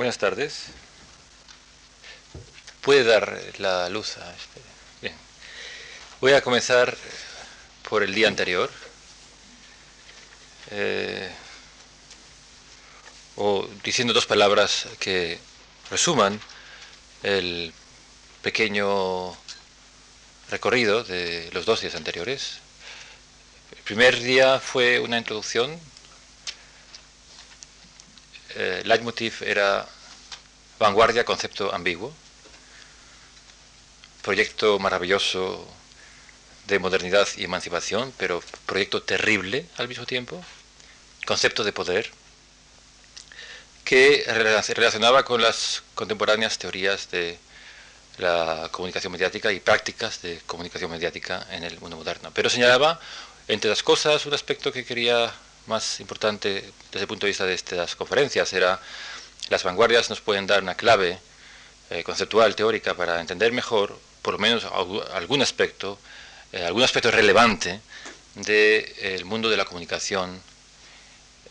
Buenas 0.00 0.16
tardes. 0.16 0.68
Puede 2.80 3.04
dar 3.04 3.38
la 3.58 3.90
luz 3.90 4.16
a 4.16 4.34
este. 4.34 4.62
Bien. 5.02 5.14
Voy 6.22 6.32
a 6.32 6.40
comenzar 6.40 6.96
por 7.86 8.02
el 8.02 8.14
día 8.14 8.26
anterior. 8.26 8.70
Eh, 10.70 11.30
o 13.36 13.68
diciendo 13.84 14.14
dos 14.14 14.24
palabras 14.24 14.88
que 14.98 15.38
resuman 15.90 16.40
el 17.22 17.74
pequeño 18.40 19.36
recorrido 20.50 21.04
de 21.04 21.50
los 21.52 21.66
dos 21.66 21.82
días 21.82 21.94
anteriores. 21.94 22.60
El 23.76 23.82
primer 23.82 24.18
día 24.18 24.60
fue 24.60 24.98
una 24.98 25.18
introducción 25.18 25.78
eh, 28.54 28.82
leitmotiv 28.84 29.42
era 29.42 29.86
vanguardia, 30.78 31.24
concepto 31.24 31.74
ambiguo, 31.74 32.12
proyecto 34.22 34.78
maravilloso 34.78 35.66
de 36.66 36.78
modernidad 36.78 37.28
y 37.36 37.44
emancipación, 37.44 38.12
pero 38.16 38.42
proyecto 38.66 39.02
terrible 39.02 39.66
al 39.76 39.88
mismo 39.88 40.06
tiempo, 40.06 40.42
concepto 41.26 41.64
de 41.64 41.72
poder, 41.72 42.10
que 43.84 44.24
relacionaba 44.74 45.24
con 45.24 45.42
las 45.42 45.82
contemporáneas 45.94 46.58
teorías 46.58 47.10
de 47.10 47.38
la 48.18 48.68
comunicación 48.70 49.12
mediática 49.12 49.50
y 49.52 49.60
prácticas 49.60 50.22
de 50.22 50.40
comunicación 50.46 50.90
mediática 50.90 51.46
en 51.50 51.64
el 51.64 51.80
mundo 51.80 51.96
moderno. 51.96 52.30
Pero 52.34 52.50
señalaba, 52.50 53.00
entre 53.48 53.70
las 53.70 53.82
cosas, 53.82 54.26
un 54.26 54.34
aspecto 54.34 54.72
que 54.72 54.84
quería 54.84 55.32
más 55.66 56.00
importante 56.00 56.72
desde 56.90 57.00
el 57.00 57.06
punto 57.06 57.26
de 57.26 57.30
vista 57.30 57.46
de 57.46 57.54
estas 57.54 57.96
conferencias 57.96 58.52
era 58.52 58.80
las 59.50 59.64
vanguardias 59.64 60.10
nos 60.10 60.20
pueden 60.20 60.46
dar 60.46 60.62
una 60.62 60.76
clave 60.76 61.18
eh, 61.90 62.04
conceptual, 62.04 62.54
teórica, 62.54 62.94
para 62.94 63.20
entender 63.20 63.50
mejor, 63.52 63.98
por 64.22 64.34
lo 64.34 64.38
menos 64.38 64.64
algún 65.12 65.42
aspecto, 65.42 65.98
eh, 66.52 66.64
algún 66.64 66.84
aspecto 66.84 67.10
relevante 67.10 67.80
del 68.36 69.24
mundo 69.24 69.50
de 69.50 69.56
la 69.56 69.64
comunicación 69.64 70.40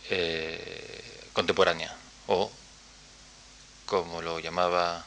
eh, 0.10 1.28
contemporánea, 1.34 1.94
o 2.28 2.50
como 3.86 4.22
lo 4.22 4.40
llamaba 4.40 5.06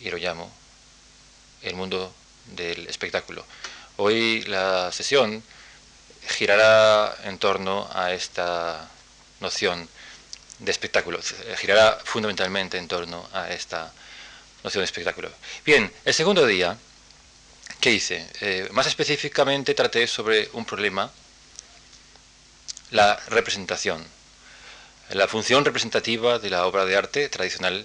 y 0.00 0.08
lo 0.08 0.16
llamo, 0.16 0.50
el 1.60 1.74
mundo 1.74 2.14
del 2.46 2.86
espectáculo. 2.86 3.44
Hoy 3.98 4.44
la 4.44 4.90
sesión 4.92 5.42
girará 6.28 7.16
en 7.24 7.38
torno 7.38 7.88
a 7.92 8.12
esta 8.12 8.88
noción 9.40 9.88
de 10.58 10.70
espectáculo, 10.70 11.20
girará 11.58 11.98
fundamentalmente 12.04 12.78
en 12.78 12.88
torno 12.88 13.28
a 13.32 13.50
esta 13.50 13.92
noción 14.64 14.80
de 14.80 14.86
espectáculo. 14.86 15.30
Bien, 15.64 15.92
el 16.04 16.14
segundo 16.14 16.46
día, 16.46 16.76
¿qué 17.80 17.92
hice? 17.92 18.26
Eh, 18.40 18.68
más 18.72 18.86
específicamente 18.86 19.74
traté 19.74 20.06
sobre 20.06 20.48
un 20.52 20.64
problema, 20.64 21.10
la 22.90 23.16
representación, 23.28 24.04
la 25.10 25.28
función 25.28 25.64
representativa 25.64 26.38
de 26.38 26.50
la 26.50 26.66
obra 26.66 26.84
de 26.84 26.96
arte 26.96 27.28
tradicional, 27.28 27.84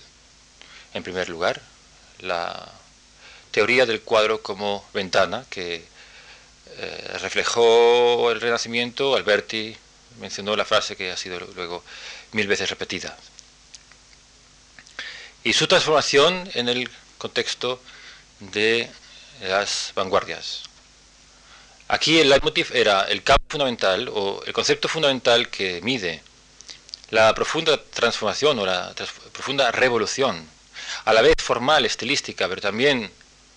en 0.93 1.03
primer 1.03 1.29
lugar, 1.29 1.61
la 2.19 2.71
teoría 3.51 3.85
del 3.85 4.01
cuadro 4.01 4.41
como 4.41 4.85
ventana, 4.93 5.45
que 5.49 5.85
eh, 6.77 7.17
reflejó 7.21 8.31
el 8.31 8.41
Renacimiento, 8.41 9.15
Alberti 9.15 9.75
mencionó 10.19 10.55
la 10.55 10.65
frase 10.65 10.95
que 10.95 11.11
ha 11.11 11.17
sido 11.17 11.39
luego 11.55 11.83
mil 12.31 12.47
veces 12.47 12.69
repetida. 12.69 13.17
Y 15.43 15.53
su 15.53 15.67
transformación 15.67 16.49
en 16.53 16.69
el 16.69 16.89
contexto 17.17 17.81
de 18.39 18.89
las 19.41 19.91
vanguardias. 19.95 20.63
Aquí 21.87 22.19
el 22.19 22.29
leitmotiv 22.29 22.71
era 22.73 23.03
el 23.03 23.23
campo 23.23 23.43
fundamental 23.49 24.09
o 24.13 24.41
el 24.45 24.53
concepto 24.53 24.87
fundamental 24.87 25.49
que 25.49 25.81
mide 25.81 26.23
la 27.09 27.33
profunda 27.35 27.77
transformación 27.77 28.59
o 28.59 28.65
la 28.65 28.93
profunda 29.33 29.71
revolución, 29.71 30.47
a 31.03 31.13
la 31.13 31.21
vez 31.21 31.35
formal, 31.37 31.85
estilística, 31.85 32.47
pero 32.47 32.61
también 32.61 33.11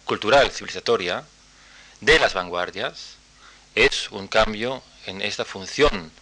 cultural, 0.04 0.50
civilizatoria, 0.50 1.24
de 2.04 2.18
las 2.18 2.34
vanguardias 2.34 3.16
es 3.74 4.10
un 4.10 4.28
cambio 4.28 4.82
en 5.06 5.22
esta 5.22 5.44
función 5.44 6.12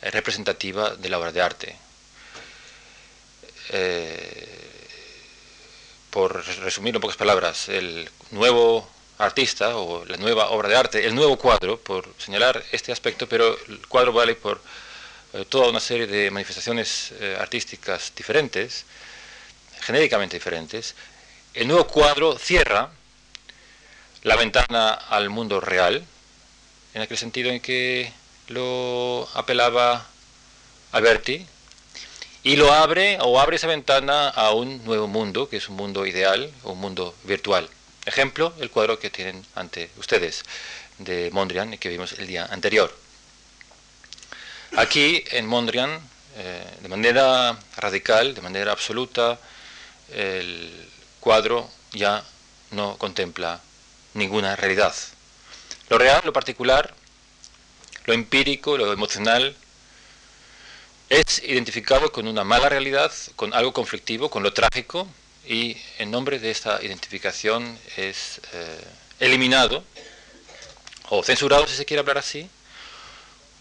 representativa 0.00 0.94
de 0.94 1.08
la 1.08 1.18
obra 1.18 1.32
de 1.32 1.42
arte. 1.42 1.76
Eh, 3.70 4.66
por 6.10 6.44
resumir 6.60 6.94
en 6.94 7.00
pocas 7.00 7.16
palabras, 7.16 7.68
el 7.68 8.08
nuevo 8.30 8.88
artista 9.18 9.76
o 9.76 10.04
la 10.04 10.16
nueva 10.16 10.50
obra 10.50 10.68
de 10.68 10.76
arte, 10.76 11.06
el 11.06 11.14
nuevo 11.14 11.36
cuadro, 11.36 11.78
por 11.78 12.08
señalar 12.18 12.62
este 12.70 12.92
aspecto, 12.92 13.28
pero 13.28 13.58
el 13.68 13.86
cuadro 13.88 14.12
vale 14.12 14.34
por 14.34 14.60
eh, 15.32 15.44
toda 15.48 15.68
una 15.68 15.80
serie 15.80 16.06
de 16.06 16.30
manifestaciones 16.30 17.12
eh, 17.18 17.36
artísticas 17.38 18.12
diferentes, 18.14 18.84
genéricamente 19.80 20.36
diferentes, 20.36 20.94
el 21.52 21.66
nuevo 21.66 21.86
cuadro 21.86 22.38
cierra 22.38 22.90
la 24.26 24.34
ventana 24.34 24.90
al 24.90 25.30
mundo 25.30 25.60
real, 25.60 26.04
en 26.94 27.00
aquel 27.00 27.16
sentido 27.16 27.48
en 27.50 27.60
que 27.60 28.12
lo 28.48 29.28
apelaba 29.34 30.04
Alberti, 30.90 31.46
y 32.42 32.56
lo 32.56 32.72
abre 32.72 33.18
o 33.20 33.38
abre 33.38 33.54
esa 33.54 33.68
ventana 33.68 34.28
a 34.28 34.50
un 34.50 34.84
nuevo 34.84 35.06
mundo, 35.06 35.48
que 35.48 35.58
es 35.58 35.68
un 35.68 35.76
mundo 35.76 36.06
ideal, 36.06 36.50
un 36.64 36.80
mundo 36.80 37.14
virtual. 37.22 37.70
Ejemplo, 38.04 38.52
el 38.58 38.68
cuadro 38.68 38.98
que 38.98 39.10
tienen 39.10 39.46
ante 39.54 39.90
ustedes 39.96 40.42
de 40.98 41.30
Mondrian 41.30 41.78
que 41.78 41.88
vimos 41.88 42.14
el 42.14 42.26
día 42.26 42.46
anterior. 42.46 42.92
Aquí 44.76 45.22
en 45.30 45.46
Mondrian, 45.46 46.00
eh, 46.36 46.66
de 46.80 46.88
manera 46.88 47.56
radical, 47.76 48.34
de 48.34 48.40
manera 48.40 48.72
absoluta, 48.72 49.38
el 50.12 50.88
cuadro 51.20 51.70
ya 51.92 52.24
no 52.72 52.96
contempla 52.98 53.60
ninguna 54.16 54.56
realidad. 54.56 54.94
Lo 55.88 55.98
real, 55.98 56.20
lo 56.24 56.32
particular, 56.32 56.94
lo 58.06 58.14
empírico, 58.14 58.76
lo 58.76 58.92
emocional, 58.92 59.54
es 61.08 61.42
identificado 61.44 62.10
con 62.10 62.26
una 62.26 62.42
mala 62.42 62.68
realidad, 62.68 63.12
con 63.36 63.54
algo 63.54 63.72
conflictivo, 63.72 64.28
con 64.28 64.42
lo 64.42 64.52
trágico, 64.52 65.08
y 65.46 65.76
en 65.98 66.10
nombre 66.10 66.40
de 66.40 66.50
esta 66.50 66.82
identificación 66.82 67.78
es 67.96 68.40
eh, 68.52 68.84
eliminado, 69.20 69.84
o 71.08 71.22
censurado 71.22 71.66
si 71.68 71.76
se 71.76 71.84
quiere 71.84 72.00
hablar 72.00 72.18
así, 72.18 72.50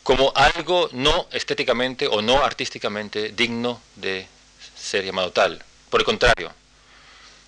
como 0.02 0.32
algo 0.36 0.90
no 0.94 1.28
estéticamente 1.32 2.08
o 2.08 2.22
no 2.22 2.44
artísticamente 2.44 3.30
digno 3.30 3.82
de 3.96 4.28
ser 4.76 5.06
llamado 5.06 5.32
tal. 5.32 5.64
Por 5.90 6.02
el 6.02 6.06
contrario, 6.06 6.52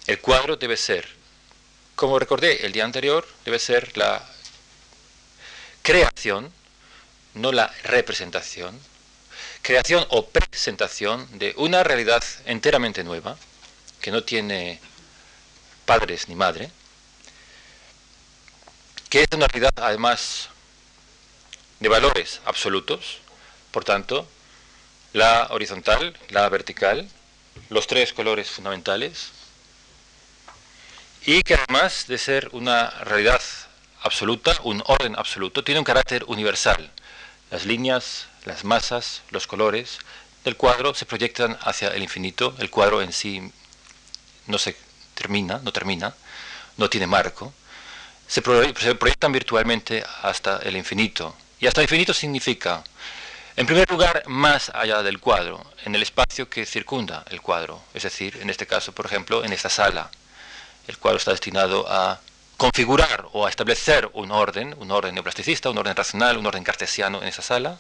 el 0.06 0.20
cuadro 0.20 0.56
debe 0.56 0.78
ser 0.78 1.17
como 1.98 2.20
recordé 2.20 2.64
el 2.64 2.74
día 2.74 2.86
anterior, 2.86 3.28
debe 3.44 3.58
ser 3.58 3.98
la 3.98 4.24
creación, 5.82 6.54
no 7.34 7.52
la 7.52 7.74
representación, 7.84 8.80
creación 9.64 10.06
o 10.10 10.28
presentación 10.28 11.28
de 11.40 11.56
una 11.58 11.84
realidad 11.84 12.24
enteramente 12.46 13.04
nueva, 13.04 13.36
que 14.00 14.12
no 14.12 14.24
tiene 14.24 14.80
padres 15.88 16.30
ni 16.30 16.36
madre, 16.36 16.70
que 19.10 19.24
es 19.24 19.28
una 19.34 19.48
realidad 19.48 19.74
además 19.78 20.50
de 21.80 21.90
valores 21.90 22.42
absolutos, 22.46 23.22
por 23.72 23.84
tanto, 23.84 24.28
la 25.14 25.48
horizontal, 25.50 26.16
la 26.30 26.48
vertical, 26.50 27.10
los 27.70 27.88
tres 27.88 28.14
colores 28.14 28.52
fundamentales, 28.52 29.32
y 31.28 31.44
que 31.44 31.56
además 31.56 32.06
de 32.08 32.18
ser 32.18 32.48
una 32.54 32.90
realidad 33.02 33.42
absoluta, 34.02 34.56
un 34.64 34.82
orden 34.86 35.14
absoluto, 35.18 35.62
tiene 35.62 35.80
un 35.80 35.84
carácter 35.84 36.24
universal. 36.28 36.90
Las 37.52 37.66
líneas, 37.66 38.28
las 38.46 38.64
masas, 38.64 39.24
los 39.32 39.46
colores 39.46 40.00
del 40.46 40.56
cuadro 40.56 40.94
se 40.94 41.06
proyectan 41.06 41.58
hacia 41.64 41.90
el 41.90 42.02
infinito, 42.02 42.56
el 42.60 42.70
cuadro 42.70 43.02
en 43.02 43.12
sí 43.12 43.42
no 44.46 44.58
se 44.58 44.78
termina, 45.16 45.60
no 45.62 45.74
termina, 45.74 46.16
no 46.78 46.90
tiene 46.90 47.08
marco, 47.08 47.54
se, 48.26 48.42
proyectan 48.42 49.34
virtualmente 49.34 50.06
hasta 50.22 50.60
el 50.60 50.78
infinito. 50.78 51.36
Y 51.60 51.68
hasta 51.68 51.82
el 51.82 51.88
infinito 51.88 52.14
significa, 52.14 52.86
en 53.58 53.66
primer 53.66 53.92
lugar, 53.92 54.24
más 54.28 54.70
allá 54.74 55.04
del 55.04 55.20
cuadro, 55.20 55.62
en 55.84 55.94
el 55.94 56.04
espacio 56.04 56.50
que 56.50 56.66
circunda 56.66 57.26
el 57.30 57.42
cuadro, 57.42 57.84
es 57.94 58.04
decir, 58.04 58.38
en 58.42 58.50
este 58.50 58.66
caso, 58.66 58.94
por 58.94 59.08
ejemplo, 59.08 59.44
en 59.44 59.52
esta 59.52 59.68
sala, 59.70 60.10
el 60.88 60.98
cuadro 60.98 61.18
está 61.18 61.32
destinado 61.32 61.86
a 61.90 62.20
configurar 62.58 63.28
o 63.34 63.46
a 63.46 63.50
establecer 63.50 64.10
un 64.14 64.32
orden, 64.32 64.76
un 64.80 64.90
orden 64.92 65.14
neoplasticista, 65.14 65.70
un 65.70 65.78
orden 65.78 65.96
racional, 65.96 66.38
un 66.38 66.46
orden 66.46 66.64
cartesiano 66.64 67.22
en 67.22 67.28
esa 67.28 67.42
sala. 67.42 67.80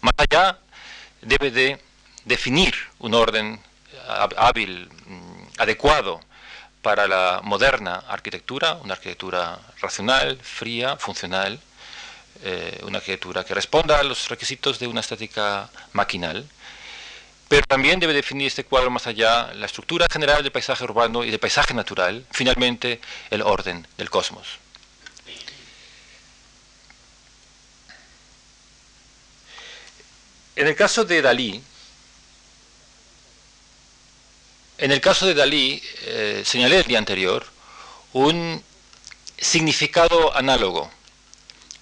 Más 0.00 0.14
allá 0.16 0.58
debe 1.20 1.50
de 1.50 1.78
definir 2.24 2.74
un 2.98 3.14
orden 3.14 3.60
hábil, 4.36 4.88
mm, 5.06 5.60
adecuado 5.60 6.20
para 6.82 7.06
la 7.08 7.40
moderna 7.42 8.04
arquitectura, 8.08 8.74
una 8.74 8.94
arquitectura 8.94 9.58
racional, 9.80 10.38
fría, 10.40 10.96
funcional, 10.96 11.58
eh, 12.42 12.80
una 12.84 12.98
arquitectura 12.98 13.44
que 13.44 13.54
responda 13.54 13.98
a 13.98 14.02
los 14.02 14.28
requisitos 14.28 14.78
de 14.78 14.86
una 14.86 15.00
estética 15.00 15.68
maquinal, 15.92 16.48
pero 17.48 17.66
también 17.66 18.00
debe 18.00 18.12
definir 18.12 18.48
este 18.48 18.64
cuadro 18.64 18.90
más 18.90 19.06
allá 19.06 19.52
la 19.54 19.66
estructura 19.66 20.06
general 20.10 20.42
del 20.42 20.52
paisaje 20.52 20.82
urbano 20.84 21.24
y 21.24 21.30
del 21.30 21.38
paisaje 21.38 21.74
natural, 21.74 22.26
finalmente 22.30 23.00
el 23.30 23.42
orden 23.42 23.86
del 23.96 24.10
cosmos. 24.10 24.46
En 30.56 30.66
el 30.66 30.74
caso 30.74 31.04
de 31.04 31.22
Dalí, 31.22 31.62
en 34.78 34.90
el 34.90 35.00
caso 35.00 35.26
de 35.26 35.34
Dalí, 35.34 35.82
eh, 36.02 36.42
señalé 36.44 36.78
el 36.78 36.84
día 36.84 36.98
anterior, 36.98 37.46
un 38.12 38.62
significado 39.38 40.34
análogo. 40.34 40.90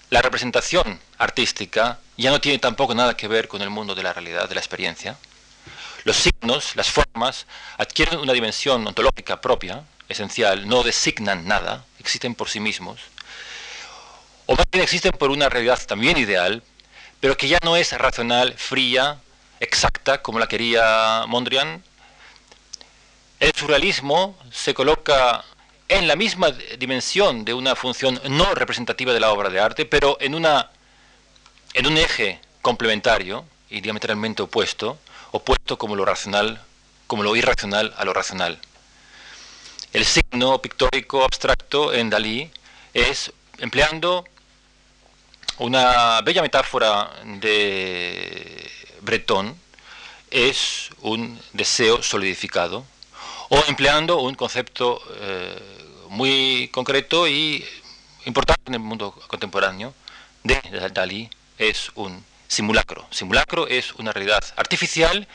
La 0.09 0.21
representación 0.21 0.99
artística 1.17 1.99
ya 2.17 2.29
no 2.29 2.39
tiene 2.41 2.59
tampoco 2.59 2.93
nada 2.93 3.17
que 3.17 3.27
ver 3.27 3.47
con 3.47 3.61
el 3.61 3.69
mundo 3.69 3.95
de 3.95 4.03
la 4.03 4.13
realidad, 4.13 4.47
de 4.47 4.55
la 4.55 4.61
experiencia. 4.61 5.17
Los 6.05 6.17
signos, 6.17 6.75
las 6.75 6.91
formas, 6.91 7.47
adquieren 7.79 8.19
una 8.19 8.31
dimensión 8.31 8.85
ontológica 8.87 9.41
propia, 9.41 9.83
esencial, 10.07 10.67
no 10.69 10.83
designan 10.83 11.47
nada, 11.47 11.83
existen 11.99 12.35
por 12.35 12.47
sí 12.47 12.59
mismos, 12.59 12.99
o 14.45 14.55
más 14.55 14.65
bien 14.71 14.83
existen 14.83 15.13
por 15.13 15.31
una 15.31 15.49
realidad 15.49 15.79
también 15.87 16.17
ideal, 16.17 16.61
pero 17.19 17.35
que 17.35 17.47
ya 17.47 17.57
no 17.63 17.75
es 17.75 17.91
racional, 17.97 18.53
fría, 18.53 19.17
exacta, 19.59 20.21
como 20.21 20.37
la 20.37 20.47
quería 20.47 21.25
Mondrian. 21.27 21.83
El 23.39 23.51
surrealismo 23.55 24.37
se 24.51 24.75
coloca 24.75 25.43
en 25.87 26.07
la 26.07 26.15
misma 26.15 26.51
dimensión 26.77 27.45
de 27.45 27.55
una 27.55 27.75
función 27.75 28.21
no 28.29 28.53
representativa 28.53 29.11
de 29.11 29.19
la 29.19 29.31
obra 29.31 29.49
de 29.49 29.59
arte, 29.59 29.85
pero 29.85 30.17
en, 30.21 30.35
una, 30.35 30.69
en 31.73 31.87
un 31.87 31.97
eje 31.97 32.39
complementario 32.61 33.43
y 33.71 33.81
diametralmente 33.81 34.43
opuesto, 34.43 34.99
opuesto 35.35 35.77
como 35.77 35.95
lo 35.95 36.05
racional, 36.05 36.61
como 37.07 37.23
lo 37.23 37.35
irracional 37.35 37.93
a 37.97 38.05
lo 38.05 38.13
racional. 38.13 38.57
El 39.91 40.05
signo 40.05 40.61
pictórico 40.61 41.23
abstracto 41.23 41.93
en 41.93 42.09
Dalí 42.09 42.49
es 42.93 43.31
empleando 43.57 44.25
una 45.57 46.21
bella 46.21 46.41
metáfora 46.41 47.11
de 47.23 48.71
Breton 49.01 49.55
es 50.31 50.89
un 51.01 51.39
deseo 51.53 52.01
solidificado 52.01 52.85
o 53.49 53.63
empleando 53.67 54.19
un 54.19 54.35
concepto 54.35 55.01
eh, 55.19 55.59
muy 56.09 56.69
concreto 56.73 57.27
y 57.27 57.63
importante 58.25 58.63
en 58.67 58.73
el 58.75 58.79
mundo 58.79 59.11
contemporáneo 59.27 59.93
de 60.43 60.59
Dalí 60.93 61.29
es 61.57 61.91
un 61.95 62.23
simulacro. 62.47 63.07
Simulacro 63.11 63.67
es 63.67 63.93
una 63.95 64.11
realidad 64.11 64.43
artificial, 64.55 65.27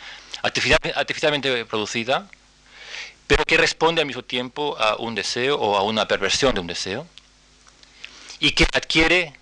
artificialmente 0.43 1.65
producida, 1.65 2.29
pero 3.27 3.45
que 3.45 3.57
responde 3.57 4.01
al 4.01 4.07
mismo 4.07 4.23
tiempo 4.23 4.77
a 4.79 4.97
un 4.97 5.15
deseo 5.15 5.57
o 5.57 5.77
a 5.77 5.83
una 5.83 6.07
perversión 6.09 6.55
de 6.55 6.61
un 6.61 6.67
deseo 6.67 7.07
y 8.41 8.53
que 8.53 8.67
adquiere 8.73 9.35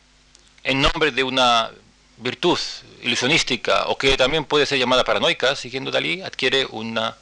en 0.64 0.80
nombre 0.80 1.10
de 1.10 1.22
una 1.22 1.70
virtud 2.18 2.58
ilusionística 3.02 3.86
o 3.86 3.96
que 3.96 4.16
también 4.16 4.44
puede 4.44 4.66
ser 4.66 4.78
llamada 4.78 5.04
paranoica, 5.04 5.56
siguiendo 5.56 5.90
Dalí, 5.90 6.20
adquiere 6.20 6.66
una, 6.66 7.16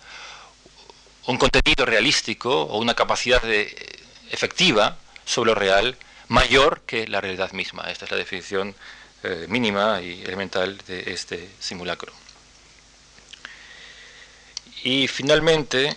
un 1.26 1.36
contenido 1.36 1.84
realístico 1.84 2.62
o 2.62 2.78
una 2.78 2.94
capacidad 2.94 3.42
de, 3.42 3.96
efectiva 4.30 4.96
sobre 5.24 5.50
lo 5.50 5.54
real 5.54 5.96
mayor 6.28 6.80
que 6.86 7.06
la 7.06 7.20
realidad 7.20 7.52
misma. 7.52 7.84
Esta 7.90 8.06
es 8.06 8.10
la 8.10 8.16
definición 8.16 8.74
eh, 9.22 9.46
mínima 9.48 10.00
y 10.00 10.22
elemental 10.22 10.78
de 10.86 11.12
este 11.12 11.50
simulacro. 11.58 12.12
Y 14.84 15.08
finalmente, 15.08 15.96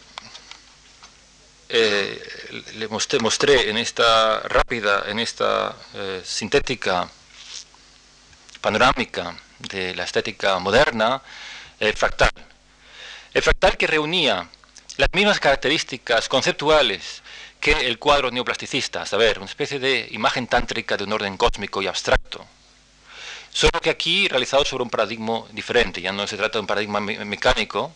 eh, 1.70 2.64
le 2.76 2.88
mostré, 2.88 3.20
mostré, 3.20 3.70
en 3.70 3.78
esta 3.78 4.40
rápida, 4.40 5.04
en 5.08 5.20
esta 5.20 5.76
eh, 5.94 6.22
sintética 6.26 7.08
panorámica 8.62 9.38
de 9.60 9.94
la 9.94 10.06
estética 10.06 10.58
moderna, 10.60 11.22
el 11.80 11.94
fractal. 11.94 12.32
El 13.34 13.44
fractal 13.44 13.78
que 13.78 13.86
reunía 13.86 14.50
las 14.98 15.10
mismas 15.14 15.40
características 15.40 16.28
conceptuales 16.28 17.22
que 17.60 17.72
el 17.72 18.00
cuadro 18.00 18.32
neoplasticista, 18.32 19.04
a 19.04 19.06
saber, 19.06 19.38
una 19.38 19.46
especie 19.46 19.80
de 19.80 20.08
imagen 20.12 20.48
tántrica 20.48 20.98
de 20.98 21.04
un 21.04 21.14
orden 21.14 21.38
cósmico 21.38 21.82
y 21.82 21.88
abstracto. 21.88 22.46
Solo 23.52 23.80
que 23.82 23.90
aquí 23.90 24.28
realizado 24.28 24.64
sobre 24.64 24.84
un 24.84 24.90
paradigma 24.90 25.44
diferente, 25.52 26.02
ya 26.02 26.12
no 26.12 26.28
se 26.28 26.38
trata 26.38 26.58
de 26.58 26.62
un 26.62 26.68
paradigma 26.68 27.00
mecánico 27.00 27.94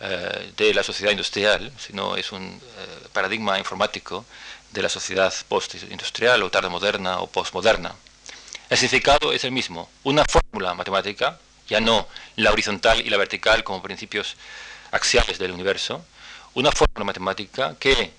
eh, 0.00 0.52
de 0.56 0.74
la 0.74 0.82
sociedad 0.82 1.10
industrial, 1.10 1.72
sino 1.78 2.16
es 2.16 2.32
un 2.32 2.44
eh, 2.44 3.08
paradigma 3.12 3.58
informático 3.58 4.24
de 4.72 4.82
la 4.82 4.88
sociedad 4.88 5.32
postindustrial 5.48 6.42
o 6.42 6.50
tarde 6.50 6.68
moderna 6.68 7.20
o 7.20 7.26
postmoderna. 7.26 7.94
El 8.68 8.76
significado 8.76 9.32
es 9.32 9.44
el 9.44 9.52
mismo, 9.52 9.88
una 10.02 10.24
fórmula 10.24 10.74
matemática, 10.74 11.38
ya 11.68 11.80
no 11.80 12.08
la 12.36 12.52
horizontal 12.52 13.00
y 13.00 13.10
la 13.10 13.16
vertical 13.16 13.64
como 13.64 13.82
principios 13.82 14.36
axiales 14.90 15.38
del 15.38 15.52
universo, 15.52 16.04
una 16.54 16.72
fórmula 16.72 17.04
matemática 17.04 17.76
que, 17.78 18.10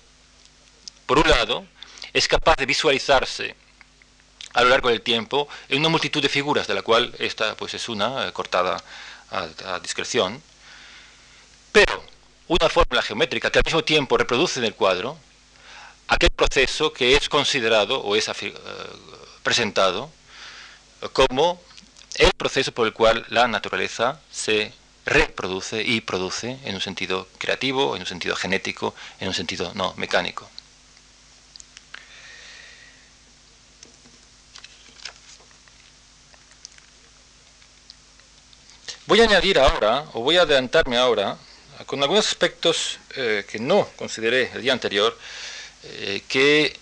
por 1.06 1.18
un 1.18 1.28
lado, 1.28 1.66
es 2.12 2.28
capaz 2.28 2.56
de 2.56 2.66
visualizarse 2.66 3.54
a 4.58 4.62
lo 4.62 4.70
largo 4.70 4.88
del 4.88 5.02
tiempo 5.02 5.48
en 5.68 5.78
una 5.78 5.88
multitud 5.88 6.20
de 6.20 6.28
figuras, 6.28 6.66
de 6.66 6.74
la 6.74 6.82
cual 6.82 7.14
esta 7.20 7.54
pues, 7.54 7.74
es 7.74 7.88
una, 7.88 8.26
eh, 8.26 8.32
cortada 8.32 8.82
a, 9.30 9.78
discreción, 9.78 10.42
pero 11.70 12.02
una 12.48 12.68
fórmula 12.68 13.02
geométrica 13.02 13.52
que 13.52 13.58
al 13.60 13.64
mismo 13.64 13.84
tiempo 13.84 14.16
reproduce 14.16 14.58
en 14.58 14.64
el 14.64 14.74
cuadro 14.74 15.16
aquel 16.08 16.30
proceso 16.30 16.92
que 16.92 17.14
es 17.14 17.28
considerado 17.28 18.00
o 18.00 18.16
es 18.16 18.28
eh, 18.28 18.52
presentado 19.44 20.10
como 21.12 21.62
el 22.16 22.32
proceso 22.32 22.72
por 22.72 22.88
el 22.88 22.92
cual 22.92 23.24
la 23.28 23.46
naturaleza 23.46 24.20
se 24.32 24.72
reproduce 25.06 25.84
y 25.84 26.00
produce 26.00 26.58
en 26.64 26.74
un 26.74 26.80
sentido 26.80 27.28
creativo, 27.38 27.94
en 27.94 28.02
un 28.02 28.06
sentido 28.06 28.34
genético, 28.34 28.92
en 29.20 29.28
un 29.28 29.34
sentido 29.34 29.70
no 29.74 29.94
mecánico. 29.96 30.50
Voy 39.08 39.22
a 39.22 39.24
añadir 39.24 39.58
ahora, 39.58 40.04
o 40.12 40.20
voy 40.20 40.36
a 40.36 40.42
adelantarme 40.42 40.98
ahora, 40.98 41.38
con 41.86 42.02
algunos 42.02 42.28
aspectos 42.28 42.98
eh, 43.16 43.42
que 43.50 43.58
no 43.58 43.88
consideré 43.96 44.50
el 44.52 44.60
día 44.60 44.74
anterior, 44.74 45.16
eh, 45.82 46.22
que 46.28 46.78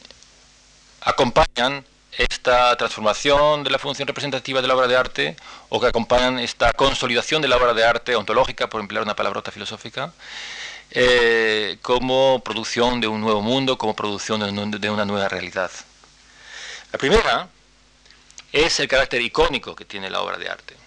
acompañan 1.03 1.85
esta 2.19 2.77
transformación 2.77 3.63
de 3.63 3.71
la 3.71 3.79
función 3.79 4.09
representativa 4.09 4.61
de 4.61 4.67
la 4.67 4.75
obra 4.75 4.89
de 4.89 4.97
arte 4.97 5.37
o 5.69 5.81
que 5.81 5.87
acompañan 5.87 6.41
esta 6.41 6.73
consolidación 6.73 7.43
de 7.43 7.47
la 7.47 7.59
obra 7.59 7.75
de 7.75 7.85
arte 7.85 8.17
ontológica, 8.17 8.69
por 8.69 8.81
emplear 8.81 9.05
una 9.05 9.15
palabrota 9.15 9.53
filosófica, 9.53 10.13
eh, 10.91 11.79
como 11.81 12.43
producción 12.45 13.01
de 13.01 13.07
un 13.07 13.21
nuevo 13.21 13.41
mundo, 13.41 13.79
como 13.79 13.95
producción 13.95 14.41
de, 14.41 14.91
una 14.91 15.05
nueva 15.05 15.29
realidad. 15.29 15.71
La 16.91 16.99
primera 16.99 17.49
es 18.53 18.81
el 18.81 18.89
carácter 18.89 19.23
icónico 19.23 19.77
que 19.77 19.85
tiene 19.85 20.11
la 20.11 20.23
obra 20.23 20.39
de 20.39 20.49
arte. 20.49 20.86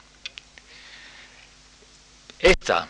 Esta, 2.39 2.88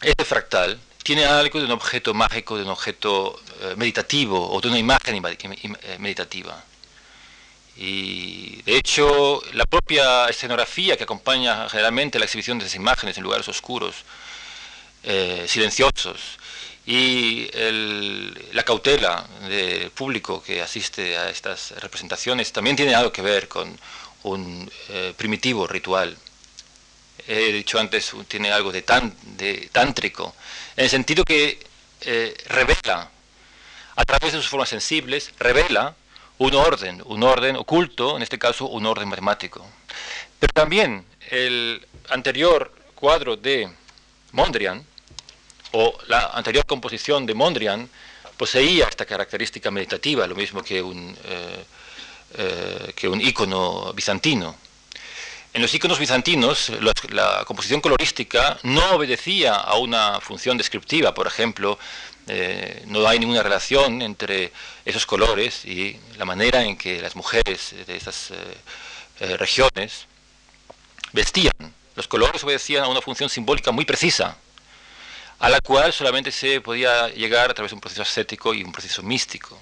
este 0.00 0.24
fractal, 0.24 0.80
tiene 1.02 1.26
algo 1.26 1.58
de 1.58 1.66
un 1.66 1.72
objeto 1.72 2.14
mágico, 2.14 2.56
de 2.56 2.62
un 2.62 2.70
objeto 2.70 3.38
eh, 3.60 3.74
meditativo 3.76 4.50
o 4.50 4.60
de 4.62 4.68
una 4.68 4.78
imagen 4.78 5.22
eh, 5.22 5.98
meditativa. 5.98 6.64
Y 7.76 8.62
de 8.62 8.76
hecho, 8.78 9.42
la 9.52 9.66
propia 9.66 10.26
escenografía 10.26 10.96
que 10.96 11.04
acompaña 11.04 11.68
generalmente 11.68 12.18
la 12.18 12.24
exhibición 12.24 12.58
de 12.58 12.64
esas 12.64 12.76
imágenes 12.76 13.18
en 13.18 13.24
lugares 13.24 13.46
oscuros, 13.48 13.94
eh, 15.02 15.44
silenciosos, 15.46 16.38
y 16.86 17.50
la 18.52 18.62
cautela 18.62 19.26
del 19.48 19.90
público 19.90 20.42
que 20.42 20.62
asiste 20.62 21.16
a 21.16 21.28
estas 21.28 21.72
representaciones 21.72 22.52
también 22.52 22.74
tiene 22.74 22.94
algo 22.94 23.12
que 23.12 23.22
ver 23.22 23.48
con 23.48 23.78
un 24.24 24.70
primitivo 25.16 25.66
ritual. 25.66 26.16
He 27.32 27.52
dicho 27.52 27.78
antes, 27.78 28.12
tiene 28.26 28.50
algo 28.50 28.72
de, 28.72 28.82
tan, 28.82 29.14
de 29.36 29.68
tántrico, 29.70 30.34
en 30.76 30.82
el 30.82 30.90
sentido 30.90 31.24
que 31.24 31.64
eh, 32.00 32.34
revela, 32.48 33.08
a 33.94 34.04
través 34.04 34.32
de 34.32 34.38
sus 34.38 34.48
formas 34.48 34.68
sensibles, 34.68 35.30
revela 35.38 35.94
un 36.38 36.54
orden, 36.54 37.00
un 37.04 37.22
orden 37.22 37.54
oculto, 37.54 38.16
en 38.16 38.24
este 38.24 38.36
caso 38.36 38.66
un 38.66 38.84
orden 38.84 39.08
matemático. 39.08 39.64
Pero 40.40 40.52
también 40.52 41.06
el 41.30 41.86
anterior 42.08 42.74
cuadro 42.96 43.36
de 43.36 43.70
Mondrian, 44.32 44.84
o 45.70 45.96
la 46.08 46.30
anterior 46.34 46.66
composición 46.66 47.26
de 47.26 47.34
Mondrian, 47.34 47.88
poseía 48.36 48.86
esta 48.88 49.06
característica 49.06 49.70
meditativa, 49.70 50.26
lo 50.26 50.34
mismo 50.34 50.64
que 50.64 50.82
un, 50.82 51.16
eh, 51.26 51.64
eh, 52.38 52.92
que 52.96 53.06
un 53.06 53.20
ícono 53.20 53.92
bizantino. 53.92 54.56
En 55.52 55.62
los 55.62 55.74
iconos 55.74 55.98
bizantinos, 55.98 56.70
la 57.10 57.44
composición 57.44 57.80
colorística 57.80 58.58
no 58.62 58.92
obedecía 58.92 59.54
a 59.54 59.76
una 59.78 60.20
función 60.20 60.56
descriptiva, 60.56 61.12
por 61.12 61.26
ejemplo, 61.26 61.76
eh, 62.28 62.84
no 62.86 63.06
hay 63.08 63.18
ninguna 63.18 63.42
relación 63.42 64.00
entre 64.00 64.52
esos 64.84 65.06
colores 65.06 65.64
y 65.64 65.98
la 66.16 66.24
manera 66.24 66.62
en 66.62 66.76
que 66.76 67.02
las 67.02 67.16
mujeres 67.16 67.74
de 67.86 67.96
esas 67.96 68.32
regiones 69.18 70.06
vestían. 71.12 71.52
Los 71.96 72.06
colores 72.06 72.42
obedecían 72.44 72.84
a 72.84 72.88
una 72.88 73.00
función 73.00 73.28
simbólica 73.28 73.72
muy 73.72 73.84
precisa, 73.84 74.36
a 75.40 75.48
la 75.48 75.60
cual 75.60 75.92
solamente 75.92 76.30
se 76.30 76.60
podía 76.60 77.08
llegar 77.08 77.50
a 77.50 77.54
través 77.54 77.72
de 77.72 77.74
un 77.74 77.80
proceso 77.80 78.02
ascético 78.02 78.54
y 78.54 78.62
un 78.62 78.72
proceso 78.72 79.02
místico. 79.02 79.58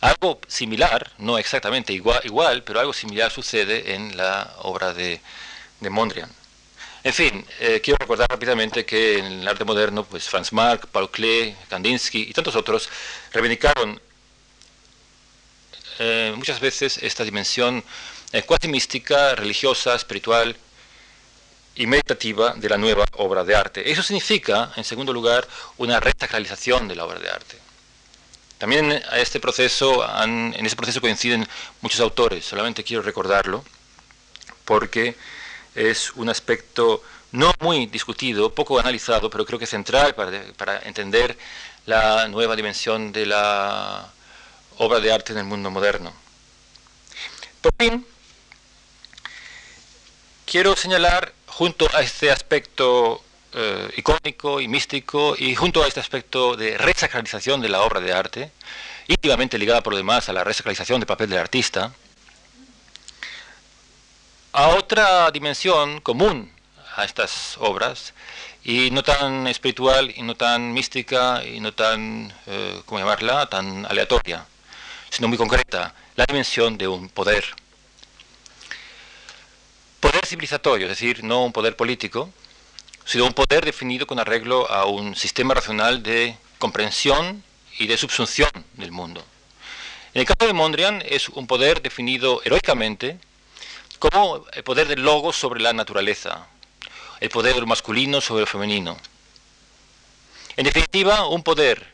Algo 0.00 0.40
similar, 0.48 1.12
no 1.18 1.38
exactamente 1.38 1.92
igual, 1.92 2.20
igual 2.24 2.62
pero 2.64 2.80
algo 2.80 2.92
similar 2.92 3.30
sucede 3.30 3.94
en 3.94 4.16
la 4.16 4.54
obra 4.62 4.94
de, 4.94 5.20
Mondrian. 5.80 6.30
En 7.02 7.12
fin, 7.14 7.44
eh, 7.60 7.80
quiero 7.82 7.98
recordar 7.98 8.28
rápidamente 8.30 8.84
que 8.84 9.18
en 9.18 9.24
el 9.26 9.48
arte 9.48 9.64
moderno, 9.64 10.04
pues 10.04 10.28
Franz 10.28 10.52
Marc, 10.52 10.86
Paul 10.86 11.10
Klee, 11.10 11.56
Kandinsky 11.68 12.22
y 12.28 12.32
tantos 12.32 12.56
otros 12.56 12.88
reivindicaron 13.32 14.00
eh, 15.98 16.32
muchas 16.36 16.60
veces 16.60 16.98
esta 16.98 17.24
dimensión 17.24 17.82
eh, 18.32 18.44
mística, 18.68 19.34
religiosa, 19.34 19.94
espiritual, 19.94 20.56
y 21.74 21.86
meditativa 21.86 22.54
de 22.54 22.68
la 22.68 22.76
nueva 22.76 23.06
obra 23.16 23.44
de 23.44 23.54
arte. 23.54 23.90
Eso 23.90 24.02
significa, 24.02 24.72
en 24.76 24.84
segundo 24.84 25.12
lugar, 25.12 25.46
una 25.78 26.00
resacralización 26.00 26.88
de 26.88 26.96
la 26.96 27.04
obra 27.04 27.18
de 27.18 27.30
arte. 27.30 27.69
También 28.60 28.92
a 28.92 29.18
este 29.18 29.40
proceso 29.40 30.04
en 30.22 30.54
este 30.54 30.76
proceso 30.76 31.00
coinciden 31.00 31.48
muchos 31.80 31.98
autores, 31.98 32.44
solamente 32.44 32.84
quiero 32.84 33.02
recordarlo, 33.02 33.64
porque 34.66 35.16
es 35.74 36.10
un 36.10 36.28
aspecto 36.28 37.02
no 37.32 37.54
muy 37.60 37.86
discutido, 37.86 38.54
poco 38.54 38.78
analizado, 38.78 39.30
pero 39.30 39.46
creo 39.46 39.58
que 39.58 39.66
central 39.66 40.14
para, 40.14 40.42
para 40.58 40.78
entender 40.80 41.38
la 41.86 42.28
nueva 42.28 42.54
dimensión 42.54 43.12
de 43.12 43.24
la 43.24 44.12
obra 44.76 45.00
de 45.00 45.10
arte 45.10 45.32
en 45.32 45.38
el 45.38 45.44
mundo 45.44 45.70
moderno. 45.70 46.12
Por 47.62 47.72
fin, 47.78 48.06
quiero 50.44 50.76
señalar 50.76 51.32
junto 51.46 51.88
a 51.94 52.02
este 52.02 52.30
aspecto 52.30 53.24
eh, 53.52 53.90
icónico 53.96 54.60
y 54.60 54.68
místico 54.68 55.34
y 55.36 55.54
junto 55.54 55.82
a 55.82 55.88
este 55.88 56.00
aspecto 56.00 56.56
de 56.56 56.78
resacralización 56.78 57.60
de 57.60 57.68
la 57.68 57.82
obra 57.82 58.00
de 58.00 58.12
arte, 58.12 58.52
íntimamente 59.08 59.58
ligada 59.58 59.82
por 59.82 59.92
lo 59.92 59.96
demás 59.96 60.28
a 60.28 60.32
la 60.32 60.44
resacralización 60.44 61.00
del 61.00 61.06
papel 61.06 61.30
del 61.30 61.38
artista, 61.40 61.92
a 64.52 64.68
otra 64.68 65.30
dimensión 65.30 66.00
común 66.00 66.52
a 66.96 67.04
estas 67.04 67.56
obras, 67.58 68.12
y 68.62 68.90
no 68.90 69.02
tan 69.02 69.46
espiritual, 69.46 70.12
y 70.14 70.22
no 70.22 70.34
tan 70.34 70.72
mística, 70.72 71.42
y 71.44 71.60
no 71.60 71.72
tan, 71.72 72.32
eh, 72.46 72.82
¿cómo 72.84 72.98
llamarla?, 72.98 73.46
tan 73.46 73.86
aleatoria, 73.86 74.44
sino 75.08 75.28
muy 75.28 75.38
concreta, 75.38 75.94
la 76.16 76.26
dimensión 76.26 76.76
de 76.76 76.88
un 76.88 77.08
poder 77.08 77.44
poder 80.00 80.26
civilizatorio, 80.26 80.86
es 80.86 80.90
decir, 80.98 81.22
no 81.22 81.44
un 81.44 81.52
poder 81.52 81.76
político, 81.76 82.30
sino 83.04 83.26
un 83.26 83.32
poder 83.32 83.64
definido 83.64 84.06
con 84.06 84.18
arreglo 84.18 84.70
a 84.70 84.86
un 84.86 85.16
sistema 85.16 85.54
racional 85.54 86.02
de 86.02 86.36
comprensión 86.58 87.42
y 87.78 87.86
de 87.86 87.96
subsunción 87.96 88.50
del 88.74 88.92
mundo. 88.92 89.24
En 90.14 90.20
el 90.20 90.26
caso 90.26 90.46
de 90.46 90.52
Mondrian 90.52 91.02
es 91.06 91.28
un 91.28 91.46
poder 91.46 91.82
definido 91.82 92.42
heroicamente 92.44 93.18
como 93.98 94.46
el 94.52 94.64
poder 94.64 94.88
del 94.88 95.02
logo 95.02 95.32
sobre 95.32 95.60
la 95.60 95.72
naturaleza, 95.72 96.46
el 97.20 97.28
poder 97.28 97.54
del 97.54 97.66
masculino 97.66 98.20
sobre 98.20 98.42
el 98.42 98.48
femenino. 98.48 98.96
En 100.56 100.64
definitiva, 100.64 101.26
un 101.26 101.42
poder 101.42 101.86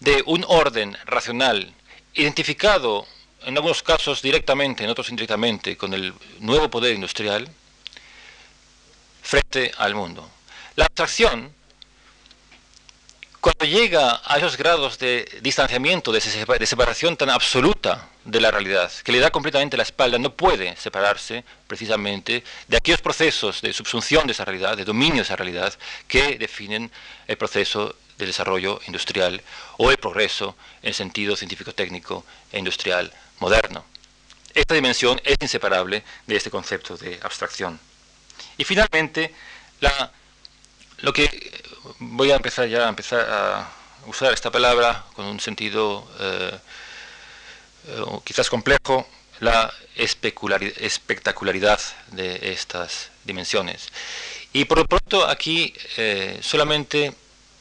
de 0.00 0.22
un 0.26 0.44
orden 0.48 0.96
racional 1.06 1.72
identificado 2.14 3.06
en 3.44 3.56
algunos 3.56 3.82
casos 3.82 4.22
directamente, 4.22 4.84
en 4.84 4.90
otros 4.90 5.08
indirectamente, 5.08 5.76
con 5.76 5.94
el 5.94 6.12
nuevo 6.40 6.70
poder 6.70 6.94
industrial 6.94 7.48
frente 9.22 9.72
al 9.78 9.94
mundo. 9.94 10.28
La 10.76 10.86
abstracción, 10.86 11.52
cuando 13.40 13.64
llega 13.64 14.20
a 14.24 14.36
esos 14.36 14.56
grados 14.56 14.98
de 14.98 15.40
distanciamiento, 15.42 16.12
de 16.12 16.20
separación 16.20 17.16
tan 17.16 17.30
absoluta 17.30 18.08
de 18.24 18.40
la 18.40 18.50
realidad, 18.50 18.92
que 19.02 19.12
le 19.12 19.18
da 19.18 19.30
completamente 19.30 19.76
la 19.76 19.82
espalda, 19.82 20.18
no 20.18 20.34
puede 20.34 20.76
separarse 20.76 21.44
precisamente 21.66 22.44
de 22.68 22.76
aquellos 22.76 23.00
procesos 23.00 23.62
de 23.62 23.72
subsunción 23.72 24.26
de 24.26 24.32
esa 24.32 24.44
realidad, 24.44 24.76
de 24.76 24.84
dominio 24.84 25.16
de 25.16 25.22
esa 25.22 25.36
realidad, 25.36 25.74
que 26.06 26.36
definen 26.38 26.90
el 27.26 27.38
proceso 27.38 27.96
de 28.18 28.26
desarrollo 28.26 28.80
industrial 28.86 29.42
o 29.78 29.90
el 29.90 29.96
progreso 29.96 30.54
en 30.82 30.92
sentido 30.92 31.36
científico-técnico 31.36 32.24
e 32.52 32.58
industrial 32.58 33.12
moderno. 33.38 33.84
Esta 34.52 34.74
dimensión 34.74 35.20
es 35.24 35.36
inseparable 35.40 36.04
de 36.26 36.36
este 36.36 36.50
concepto 36.50 36.96
de 36.96 37.18
abstracción. 37.22 37.80
Y 38.58 38.64
finalmente, 38.64 39.34
la, 39.80 40.12
lo 40.98 41.12
que 41.12 41.62
voy 41.98 42.30
a 42.30 42.36
empezar 42.36 42.68
ya 42.68 42.86
a 42.86 42.88
empezar 42.88 43.26
a 43.30 43.70
usar 44.06 44.32
esta 44.32 44.50
palabra 44.50 45.04
con 45.14 45.26
un 45.26 45.40
sentido 45.40 46.08
eh, 46.18 46.58
eh, 47.88 48.04
quizás 48.24 48.48
complejo, 48.50 49.08
la 49.40 49.72
espectacularidad 49.96 51.80
de 52.08 52.52
estas 52.52 53.10
dimensiones. 53.24 53.88
Y 54.52 54.64
por 54.64 54.78
lo 54.78 54.86
pronto 54.86 55.26
aquí 55.26 55.72
eh, 55.96 56.38
solamente 56.42 57.14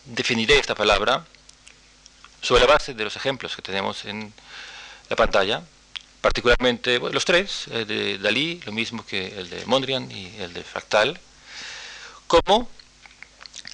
definiré 0.05 0.57
esta 0.57 0.75
palabra 0.75 1.25
sobre 2.41 2.61
la 2.61 2.67
base 2.67 2.93
de 2.93 3.03
los 3.03 3.15
ejemplos 3.15 3.55
que 3.55 3.61
tenemos 3.61 4.05
en 4.05 4.33
la 5.09 5.15
pantalla, 5.15 5.61
particularmente 6.21 6.99
los 6.99 7.25
tres, 7.25 7.67
el 7.71 7.87
de 7.87 8.17
Dalí, 8.17 8.61
lo 8.65 8.71
mismo 8.71 9.05
que 9.05 9.27
el 9.27 9.49
de 9.49 9.65
Mondrian 9.65 10.11
y 10.11 10.33
el 10.39 10.53
de 10.53 10.63
Fractal, 10.63 11.19
como 12.27 12.69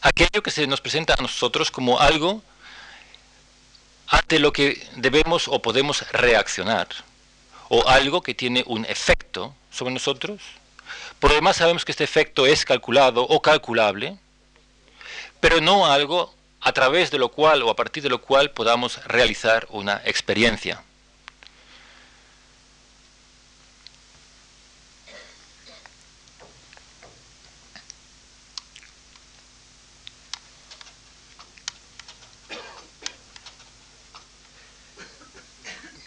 aquello 0.02 0.44
que 0.44 0.52
se 0.52 0.68
nos 0.68 0.82
presenta 0.82 1.16
a 1.18 1.22
nosotros 1.22 1.72
como 1.72 2.00
algo 2.00 2.44
ante 4.08 4.40
lo 4.40 4.54
que 4.54 4.88
debemos 4.96 5.48
o 5.48 5.62
podemos 5.62 6.10
reaccionar, 6.12 6.88
o 7.70 7.88
algo 7.88 8.22
que 8.22 8.36
tiene 8.36 8.64
un 8.68 8.86
efecto 8.86 9.56
sobre 9.72 9.94
nosotros. 9.94 10.42
Por 11.20 11.32
lo 11.32 11.36
demás 11.36 11.58
sabemos 11.58 11.84
que 11.84 11.92
este 11.92 12.04
efecto 12.04 12.46
es 12.46 12.66
calculado 12.66 13.24
o 13.24 13.42
calculable, 13.42 14.18
pero 15.40 15.62
no 15.62 15.88
algo 15.88 16.34
a 16.62 16.72
través 16.72 17.12
de 17.12 17.18
lo 17.18 17.30
cual 17.30 17.64
o 17.64 17.70
a 17.70 17.76
partir 17.76 18.04
de 18.04 18.10
lo 18.10 18.22
cual 18.22 18.52
podamos 18.52 19.04
realizar 19.06 19.68
una 19.70 20.02
experiencia. 20.06 20.84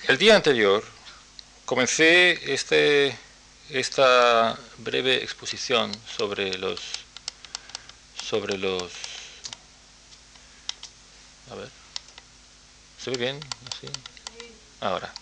El 0.09 0.17
día 0.17 0.37
anterior 0.37 0.83
comencé 1.67 2.51
este, 2.51 3.15
esta 3.69 4.59
breve 4.79 5.17
exposición 5.17 5.93
sobre 6.17 6.57
los 6.57 6.81
sobre 8.25 8.57
los 8.57 8.91
a 11.51 11.57
ver 11.57 11.69
se 12.99 13.11
ve 13.11 13.19
bien 13.19 13.41
así 13.71 13.87
ahora. 14.81 15.13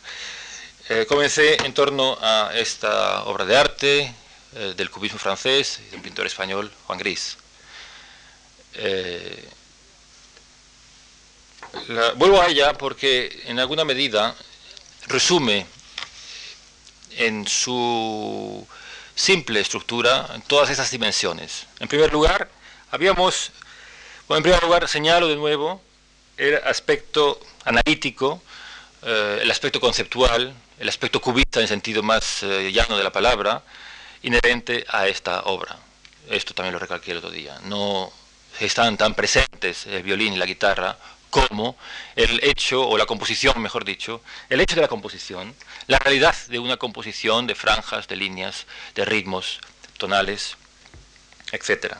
Eh, 0.88 1.04
comencé 1.08 1.56
en 1.66 1.74
torno 1.74 2.16
a 2.20 2.52
esta 2.54 3.24
obra 3.24 3.44
de 3.44 3.56
arte 3.56 4.14
eh, 4.54 4.74
del 4.76 4.88
cubismo 4.88 5.18
francés 5.18 5.80
y 5.84 5.90
de 5.90 5.96
un 5.96 6.02
pintor 6.02 6.26
español 6.28 6.70
Juan 6.86 7.00
Gris. 7.00 7.36
Eh, 8.74 9.48
vuelvo 12.14 12.40
a 12.40 12.46
ella 12.46 12.74
porque 12.74 13.42
en 13.46 13.58
alguna 13.58 13.84
medida 13.84 14.36
resume 15.08 15.66
en 17.16 17.46
su 17.46 18.66
simple 19.14 19.60
estructura 19.60 20.28
todas 20.46 20.70
esas 20.70 20.90
dimensiones. 20.90 21.66
En 21.80 21.88
primer 21.88 22.12
lugar, 22.12 22.50
habíamos, 22.90 23.50
bueno, 24.28 24.38
en 24.38 24.42
primer 24.42 24.62
lugar 24.62 24.88
señalo 24.88 25.28
de 25.28 25.36
nuevo 25.36 25.80
el 26.36 26.56
aspecto 26.64 27.40
analítico, 27.64 28.42
eh, 29.02 29.38
el 29.42 29.50
aspecto 29.50 29.80
conceptual, 29.80 30.54
el 30.78 30.88
aspecto 30.88 31.20
cubista 31.20 31.60
en 31.60 31.68
sentido 31.68 32.02
más 32.02 32.42
eh, 32.42 32.70
llano 32.72 32.98
de 32.98 33.04
la 33.04 33.12
palabra, 33.12 33.62
inherente 34.22 34.84
a 34.88 35.08
esta 35.08 35.42
obra. 35.42 35.78
Esto 36.28 36.52
también 36.52 36.74
lo 36.74 36.78
recalqué 36.78 37.12
el 37.12 37.18
otro 37.18 37.30
día. 37.30 37.58
No 37.64 38.12
están 38.60 38.96
tan 38.96 39.14
presentes 39.14 39.86
el 39.86 40.02
violín 40.02 40.34
y 40.34 40.36
la 40.36 40.46
guitarra 40.46 40.98
como 41.36 41.76
el 42.14 42.40
hecho, 42.42 42.88
o 42.88 42.96
la 42.96 43.04
composición, 43.04 43.60
mejor 43.60 43.84
dicho, 43.84 44.22
el 44.48 44.58
hecho 44.62 44.74
de 44.74 44.80
la 44.80 44.88
composición, 44.88 45.54
la 45.86 45.98
realidad 45.98 46.34
de 46.48 46.58
una 46.58 46.78
composición 46.78 47.46
de 47.46 47.54
franjas, 47.54 48.08
de 48.08 48.16
líneas, 48.16 48.66
de 48.94 49.04
ritmos 49.04 49.60
tonales, 49.98 50.56
etc. 51.52 51.96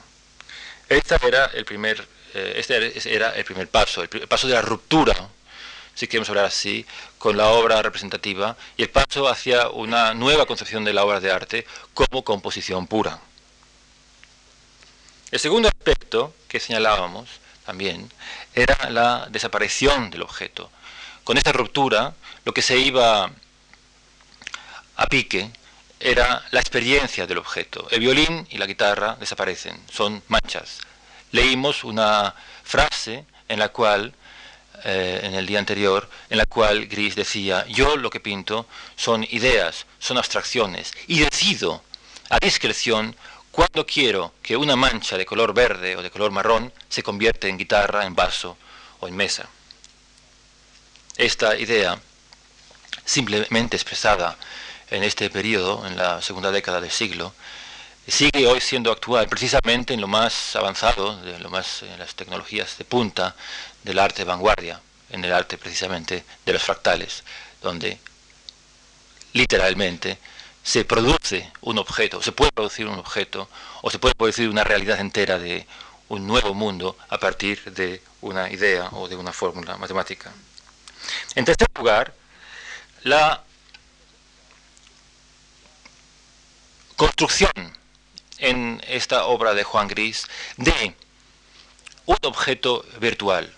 Este 0.89 1.17
era 1.23 1.51
el 1.53 1.67
primer, 1.67 2.09
eh, 2.33 2.55
este 2.57 3.15
era 3.15 3.37
el 3.37 3.45
primer 3.45 3.69
paso, 3.69 4.03
el 4.03 4.09
paso 4.09 4.49
de 4.49 4.55
la 4.55 4.63
ruptura, 4.63 5.29
si 5.95 6.07
queremos 6.07 6.31
hablar 6.31 6.47
así, 6.47 6.87
con 7.19 7.37
la 7.37 7.49
obra 7.49 7.83
representativa 7.83 8.57
y 8.79 8.85
el 8.85 8.91
paso 8.91 9.29
hacia 9.29 9.69
una 9.69 10.15
nueva 10.15 10.47
concepción 10.47 10.83
de 10.83 10.95
la 10.95 11.05
obra 11.05 11.21
de 11.21 11.31
arte 11.31 11.67
como 11.93 12.25
composición 12.25 12.87
pura. 12.87 13.21
El 15.31 15.41
segundo 15.41 15.69
aspecto 15.69 16.35
que 16.49 16.59
señalábamos 16.59 17.29
también 17.67 18.11
era 18.55 18.91
la 18.91 19.27
desaparición 19.29 20.11
del 20.11 20.23
objeto. 20.23 20.71
Con 21.25 21.37
esta 21.37 21.53
ruptura, 21.53 22.15
lo 22.45 22.55
que 22.55 22.63
se 22.63 22.79
iba 22.79 23.31
a 24.97 25.07
pique 25.07 25.51
era 25.99 26.45
la 26.53 26.61
experiencia 26.61 27.27
del 27.27 27.39
objeto. 27.39 27.89
El 27.91 28.01
violín 28.01 28.47
y 28.51 28.59
la 28.59 28.67
guitarra 28.67 29.17
desaparecen, 29.19 29.79
son 29.93 30.23
manchas. 30.29 30.79
Leímos 31.33 31.83
una 31.85 32.35
frase 32.63 33.25
en 33.49 33.59
la 33.59 33.71
cual, 33.71 34.15
eh, 34.85 35.21
en 35.25 35.35
el 35.35 35.47
día 35.47 35.59
anterior, 35.59 36.09
en 36.31 36.39
la 36.39 36.47
cual 36.47 36.87
Gris 36.87 37.17
decía, 37.17 37.67
yo 37.67 37.97
lo 37.97 38.11
que 38.11 38.21
pinto 38.21 38.67
son 38.95 39.25
ideas, 39.25 39.87
son 39.99 40.19
abstracciones, 40.19 40.93
y 41.09 41.19
decido 41.19 41.83
a 42.31 42.39
discreción 42.39 43.17
cuando 43.57 43.87
quiero 43.87 44.35
que 44.43 44.55
una 44.55 44.77
mancha 44.77 45.17
de 45.17 45.25
color 45.25 45.55
verde 45.55 45.97
o 45.97 46.03
de 46.03 46.11
color 46.11 46.31
marrón 46.31 46.71
se 46.91 47.03
convierta 47.03 47.49
en 47.49 47.57
guitarra, 47.57 48.05
en 48.05 48.15
vaso 48.15 48.59
o 49.01 49.09
en 49.09 49.17
mesa. 49.17 49.49
Esta 51.17 51.57
idea, 51.57 51.99
simplemente 53.07 53.75
expresada 53.75 54.37
en 54.91 55.03
este 55.03 55.31
periodo, 55.31 55.87
en 55.87 55.97
la 55.97 56.21
segunda 56.21 56.53
década 56.53 56.83
del 56.83 56.91
siglo, 56.91 57.33
sigue 58.07 58.47
hoy 58.47 58.61
siendo 58.61 58.93
actual 58.93 59.27
precisamente 59.27 59.95
en 59.95 60.03
lo 60.03 60.07
más 60.07 60.55
avanzado, 60.55 61.17
de 61.23 61.39
lo 61.39 61.49
más, 61.49 61.83
en 61.83 61.99
las 61.99 62.15
tecnologías 62.15 62.77
de 62.77 62.85
punta 62.85 63.35
del 63.83 63.99
arte 63.99 64.19
de 64.19 64.25
vanguardia, 64.25 64.83
en 65.09 65.25
el 65.25 65.33
arte 65.33 65.57
precisamente 65.57 66.27
de 66.45 66.53
los 66.53 66.63
fractales, 66.63 67.25
donde 67.63 67.99
literalmente 69.33 70.19
se 70.67 70.85
produce 70.85 71.53
un 71.61 71.79
objeto, 71.79 72.21
se 72.21 72.33
puede 72.33 72.51
producir 72.51 72.89
un 72.89 72.99
objeto, 72.99 73.49
o 73.83 73.91
se 73.91 74.01
puede 74.01 74.17
producir 74.17 74.49
una 74.49 74.65
realidad 74.65 74.99
entera 74.99 75.39
de 75.39 75.65
un 76.09 76.27
nuevo 76.27 76.55
mundo 76.55 76.99
a 77.09 77.19
partir 77.19 77.63
de 77.73 78.03
una 78.21 78.51
idea 78.51 78.89
o 78.91 79.07
de 79.07 79.15
una 79.15 79.33
fórmula 79.33 79.77
matemática. 79.77 80.33
En 81.37 81.45
tercer 81.45 81.69
lugar, 81.77 82.13
la 83.05 83.45
construcción 86.97 87.53
en 88.39 88.83
esta 88.89 89.27
obra 89.27 89.55
de 89.55 89.63
Juan 89.63 89.87
Gris 89.87 90.27
de 90.57 90.97
un 92.07 92.19
objeto 92.23 92.85
virtual. 92.99 93.55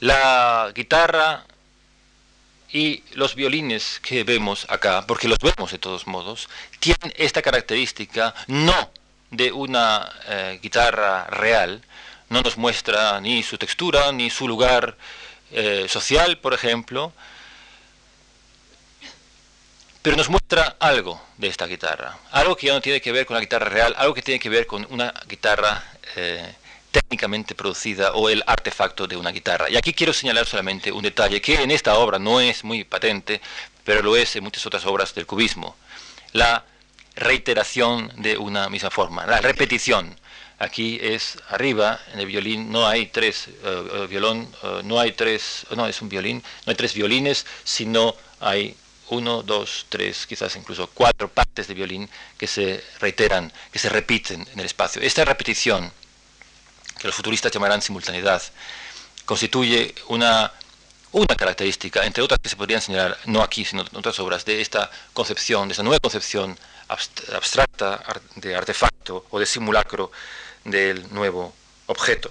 La 0.00 0.72
guitarra 0.74 1.44
y 2.72 3.04
los 3.12 3.34
violines 3.34 4.00
que 4.00 4.24
vemos 4.24 4.66
acá, 4.68 5.06
porque 5.06 5.28
los 5.28 5.38
vemos 5.38 5.70
de 5.70 5.78
todos 5.78 6.06
modos, 6.06 6.48
tienen 6.80 7.12
esta 7.16 7.42
característica 7.42 8.34
no 8.46 8.90
de 9.30 9.52
una 9.52 10.10
eh, 10.26 10.58
guitarra 10.62 11.26
real, 11.26 11.82
no 12.30 12.40
nos 12.40 12.56
muestra 12.56 13.20
ni 13.20 13.42
su 13.42 13.58
textura, 13.58 14.10
ni 14.12 14.30
su 14.30 14.48
lugar 14.48 14.96
eh, 15.50 15.86
social, 15.88 16.38
por 16.38 16.54
ejemplo, 16.54 17.12
pero 20.00 20.16
nos 20.16 20.30
muestra 20.30 20.76
algo 20.80 21.22
de 21.36 21.48
esta 21.48 21.66
guitarra, 21.66 22.18
algo 22.30 22.56
que 22.56 22.68
ya 22.68 22.72
no 22.72 22.80
tiene 22.80 23.02
que 23.02 23.12
ver 23.12 23.26
con 23.26 23.34
la 23.34 23.40
guitarra 23.40 23.68
real, 23.68 23.94
algo 23.98 24.14
que 24.14 24.22
tiene 24.22 24.40
que 24.40 24.48
ver 24.48 24.66
con 24.66 24.86
una 24.90 25.12
guitarra 25.28 25.84
eh, 26.16 26.54
técnicamente 26.92 27.54
producida 27.54 28.12
o 28.12 28.28
el 28.28 28.44
artefacto 28.46 29.08
de 29.08 29.16
una 29.16 29.30
guitarra. 29.30 29.68
Y 29.68 29.76
aquí 29.76 29.92
quiero 29.92 30.12
señalar 30.12 30.46
solamente 30.46 30.92
un 30.92 31.02
detalle 31.02 31.40
que 31.40 31.54
en 31.54 31.70
esta 31.70 31.96
obra 31.96 32.18
no 32.18 32.40
es 32.40 32.62
muy 32.62 32.84
patente, 32.84 33.40
pero 33.84 34.02
lo 34.02 34.14
es 34.14 34.36
en 34.36 34.44
muchas 34.44 34.64
otras 34.66 34.86
obras 34.86 35.14
del 35.14 35.26
cubismo. 35.26 35.74
La 36.32 36.64
reiteración 37.16 38.12
de 38.16 38.38
una 38.38 38.68
misma 38.68 38.90
forma, 38.90 39.26
la 39.26 39.40
repetición. 39.40 40.16
Aquí 40.58 41.00
es 41.02 41.38
arriba, 41.48 42.00
en 42.12 42.20
el 42.20 42.26
violín 42.26 42.70
no 42.70 42.86
hay 42.86 43.06
tres 43.06 43.48
eh, 43.48 43.52
eh, 43.64 44.06
violón, 44.08 44.48
no 44.84 45.00
hay 45.00 45.10
tres, 45.10 45.66
no 45.74 45.88
es 45.88 46.00
un 46.00 46.08
violín, 46.08 46.40
no 46.64 46.70
hay 46.70 46.76
tres 46.76 46.94
violines, 46.94 47.44
sino 47.64 48.14
hay 48.38 48.76
uno, 49.08 49.42
dos, 49.42 49.86
tres, 49.88 50.26
quizás 50.26 50.54
incluso 50.56 50.88
cuatro 50.88 51.28
partes 51.28 51.66
de 51.66 51.74
violín 51.74 52.08
que 52.38 52.46
se 52.46 52.82
reiteran, 53.00 53.52
que 53.70 53.78
se 53.78 53.88
repiten 53.88 54.46
en 54.52 54.60
el 54.60 54.66
espacio. 54.66 55.02
Esta 55.02 55.24
repetición, 55.24 55.92
que 57.02 57.08
los 57.08 57.16
futuristas 57.16 57.50
llamarán 57.50 57.82
simultaneidad, 57.82 58.40
constituye 59.24 59.92
una, 60.06 60.52
una 61.10 61.34
característica, 61.34 62.06
entre 62.06 62.22
otras 62.22 62.38
que 62.38 62.48
se 62.48 62.54
podrían 62.54 62.80
señalar, 62.80 63.18
no 63.26 63.42
aquí, 63.42 63.64
sino 63.64 63.82
en 63.82 63.96
otras 63.96 64.20
obras, 64.20 64.44
de 64.44 64.60
esta 64.60 64.88
concepción, 65.12 65.66
de 65.66 65.72
esta 65.72 65.82
nueva 65.82 65.98
concepción 65.98 66.56
abstracta 66.86 68.04
de 68.36 68.54
artefacto 68.54 69.26
o 69.30 69.40
de 69.40 69.46
simulacro 69.46 70.12
del 70.64 71.12
nuevo 71.12 71.52
objeto. 71.86 72.30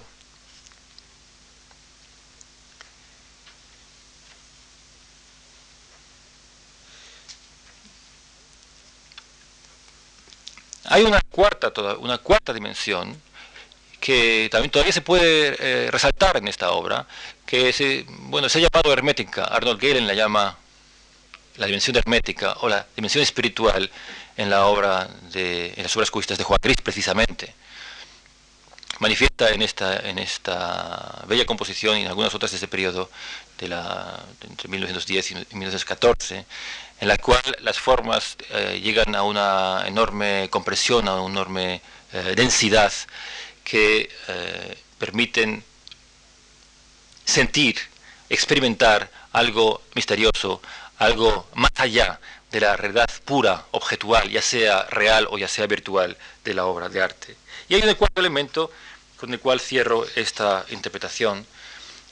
Hay 10.84 11.02
una 11.02 11.20
cuarta, 11.20 11.70
una 11.98 12.16
cuarta 12.18 12.54
dimensión 12.54 13.20
que 14.02 14.48
también 14.50 14.72
todavía 14.72 14.92
se 14.92 15.00
puede 15.00 15.56
eh, 15.60 15.90
resaltar 15.92 16.36
en 16.36 16.48
esta 16.48 16.72
obra, 16.72 17.06
que 17.46 17.72
se, 17.72 18.04
bueno, 18.08 18.48
se 18.48 18.58
ha 18.58 18.62
llamado 18.62 18.92
hermética. 18.92 19.44
Arnold 19.44 19.80
Gehlen 19.80 20.08
la 20.08 20.14
llama 20.14 20.58
la 21.56 21.66
dimensión 21.66 21.94
hermética 21.96 22.56
o 22.62 22.68
la 22.68 22.84
dimensión 22.96 23.22
espiritual 23.22 23.88
en 24.36 24.50
la 24.50 24.66
obra 24.66 25.08
de, 25.30 25.72
en 25.76 25.84
las 25.84 25.94
obras 25.96 26.10
cubistas 26.10 26.36
de 26.36 26.42
Juan 26.42 26.58
Gris 26.60 26.78
precisamente. 26.82 27.54
Manifiesta 28.98 29.50
en 29.50 29.62
esta, 29.62 30.00
en 30.00 30.18
esta 30.18 31.22
bella 31.28 31.46
composición 31.46 31.96
y 31.96 32.02
en 32.02 32.08
algunas 32.08 32.34
otras 32.34 32.50
de 32.50 32.56
ese 32.56 32.66
periodo, 32.66 33.08
de 33.56 33.68
la, 33.68 34.18
entre 34.50 34.68
1910 34.68 35.30
y 35.30 35.34
1914, 35.34 36.44
en 37.00 37.08
la 37.08 37.18
cual 37.18 37.42
las 37.60 37.78
formas 37.78 38.36
eh, 38.50 38.80
llegan 38.82 39.14
a 39.14 39.22
una 39.22 39.84
enorme 39.86 40.48
compresión, 40.50 41.06
a 41.06 41.20
una 41.20 41.34
enorme 41.34 41.80
eh, 42.12 42.32
densidad 42.34 42.92
que 43.64 44.10
eh, 44.28 44.78
permiten 44.98 45.64
sentir, 47.24 47.76
experimentar 48.28 49.10
algo 49.32 49.82
misterioso, 49.94 50.60
algo 50.98 51.48
más 51.54 51.72
allá 51.76 52.20
de 52.50 52.60
la 52.60 52.76
realidad 52.76 53.08
pura, 53.24 53.64
objetual, 53.70 54.30
ya 54.30 54.42
sea 54.42 54.84
real 54.90 55.26
o 55.30 55.38
ya 55.38 55.48
sea 55.48 55.66
virtual, 55.66 56.16
de 56.44 56.54
la 56.54 56.66
obra 56.66 56.88
de 56.88 57.02
arte. 57.02 57.36
Y 57.68 57.74
hay 57.74 57.82
un 57.82 57.94
cuarto 57.94 58.20
elemento 58.20 58.70
con 59.16 59.32
el 59.32 59.40
cual 59.40 59.60
cierro 59.60 60.06
esta 60.16 60.66
interpretación, 60.70 61.46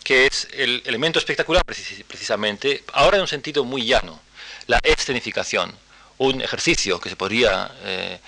que 0.02 0.26
es 0.26 0.48
el 0.54 0.82
elemento 0.86 1.18
espectacular 1.18 1.62
precisamente, 1.64 2.84
ahora 2.92 3.16
en 3.16 3.22
un 3.22 3.28
sentido 3.28 3.64
muy 3.64 3.84
llano, 3.84 4.20
la 4.66 4.78
escenificación, 4.82 5.76
un 6.18 6.40
ejercicio 6.40 7.00
que 7.00 7.10
se 7.10 7.16
podría 7.16 7.70
eh, 7.82 8.20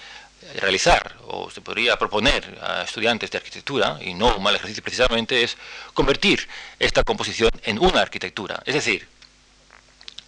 realizar 0.61 1.17
o 1.27 1.51
se 1.51 1.61
podría 1.61 1.97
proponer 1.97 2.59
a 2.63 2.83
estudiantes 2.83 3.31
de 3.31 3.39
arquitectura, 3.39 3.99
y 4.01 4.15
no 4.15 4.37
un 4.37 4.43
mal 4.43 4.55
ejercicio 4.55 4.83
precisamente, 4.83 5.43
es 5.43 5.57
convertir 5.95 6.49
esta 6.79 7.03
composición 7.05 7.51
en 7.65 7.79
una 7.79 8.01
arquitectura. 8.01 8.63
Es 8.67 8.75
decir, 8.75 9.09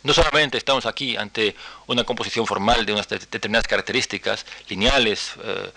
no 0.04 0.12
solamente 0.12 0.58
estamos 0.58 0.86
aquí 0.86 1.16
ante 1.16 1.56
una 1.86 2.04
composición 2.04 2.46
formal 2.46 2.84
de 2.84 2.92
unas 2.92 3.08
determinadas 3.08 3.66
características 3.66 4.44
lineales, 4.68 5.32
eh, 5.42 5.70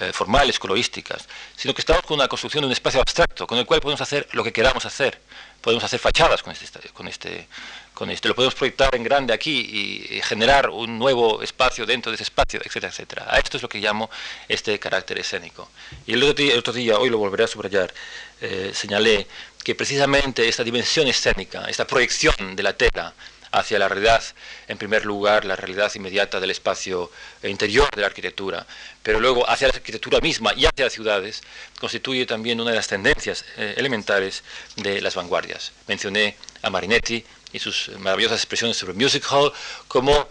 eh, 0.00 0.12
formales, 0.12 0.58
colorísticas, 0.58 1.26
sino 1.56 1.74
que 1.74 1.80
estamos 1.80 2.02
con 2.02 2.14
una 2.14 2.28
construcción 2.28 2.62
de 2.62 2.66
un 2.66 2.72
espacio 2.72 3.00
abstracto 3.00 3.46
con 3.46 3.58
el 3.58 3.66
cual 3.66 3.80
podemos 3.80 4.00
hacer 4.00 4.28
lo 4.32 4.44
que 4.44 4.52
queramos 4.52 4.86
hacer. 4.86 5.20
Podemos 5.60 5.82
hacer 5.82 5.98
fachadas 5.98 6.42
con 6.42 6.52
este, 6.52 6.88
con 6.90 7.08
este, 7.08 7.48
con 7.94 8.08
esto. 8.10 8.28
Lo 8.28 8.36
podemos 8.36 8.54
proyectar 8.54 8.94
en 8.94 9.02
grande 9.02 9.34
aquí 9.34 9.58
y, 9.58 10.20
generar 10.22 10.70
un 10.70 10.98
nuevo 10.98 11.42
espacio 11.42 11.84
dentro 11.84 12.12
de 12.12 12.14
ese 12.14 12.22
espacio, 12.22 12.60
etcétera, 12.64 12.92
etcétera. 12.92 13.26
A 13.28 13.38
esto 13.38 13.56
es 13.56 13.62
lo 13.62 13.68
que 13.68 13.78
llamo 13.78 14.08
este 14.48 14.78
carácter 14.78 15.18
escénico. 15.18 15.68
Y 16.06 16.12
el 16.12 16.22
otro 16.22 16.72
día, 16.72 16.98
hoy 16.98 17.10
lo 17.10 17.18
volveré 17.18 17.44
a 17.44 17.48
subrayar, 17.48 17.92
eh, 18.40 18.70
señalé 18.72 19.26
que 19.64 19.74
precisamente 19.74 20.48
esta 20.48 20.62
dimensión 20.62 21.08
escénica, 21.08 21.64
esta 21.64 21.86
proyección 21.86 22.54
de 22.54 22.62
la 22.62 22.74
tela 22.74 23.14
hacia 23.50 23.78
la 23.78 23.88
realidad, 23.88 24.22
en 24.66 24.78
primer 24.78 25.04
lugar, 25.04 25.44
la 25.44 25.56
realidad 25.56 25.90
inmediata 25.94 26.40
del 26.40 26.50
espacio 26.50 27.10
interior 27.42 27.88
de 27.94 28.02
la 28.02 28.08
arquitectura, 28.08 28.66
pero 29.02 29.20
luego 29.20 29.48
hacia 29.48 29.68
la 29.68 29.74
arquitectura 29.74 30.20
misma 30.20 30.52
y 30.54 30.66
hacia 30.66 30.84
las 30.84 30.92
ciudades, 30.92 31.42
constituye 31.80 32.26
también 32.26 32.60
una 32.60 32.70
de 32.70 32.76
las 32.76 32.88
tendencias 32.88 33.44
eh, 33.56 33.74
elementales 33.76 34.42
de 34.76 35.00
las 35.00 35.14
vanguardias. 35.14 35.72
Mencioné 35.86 36.36
a 36.62 36.70
Marinetti 36.70 37.24
y 37.52 37.58
sus 37.58 37.90
maravillosas 37.98 38.40
expresiones 38.40 38.76
sobre 38.76 38.94
Music 38.94 39.24
Hall 39.30 39.52
como 39.86 40.28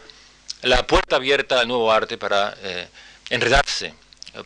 la 0.61 0.85
puerta 0.85 1.15
abierta 1.15 1.59
al 1.59 1.67
nuevo 1.67 1.91
arte 1.91 2.17
para 2.17 2.55
eh, 2.61 2.87
enredarse, 3.29 3.93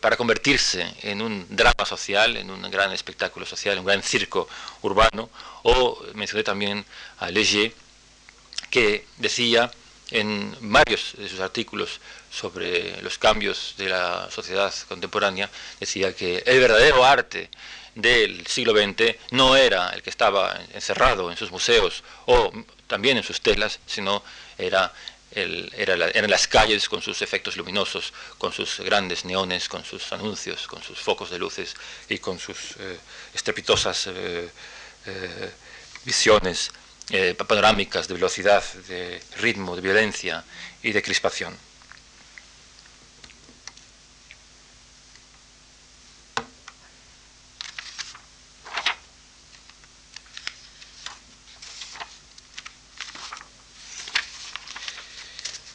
para 0.00 0.16
convertirse 0.16 0.86
en 1.02 1.20
un 1.20 1.46
drama 1.50 1.84
social, 1.84 2.36
en 2.36 2.50
un 2.50 2.70
gran 2.70 2.92
espectáculo 2.92 3.44
social, 3.44 3.78
un 3.78 3.84
gran 3.84 4.02
circo 4.02 4.48
urbano, 4.82 5.28
o 5.64 6.02
mencioné 6.14 6.44
también 6.44 6.84
a 7.18 7.30
Léger, 7.30 7.72
que 8.72 9.04
decía 9.18 9.70
en 10.10 10.56
varios 10.60 11.12
de 11.16 11.28
sus 11.28 11.40
artículos 11.40 12.00
sobre 12.30 13.00
los 13.02 13.18
cambios 13.18 13.74
de 13.76 13.90
la 13.90 14.28
sociedad 14.30 14.72
contemporánea, 14.88 15.48
decía 15.78 16.16
que 16.16 16.42
el 16.46 16.58
verdadero 16.58 17.04
arte 17.04 17.50
del 17.94 18.46
siglo 18.46 18.72
XX 18.72 19.16
no 19.30 19.56
era 19.56 19.90
el 19.90 20.02
que 20.02 20.08
estaba 20.08 20.58
encerrado 20.72 21.30
en 21.30 21.36
sus 21.36 21.50
museos 21.50 22.02
o 22.24 22.50
también 22.86 23.18
en 23.18 23.22
sus 23.22 23.42
telas, 23.42 23.78
sino 23.86 24.22
era, 24.56 24.90
el, 25.32 25.70
era 25.76 25.94
eran 26.08 26.30
las 26.30 26.48
calles 26.48 26.88
con 26.88 27.02
sus 27.02 27.20
efectos 27.20 27.58
luminosos, 27.58 28.14
con 28.38 28.52
sus 28.52 28.80
grandes 28.80 29.26
neones, 29.26 29.68
con 29.68 29.84
sus 29.84 30.10
anuncios, 30.12 30.66
con 30.66 30.82
sus 30.82 30.98
focos 30.98 31.28
de 31.30 31.38
luces 31.38 31.74
y 32.08 32.18
con 32.18 32.38
sus 32.38 32.76
eh, 32.78 32.98
estrepitosas 33.34 34.06
eh, 34.06 34.48
eh, 35.04 35.50
visiones 36.04 36.70
eh, 37.12 37.34
panorámicas 37.34 38.08
de 38.08 38.14
velocidad, 38.14 38.64
de 38.88 39.22
ritmo, 39.36 39.76
de 39.76 39.82
violencia 39.82 40.44
y 40.82 40.92
de 40.92 41.02
crispación. 41.02 41.54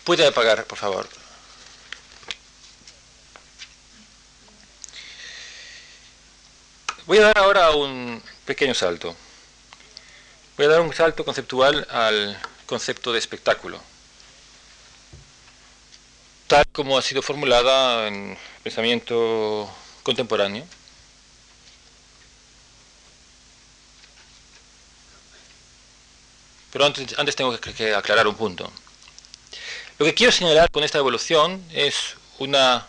¿Puede 0.03 0.25
apagar, 0.25 0.65
por 0.65 0.79
favor? 0.79 1.07
Voy 7.05 7.19
a 7.19 7.21
dar 7.21 7.37
ahora 7.37 7.71
un 7.71 8.23
pequeño 8.45 8.73
salto. 8.73 9.15
Voy 10.57 10.65
a 10.65 10.69
dar 10.69 10.81
un 10.81 10.91
salto 10.91 11.23
conceptual 11.23 11.85
al 11.91 12.35
concepto 12.65 13.13
de 13.13 13.19
espectáculo, 13.19 13.79
tal 16.47 16.65
como 16.71 16.97
ha 16.97 17.03
sido 17.03 17.21
formulada 17.21 18.07
en 18.07 18.35
pensamiento 18.63 19.71
contemporáneo. 20.01 20.65
Pero 26.71 26.85
antes, 26.85 27.19
antes 27.19 27.35
tengo 27.35 27.55
que, 27.59 27.93
aclarar 27.93 28.27
un 28.27 28.35
punto. 28.35 28.71
Lo 29.99 30.07
que 30.07 30.15
quiero 30.15 30.31
señalar 30.31 30.71
con 30.71 30.83
esta 30.83 30.97
evolución 30.97 31.63
es 31.71 32.15
una 32.39 32.87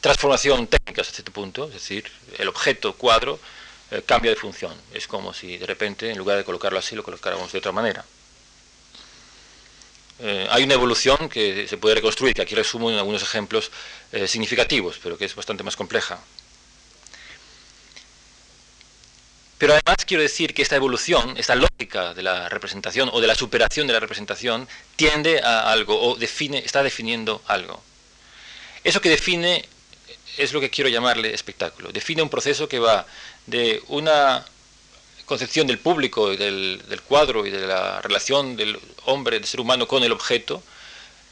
transformación 0.00 0.68
técnica 0.68 1.02
hasta 1.02 1.18
este 1.18 1.32
punto, 1.32 1.66
es 1.66 1.72
decir, 1.72 2.12
el 2.38 2.46
objeto 2.46 2.94
cuadro 2.94 3.40
eh, 3.90 4.02
cambia 4.06 4.30
de 4.30 4.36
función. 4.36 4.74
Es 4.92 5.06
como 5.06 5.34
si 5.34 5.56
de 5.56 5.66
repente, 5.66 6.10
en 6.10 6.18
lugar 6.18 6.36
de 6.36 6.44
colocarlo 6.44 6.78
así, 6.78 6.94
lo 6.94 7.02
colocáramos 7.02 7.50
de 7.52 7.58
otra 7.58 7.72
manera. 7.72 8.04
Eh, 10.22 10.46
hay 10.50 10.64
una 10.64 10.74
evolución 10.74 11.28
que 11.30 11.66
se 11.66 11.78
puede 11.78 11.94
reconstruir, 11.94 12.34
que 12.34 12.42
aquí 12.42 12.54
resumo 12.54 12.90
en 12.90 12.98
algunos 12.98 13.22
ejemplos 13.22 13.70
eh, 14.12 14.28
significativos, 14.28 14.98
pero 15.02 15.16
que 15.16 15.24
es 15.24 15.34
bastante 15.34 15.64
más 15.64 15.76
compleja. 15.76 16.20
Pero 19.56 19.74
además 19.74 20.04
quiero 20.06 20.22
decir 20.22 20.54
que 20.54 20.62
esta 20.62 20.76
evolución, 20.76 21.34
esta 21.36 21.54
lógica 21.54 22.14
de 22.14 22.22
la 22.22 22.48
representación 22.48 23.10
o 23.12 23.20
de 23.20 23.26
la 23.26 23.34
superación 23.34 23.86
de 23.86 23.92
la 23.92 24.00
representación, 24.00 24.68
tiende 24.96 25.40
a 25.40 25.70
algo 25.70 26.00
o 26.00 26.16
define, 26.16 26.58
está 26.58 26.82
definiendo 26.82 27.42
algo. 27.46 27.82
Eso 28.84 29.00
que 29.00 29.10
define 29.10 29.68
es 30.42 30.52
lo 30.52 30.60
que 30.60 30.70
quiero 30.70 30.88
llamarle 30.88 31.34
espectáculo. 31.34 31.92
Define 31.92 32.22
un 32.22 32.30
proceso 32.30 32.68
que 32.68 32.78
va 32.78 33.06
de 33.46 33.82
una 33.88 34.44
concepción 35.26 35.66
del 35.66 35.78
público, 35.78 36.34
del, 36.34 36.82
del 36.88 37.02
cuadro 37.02 37.46
y 37.46 37.50
de 37.50 37.66
la 37.66 38.00
relación 38.00 38.56
del 38.56 38.78
hombre, 39.04 39.38
del 39.38 39.46
ser 39.46 39.60
humano 39.60 39.86
con 39.86 40.02
el 40.02 40.12
objeto, 40.12 40.62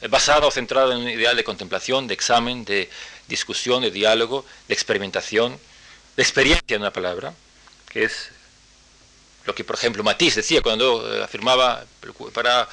eh, 0.01 0.07
basada 0.07 0.47
o 0.47 0.51
centrada 0.51 0.93
en 0.93 1.01
un 1.01 1.09
ideal 1.09 1.35
de 1.35 1.43
contemplación, 1.43 2.07
de 2.07 2.13
examen, 2.13 2.63
de 2.63 2.89
discusión, 3.27 3.81
de 3.81 3.91
diálogo, 3.91 4.45
de 4.67 4.73
experimentación, 4.73 5.59
de 6.15 6.23
experiencia 6.23 6.75
en 6.75 6.81
una 6.81 6.93
palabra, 6.93 7.33
que 7.89 8.03
es 8.03 8.29
lo 9.45 9.55
que, 9.55 9.63
por 9.63 9.75
ejemplo, 9.75 10.03
Matisse 10.03 10.35
decía 10.35 10.61
cuando 10.61 11.15
eh, 11.15 11.23
afirmaba 11.23 11.83
para, 12.33 12.69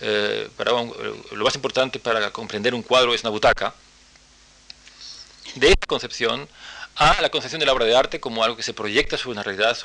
eh, 0.00 0.48
para 0.56 0.72
lo 0.72 1.44
más 1.44 1.54
importante 1.54 1.98
para 1.98 2.30
comprender 2.30 2.74
un 2.74 2.82
cuadro 2.82 3.14
es 3.14 3.22
una 3.22 3.30
butaca, 3.30 3.74
de 5.54 5.68
esta 5.68 5.86
concepción 5.86 6.48
a 6.96 7.20
la 7.20 7.30
concepción 7.30 7.58
de 7.60 7.66
la 7.66 7.72
obra 7.72 7.84
de 7.84 7.96
arte 7.96 8.20
como 8.20 8.44
algo 8.44 8.56
que 8.56 8.62
se 8.62 8.72
proyecta 8.72 9.18
sobre 9.18 9.32
una 9.32 9.42
realidad, 9.42 9.76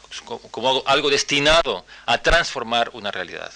como 0.51 0.83
algo 0.85 1.09
destinado 1.09 1.85
a 2.05 2.19
transformar 2.19 2.91
una 2.93 3.11
realidad. 3.11 3.51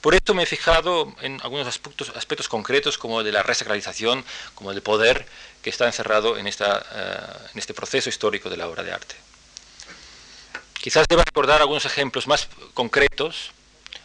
Por 0.00 0.14
esto 0.14 0.34
me 0.34 0.42
he 0.42 0.46
fijado 0.46 1.14
en 1.22 1.40
algunos 1.42 1.66
aspectos, 1.66 2.12
aspectos 2.14 2.48
concretos 2.48 2.98
como 2.98 3.20
el 3.20 3.26
de 3.26 3.32
la 3.32 3.42
resacralización, 3.42 4.22
como 4.54 4.70
el 4.70 4.76
de 4.76 4.82
poder 4.82 5.26
que 5.62 5.70
está 5.70 5.86
encerrado 5.86 6.36
en, 6.36 6.46
esta, 6.46 6.84
eh, 6.92 7.48
en 7.54 7.58
este 7.58 7.72
proceso 7.72 8.10
histórico 8.10 8.50
de 8.50 8.58
la 8.58 8.68
obra 8.68 8.82
de 8.82 8.92
arte. 8.92 9.16
Quizás 10.74 11.08
deba 11.08 11.24
recordar 11.24 11.62
algunos 11.62 11.86
ejemplos 11.86 12.26
más 12.26 12.48
concretos, 12.74 13.52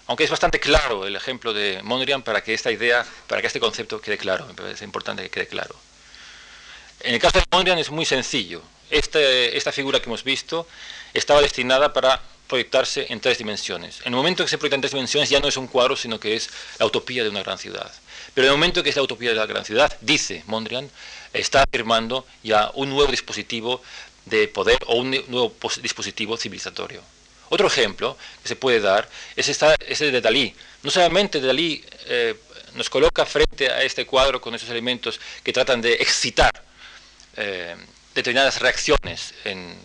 aunque 0.07 0.23
es 0.23 0.29
bastante 0.29 0.61
claro 0.61 1.05
el 1.05 1.17
ejemplo 1.17 1.53
de 1.53 1.81
Mondrian 1.83 2.23
para 2.23 2.41
que 2.41 2.53
esta 2.53 2.71
idea, 2.71 3.05
para 3.27 3.41
que 3.41 3.47
este 3.47 3.59
concepto 3.59 3.99
quede 3.99 4.17
claro, 4.17 4.45
me 4.45 4.53
parece 4.53 4.85
importante 4.85 5.21
que 5.23 5.29
quede 5.29 5.47
claro. 5.47 5.75
En 7.01 7.13
el 7.13 7.19
caso 7.19 7.39
de 7.39 7.45
Mondrian 7.51 7.79
es 7.79 7.89
muy 7.89 8.05
sencillo. 8.05 8.61
Este, 8.89 9.55
esta 9.57 9.71
figura 9.71 9.99
que 9.99 10.07
hemos 10.07 10.23
visto 10.23 10.67
estaba 11.13 11.41
destinada 11.41 11.93
para 11.93 12.21
proyectarse 12.47 13.05
en 13.09 13.19
tres 13.21 13.37
dimensiones. 13.37 13.99
En 14.01 14.07
el 14.07 14.17
momento 14.17 14.43
que 14.43 14.49
se 14.49 14.57
proyecta 14.57 14.75
en 14.75 14.81
tres 14.81 14.93
dimensiones 14.93 15.29
ya 15.29 15.39
no 15.39 15.47
es 15.47 15.55
un 15.55 15.67
cuadro, 15.67 15.95
sino 15.95 16.19
que 16.19 16.35
es 16.35 16.49
la 16.79 16.85
utopía 16.85 17.23
de 17.23 17.29
una 17.29 17.43
gran 17.43 17.57
ciudad. 17.57 17.91
Pero 18.33 18.47
en 18.47 18.53
el 18.53 18.57
momento 18.57 18.83
que 18.83 18.89
es 18.89 18.95
la 18.95 19.03
utopía 19.03 19.29
de 19.29 19.35
la 19.35 19.45
gran 19.45 19.63
ciudad, 19.63 19.95
dice 20.01 20.43
Mondrian, 20.47 20.89
está 21.31 21.63
afirmando 21.63 22.25
ya 22.43 22.71
un 22.73 22.89
nuevo 22.89 23.09
dispositivo 23.09 23.81
de 24.25 24.47
poder 24.47 24.79
o 24.87 24.95
un 24.95 25.11
nuevo 25.27 25.53
dispositivo 25.81 26.37
civilizatorio. 26.37 27.01
Otro 27.49 27.67
ejemplo 27.67 28.17
que 28.41 28.49
se 28.49 28.55
puede 28.55 28.79
dar 28.79 29.07
es 29.35 29.47
ese 29.47 30.11
de 30.11 30.21
Dalí. 30.21 30.53
No 30.83 30.91
solamente 30.91 31.39
Dalí 31.39 31.83
eh, 32.07 32.35
nos 32.75 32.89
coloca 32.89 33.25
frente 33.25 33.69
a 33.69 33.83
este 33.83 34.05
cuadro 34.05 34.41
con 34.41 34.53
esos 34.53 34.69
elementos 34.69 35.19
que 35.43 35.53
tratan 35.53 35.81
de 35.81 35.93
excitar 35.93 36.68
eh, 37.37 37.75
determinadas 38.15 38.59
reacciones 38.59 39.33
en, 39.43 39.77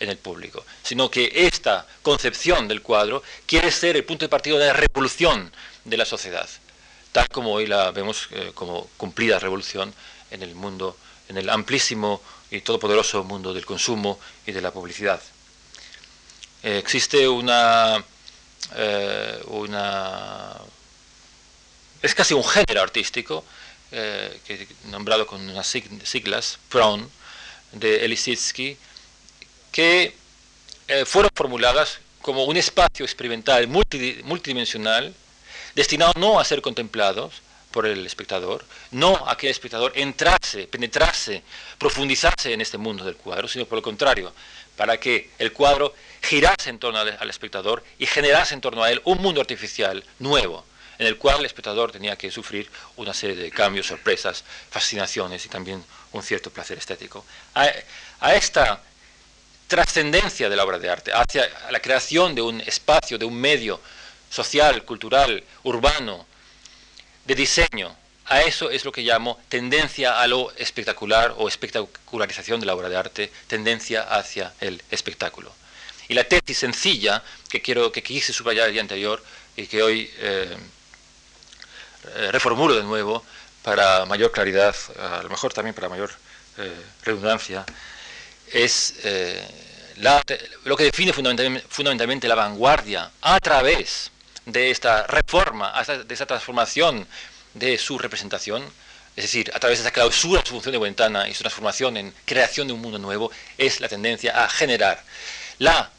el 0.00 0.16
público, 0.16 0.64
sino 0.82 1.10
que 1.10 1.30
esta 1.34 1.84
concepción 2.02 2.68
del 2.68 2.82
cuadro 2.82 3.22
quiere 3.46 3.72
ser 3.72 3.96
el 3.96 4.04
punto 4.04 4.24
de 4.24 4.28
partida 4.28 4.56
de 4.56 4.66
la 4.66 4.72
revolución 4.72 5.50
de 5.84 5.96
la 5.96 6.04
sociedad, 6.04 6.48
tal 7.10 7.26
como 7.28 7.52
hoy 7.52 7.66
la 7.66 7.90
vemos 7.90 8.28
eh, 8.30 8.52
como 8.54 8.88
cumplida 8.96 9.40
revolución 9.40 9.92
en 10.30 10.42
el 10.42 10.54
mundo, 10.54 10.96
en 11.28 11.36
el 11.36 11.50
amplísimo 11.50 12.22
y 12.50 12.60
todopoderoso 12.60 13.24
mundo 13.24 13.52
del 13.52 13.66
consumo 13.66 14.20
y 14.46 14.52
de 14.52 14.60
la 14.60 14.70
publicidad. 14.70 15.20
Eh, 16.62 16.78
existe 16.78 17.26
una... 17.26 18.04
es 22.02 22.14
casi 22.14 22.34
un 22.34 22.44
género 22.44 22.82
artístico 22.82 23.44
eh, 23.92 24.40
que, 24.46 24.66
nombrado 24.84 25.26
con 25.26 25.48
unas 25.48 25.66
siglas, 25.66 26.58
PRON, 26.68 27.10
de 27.72 28.04
Elisitsky, 28.04 28.76
que 29.72 30.14
eh, 30.88 31.04
fueron 31.04 31.30
formuladas 31.34 31.98
como 32.22 32.44
un 32.44 32.56
espacio 32.56 33.04
experimental 33.04 33.68
multidimensional 33.68 35.14
destinado 35.74 36.12
no 36.16 36.40
a 36.40 36.44
ser 36.44 36.60
contemplados 36.60 37.42
por 37.70 37.86
el 37.86 38.04
espectador, 38.06 38.64
no 38.90 39.28
a 39.28 39.36
que 39.36 39.46
el 39.46 39.52
espectador 39.52 39.92
entrase, 39.94 40.66
penetrase, 40.66 41.42
profundizase 41.78 42.52
en 42.52 42.60
este 42.60 42.78
mundo 42.78 43.04
del 43.04 43.16
cuadro, 43.16 43.46
sino 43.46 43.66
por 43.66 43.78
el 43.78 43.82
contrario, 43.82 44.32
para 44.76 44.98
que 44.98 45.30
el 45.38 45.52
cuadro 45.52 45.94
girase 46.22 46.70
en 46.70 46.78
torno 46.78 46.98
al 46.98 47.30
espectador 47.30 47.84
y 47.98 48.06
generase 48.06 48.54
en 48.54 48.60
torno 48.60 48.82
a 48.82 48.90
él 48.90 49.00
un 49.04 49.18
mundo 49.18 49.40
artificial 49.40 50.02
nuevo, 50.18 50.64
en 50.98 51.06
el 51.06 51.16
cual 51.16 51.40
el 51.40 51.46
espectador 51.46 51.92
tenía 51.92 52.16
que 52.16 52.30
sufrir 52.30 52.68
una 52.96 53.14
serie 53.14 53.36
de 53.36 53.50
cambios, 53.50 53.86
sorpresas, 53.86 54.44
fascinaciones 54.70 55.44
y 55.46 55.48
también 55.48 55.84
un 56.12 56.22
cierto 56.22 56.50
placer 56.50 56.78
estético. 56.78 57.24
A, 57.54 58.34
esta 58.34 58.80
trascendencia 59.68 60.48
de 60.48 60.56
la 60.56 60.64
obra 60.64 60.78
de 60.78 60.90
arte, 60.90 61.12
hacia 61.12 61.48
la 61.70 61.80
creación 61.80 62.34
de 62.34 62.42
un 62.42 62.60
espacio, 62.62 63.18
de 63.18 63.24
un 63.24 63.34
medio 63.34 63.80
social, 64.30 64.84
cultural, 64.84 65.44
urbano, 65.62 66.26
de 67.24 67.34
diseño. 67.34 67.94
A 68.26 68.42
eso 68.42 68.70
es 68.70 68.84
lo 68.84 68.92
que 68.92 69.02
llamo 69.02 69.38
tendencia 69.48 70.20
a 70.20 70.26
lo 70.26 70.52
espectacular 70.56 71.34
o 71.38 71.48
espectacularización 71.48 72.60
de 72.60 72.66
la 72.66 72.74
obra 72.74 72.88
de 72.88 72.96
arte, 72.96 73.32
tendencia 73.46 74.02
hacia 74.02 74.52
el 74.60 74.82
espectáculo. 74.90 75.54
Y 76.08 76.14
la 76.14 76.24
tesis 76.24 76.58
sencilla 76.58 77.22
que 77.48 77.62
quiero 77.62 77.92
que 77.92 78.02
quise 78.02 78.32
subrayar 78.32 78.66
el 78.66 78.72
día 78.72 78.82
anterior 78.82 79.22
y 79.56 79.66
que 79.66 79.82
hoy 79.82 80.10
eh, 80.18 80.56
eh, 82.16 82.32
reformulo 82.32 82.74
de 82.74 82.82
nuevo 82.82 83.24
para 83.62 84.04
mayor 84.06 84.32
claridad, 84.32 84.74
a 84.98 85.22
lo 85.22 85.28
mejor 85.28 85.52
también 85.52 85.74
para 85.74 85.88
mayor 85.88 86.10
eh, 86.56 86.72
redundancia, 87.02 87.64
es 88.52 88.94
lo 90.64 90.76
que 90.76 90.84
define 90.84 91.12
fundamentalmente, 91.12 92.28
la 92.28 92.34
vanguardia 92.34 93.10
a 93.20 93.40
través 93.40 94.10
de 94.46 94.70
esta 94.70 95.06
reforma, 95.06 95.72
de 95.84 96.14
esta 96.14 96.26
transformación 96.26 97.06
de 97.54 97.76
su 97.76 97.98
representación, 97.98 98.64
es 99.16 99.24
decir, 99.24 99.50
a 99.54 99.58
través 99.58 99.78
de 99.78 99.82
esa 99.82 99.90
clausura 99.90 100.42
su 100.44 100.52
función 100.52 100.72
de 100.72 100.78
ventana 100.78 101.28
y 101.28 101.34
su 101.34 101.42
transformación 101.42 101.96
en 101.96 102.14
creación 102.24 102.68
de 102.68 102.72
un 102.72 102.80
mundo 102.80 102.98
nuevo, 102.98 103.30
es 103.58 103.80
la 103.80 103.88
tendencia 103.88 104.44
a 104.44 104.48
generar 104.48 105.02
la 105.58 105.90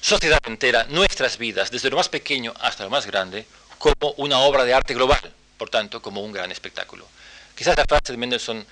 sociedad 0.00 0.38
entera, 0.44 0.84
nuestras 0.90 1.38
vidas, 1.38 1.70
desde 1.70 1.88
lo 1.88 1.96
más 1.96 2.10
pequeño 2.10 2.52
hasta 2.60 2.84
lo 2.84 2.90
más 2.90 3.06
grande, 3.06 3.46
como 3.84 4.14
una 4.16 4.38
obra 4.38 4.64
de 4.64 4.72
arte 4.72 4.94
global, 4.94 5.20
por 5.58 5.68
tanto, 5.68 6.00
como 6.00 6.22
un 6.22 6.32
gran 6.32 6.50
espectáculo. 6.50 7.06
Quizás 7.54 7.76
la 7.76 7.84
frase 7.84 8.12
de 8.12 8.16
Mendelssohn, 8.16 8.64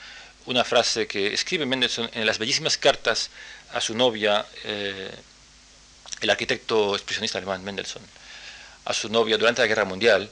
una 0.47 0.65
frase 0.65 1.07
que 1.07 1.35
escribe 1.35 1.67
Mendelssohn 1.67 2.09
en 2.15 2.25
las 2.25 2.39
bellísimas 2.39 2.79
cartas 2.79 3.29
a 3.75 3.81
su 3.83 3.95
novia, 3.95 4.47
eh, 4.65 5.11
el 6.23 6.31
arquitecto 6.31 6.95
expresionista 6.95 7.37
alemán 7.37 7.63
Mendelssohn, 7.63 8.03
a 8.87 8.93
su 8.95 9.11
novia 9.11 9.37
durante 9.37 9.61
la 9.61 9.69
Guerra 9.69 9.85
Mundial, 9.85 10.31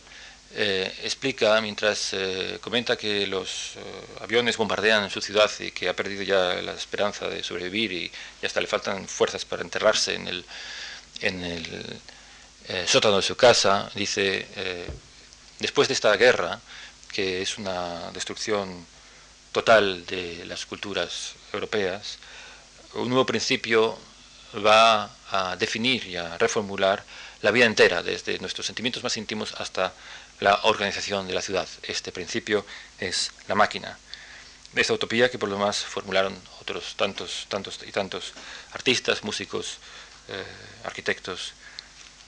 eh, 0.55 0.91
explica, 1.05 1.61
mientras 1.61 2.15
eh, 2.15 2.59
comenta 2.63 2.97
que 2.97 3.27
los 3.27 3.73
aviones 4.21 4.57
bombardean 4.57 5.11
su 5.11 5.21
ciudad 5.21 5.51
y 5.59 5.73
que 5.73 5.91
ha 5.91 5.95
perdido 5.95 6.23
ya 6.23 6.55
la 6.63 6.73
esperanza 6.73 7.29
de 7.29 7.45
sobrevivir 7.45 7.93
y, 7.93 8.11
hasta 8.43 8.63
le 8.63 8.67
faltan 8.67 9.07
fuerzas 9.07 9.45
para 9.45 9.61
enterrarse 9.61 10.15
en 10.15 10.27
el 10.27 10.45
sótano 12.87 13.17
de 13.17 13.23
su 13.23 13.37
casa, 13.37 13.91
dice, 13.95 14.47
después 15.59 15.89
de 15.89 15.95
esta 15.95 16.15
guerra, 16.17 16.61
que 17.13 17.43
es 17.43 17.59
una 17.59 18.11
destrucción 18.13 18.87
total 19.53 20.07
de 20.07 20.45
las 20.47 20.67
culturas 20.67 21.35
europeas, 21.53 22.19
un 22.95 23.09
nuevo 23.09 23.27
principio 23.27 23.99
va 24.65 25.11
a 25.31 25.57
definir 25.57 26.07
y 26.07 26.17
a 26.17 26.39
reformular 26.39 27.05
la 27.43 27.51
vida 27.51 27.67
entera, 27.67 28.03
desde 28.03 28.39
nuestros 28.39 28.67
sentimientos 28.67 29.03
más 29.03 29.17
íntimos 29.17 29.55
hasta 29.55 29.93
la 30.41 30.61
organización 30.65 31.27
de 31.27 31.35
la 31.35 31.43
ciudad. 31.43 31.69
Este 31.83 32.13
principio 32.13 32.67
es 32.99 33.31
la 33.49 33.55
máquina. 33.55 33.99
Esta 34.75 34.93
utopía 34.93 35.31
que 35.31 35.39
por 35.39 35.49
lo 35.49 35.57
demás 35.57 35.79
formularon 35.79 36.37
otros 36.61 36.95
tantos, 36.97 37.47
tantos 37.49 37.81
y 37.87 37.93
tantos 37.93 38.33
artistas, 38.73 39.25
músicos, 39.25 39.79
eh, 40.29 40.45
arquitectos 40.85 41.55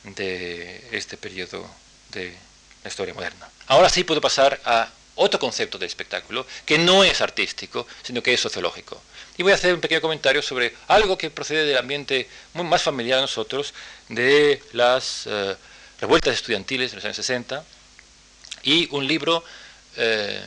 de 0.04 0.88
este 0.92 1.16
periodo 1.16 1.68
de 2.10 2.34
la 2.82 2.88
historia 2.88 3.14
moderna. 3.14 3.48
Ahora 3.66 3.88
sí 3.88 4.04
puedo 4.04 4.20
pasar 4.20 4.60
a 4.64 4.90
otro 5.14 5.38
concepto 5.38 5.78
de 5.78 5.86
espectáculo 5.86 6.46
que 6.64 6.78
no 6.78 7.04
es 7.04 7.20
artístico, 7.20 7.86
sino 8.02 8.22
que 8.22 8.34
es 8.34 8.40
sociológico. 8.40 9.00
Y 9.36 9.42
voy 9.42 9.52
a 9.52 9.54
hacer 9.54 9.74
un 9.74 9.80
pequeño 9.80 10.00
comentario 10.00 10.42
sobre 10.42 10.74
algo 10.88 11.16
que 11.16 11.30
procede 11.30 11.64
del 11.64 11.78
ambiente 11.78 12.28
muy 12.54 12.64
más 12.64 12.82
familiar 12.82 13.18
a 13.18 13.22
nosotros, 13.22 13.72
de 14.08 14.62
las 14.72 15.26
eh, 15.26 15.56
revueltas 16.00 16.34
estudiantiles 16.34 16.90
de 16.90 16.96
los 16.96 17.04
años 17.04 17.16
60, 17.16 17.64
y 18.64 18.88
un 18.90 19.06
libro 19.06 19.44
eh, 19.96 20.44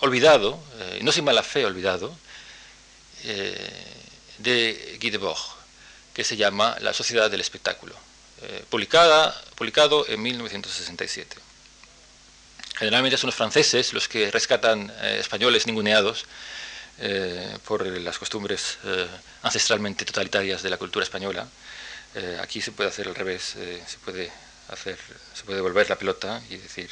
olvidado, 0.00 0.62
eh, 0.78 1.00
no 1.02 1.12
sin 1.12 1.24
mala 1.24 1.42
fe 1.42 1.64
olvidado, 1.64 2.16
de 4.38 4.96
Guy 4.98 5.10
Debord, 5.10 5.59
que 6.20 6.24
se 6.24 6.36
llama 6.36 6.76
La 6.80 6.92
Sociedad 6.92 7.30
del 7.30 7.40
Espectáculo, 7.40 7.94
publicada, 8.68 9.34
publicado 9.54 10.06
en 10.06 10.20
1967. 10.20 11.34
Generalmente 12.76 13.16
son 13.16 13.28
los 13.28 13.34
franceses 13.34 13.94
los 13.94 14.06
que 14.06 14.30
rescatan 14.30 14.92
eh, 15.00 15.16
españoles 15.18 15.66
ninguneados 15.66 16.26
eh, 16.98 17.56
por 17.64 17.86
las 17.86 18.18
costumbres 18.18 18.76
eh, 18.84 19.06
ancestralmente 19.40 20.04
totalitarias 20.04 20.62
de 20.62 20.68
la 20.68 20.76
cultura 20.76 21.04
española. 21.04 21.48
aquí 22.42 22.60
se 22.60 22.72
puede 22.72 22.90
hacer 22.90 23.08
al 23.08 23.14
revés, 23.14 23.56
se, 23.86 23.98
puede 24.04 24.30
hacer, 24.68 24.98
se 25.32 25.44
puede 25.44 25.62
volver 25.62 25.88
la 25.88 25.96
pelota 25.96 26.42
y 26.50 26.58
decir, 26.58 26.90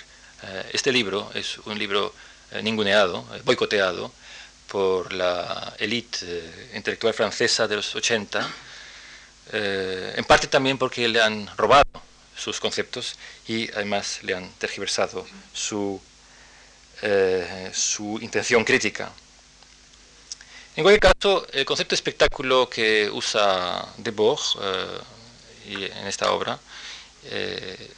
este 0.72 0.90
libro 0.90 1.30
es 1.34 1.58
un 1.66 1.76
libro 1.78 2.14
ninguneado, 2.62 3.26
boicoteado 3.44 4.10
por 4.68 5.12
la 5.12 5.74
élite 5.78 6.70
intelectual 6.72 7.12
francesa 7.12 7.68
de 7.68 7.76
los 7.76 7.94
80, 7.94 8.48
en 9.52 10.24
parte 10.24 10.46
también 10.46 10.78
porque 10.78 11.08
le 11.08 11.22
han 11.22 11.48
robado 11.56 11.84
sus 12.38 12.60
conceptos 12.60 13.16
y 13.46 13.70
además 13.72 14.20
le 14.22 14.34
han 14.34 14.50
tergiversado 14.52 15.26
su, 15.52 16.00
eh, 17.02 17.70
su 17.74 18.18
intención 18.22 18.64
crítica. 18.64 19.10
En 20.76 20.84
cualquier 20.84 21.12
caso, 21.12 21.46
el 21.52 21.64
concepto 21.64 21.90
de 21.90 21.96
espectáculo 21.96 22.70
que 22.70 23.10
usa 23.12 23.92
Debord 23.96 24.40
eh, 24.62 25.90
en 25.96 26.06
esta 26.06 26.30
obra 26.32 26.58
eh, 27.24 27.90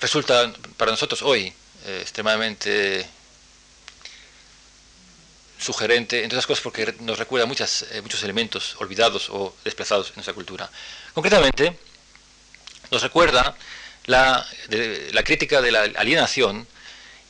resulta 0.00 0.52
para 0.76 0.90
nosotros 0.90 1.22
hoy 1.22 1.52
extremadamente 1.86 3.08
sugerente, 5.60 6.22
entre 6.22 6.36
otras 6.36 6.46
cosas 6.46 6.62
porque 6.62 6.94
nos 7.00 7.18
recuerda 7.18 7.46
muchas, 7.46 7.84
muchos 8.02 8.22
elementos 8.22 8.76
olvidados 8.78 9.28
o 9.30 9.54
desplazados 9.62 10.08
en 10.08 10.14
nuestra 10.16 10.34
cultura. 10.34 10.70
Concretamente, 11.12 11.76
nos 12.90 13.02
recuerda 13.02 13.54
la, 14.06 14.46
la 15.12 15.22
crítica 15.22 15.60
de 15.60 15.70
la 15.70 15.82
alienación 15.82 16.66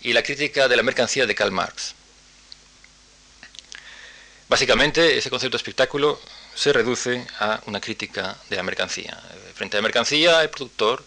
y 0.03 0.13
la 0.13 0.23
crítica 0.23 0.69
de 0.69 0.77
la 0.77 0.83
mercancía 0.83 1.27
de 1.27 1.35
Karl 1.35 1.53
Marx. 1.53 1.95
Básicamente, 4.49 5.19
ese 5.19 5.31
concepto 5.31 5.57
de 5.57 5.61
espectáculo 5.61 6.21
se 6.55 6.73
reduce 6.73 7.27
a 7.39 7.61
una 7.67 7.81
crítica 7.81 8.37
de 8.49 8.57
la 8.57 8.63
mercancía. 8.63 9.19
Frente 9.55 9.77
a 9.77 9.79
la 9.79 9.83
mercancía, 9.83 10.43
el 10.43 10.51
productor, 10.51 11.05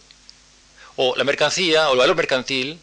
o 0.96 1.16
la 1.16 1.24
mercancía, 1.24 1.90
o 1.90 1.94
el 1.94 2.00
valor 2.00 2.16
mercantil, 2.16 2.80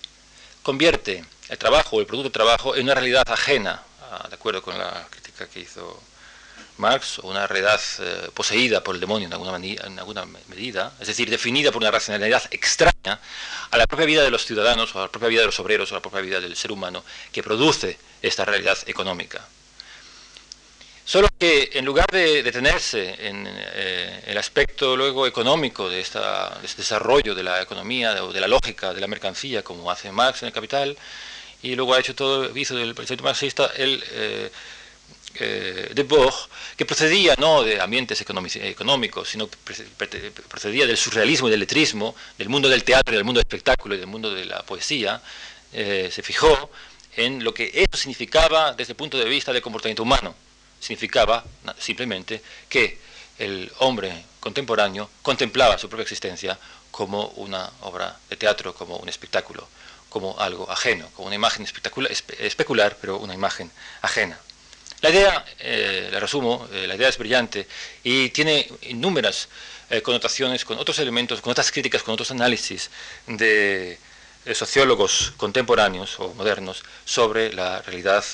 convierte 0.62 1.24
el 1.48 1.58
trabajo 1.58 1.96
o 1.96 2.00
el 2.00 2.06
producto 2.06 2.28
de 2.28 2.32
trabajo 2.32 2.76
en 2.76 2.84
una 2.84 2.94
realidad 2.94 3.24
ajena, 3.26 3.82
de 4.28 4.34
acuerdo 4.34 4.62
con 4.62 4.78
la 4.78 5.06
crítica 5.10 5.48
que 5.48 5.60
hizo 5.60 6.02
Marx, 6.76 7.18
una 7.18 7.46
realidad 7.46 7.80
eh, 8.00 8.30
poseída 8.34 8.82
por 8.82 8.94
el 8.94 9.00
demonio 9.00 9.26
en 9.26 9.32
alguna, 9.32 9.56
en 9.56 9.98
alguna, 9.98 10.24
medida, 10.48 10.92
es 10.98 11.08
decir, 11.08 11.30
definida 11.30 11.70
por 11.70 11.82
una 11.82 11.90
racionalidad 11.90 12.42
extraña 12.50 13.20
a 13.70 13.76
la 13.76 13.86
propia 13.86 14.06
vida 14.06 14.22
de 14.22 14.30
los 14.30 14.44
ciudadanos, 14.46 14.94
o 14.94 14.98
a 14.98 15.02
la 15.02 15.08
propia 15.08 15.28
vida 15.28 15.40
de 15.40 15.46
los 15.46 15.60
obreros, 15.60 15.92
o 15.92 15.94
a 15.94 15.98
la 15.98 16.02
propia 16.02 16.20
vida 16.20 16.40
del 16.40 16.56
ser 16.56 16.72
humano, 16.72 17.04
que 17.32 17.42
produce 17.42 17.98
esta 18.22 18.44
realidad 18.44 18.78
económica. 18.86 19.46
Solo 21.04 21.28
que 21.38 21.70
en 21.72 21.84
lugar 21.84 22.06
de 22.12 22.42
detenerse 22.42 23.26
en 23.26 23.44
eh, 23.48 24.22
el 24.26 24.38
aspecto 24.38 24.96
luego 24.96 25.26
económico 25.26 25.88
de, 25.88 26.00
esta, 26.00 26.60
este 26.62 26.82
desarrollo 26.82 27.34
de 27.34 27.42
la 27.42 27.60
economía 27.60 28.22
o 28.22 28.32
de 28.32 28.40
la 28.40 28.46
lógica 28.46 28.94
de 28.94 29.00
la 29.00 29.08
mercancía, 29.08 29.64
como 29.64 29.90
hace 29.90 30.12
Marx 30.12 30.42
en 30.42 30.48
el 30.48 30.52
Capital, 30.52 30.96
y 31.62 31.74
luego 31.74 31.94
ha 31.94 32.00
hecho 32.00 32.14
todo, 32.14 32.56
hizo 32.56 32.74
del 32.74 32.94
pensamiento 32.94 33.24
marxista, 33.24 33.70
él 33.76 34.02
eh, 34.12 34.50
eh, 35.34 35.90
de 35.94 36.02
Bourg, 36.02 36.34
que 36.76 36.84
procedía 36.84 37.36
no 37.38 37.62
de 37.62 37.80
ambientes 37.80 38.20
económicos, 38.20 39.28
sino 39.28 39.48
procedía 40.48 40.86
del 40.86 40.96
surrealismo 40.96 41.48
y 41.48 41.50
del 41.50 41.60
letrismo, 41.60 42.16
del 42.36 42.48
mundo 42.48 42.68
del 42.68 42.82
teatro 42.82 43.14
del 43.14 43.24
mundo 43.24 43.38
del 43.38 43.46
espectáculo 43.46 43.94
y 43.94 43.98
del 43.98 44.06
mundo 44.06 44.32
de 44.32 44.44
la 44.44 44.62
poesía, 44.62 45.22
eh, 45.72 46.10
se 46.12 46.22
fijó 46.22 46.70
en 47.16 47.44
lo 47.44 47.54
que 47.54 47.70
eso 47.74 47.96
significaba 47.96 48.72
desde 48.72 48.92
el 48.92 48.96
punto 48.96 49.18
de 49.18 49.24
vista 49.24 49.52
del 49.52 49.62
comportamiento 49.62 50.02
humano. 50.02 50.34
Significaba 50.80 51.44
simplemente 51.78 52.42
que 52.68 52.98
el 53.38 53.70
hombre 53.78 54.24
contemporáneo 54.40 55.10
contemplaba 55.22 55.78
su 55.78 55.88
propia 55.88 56.02
existencia 56.02 56.58
como 56.90 57.28
una 57.36 57.70
obra 57.82 58.18
de 58.28 58.36
teatro, 58.36 58.74
como 58.74 58.96
un 58.96 59.08
espectáculo, 59.08 59.68
como 60.10 60.38
algo 60.38 60.70
ajeno, 60.70 61.08
como 61.14 61.28
una 61.28 61.36
imagen 61.36 61.66
especular, 61.66 62.98
pero 63.00 63.16
una 63.16 63.32
imagen 63.32 63.70
ajena. 64.02 64.38
La 65.00 65.08
idea, 65.08 65.44
eh, 65.60 66.10
la 66.12 66.20
resumo, 66.20 66.68
eh, 66.72 66.86
la 66.86 66.94
idea 66.96 67.08
es 67.08 67.16
brillante 67.16 67.66
y 68.02 68.28
tiene 68.30 68.68
inúmeras 68.82 69.48
eh, 69.88 70.02
connotaciones 70.02 70.66
con 70.66 70.78
otros 70.78 70.98
elementos, 70.98 71.40
con 71.40 71.52
otras 71.52 71.72
críticas, 71.72 72.02
con 72.02 72.12
otros 72.12 72.30
análisis 72.30 72.90
de 73.26 73.98
sociólogos 74.52 75.32
contemporáneos 75.36 76.18
o 76.18 76.34
modernos 76.34 76.82
sobre 77.04 77.52
la 77.52 77.80
realidad 77.82 78.24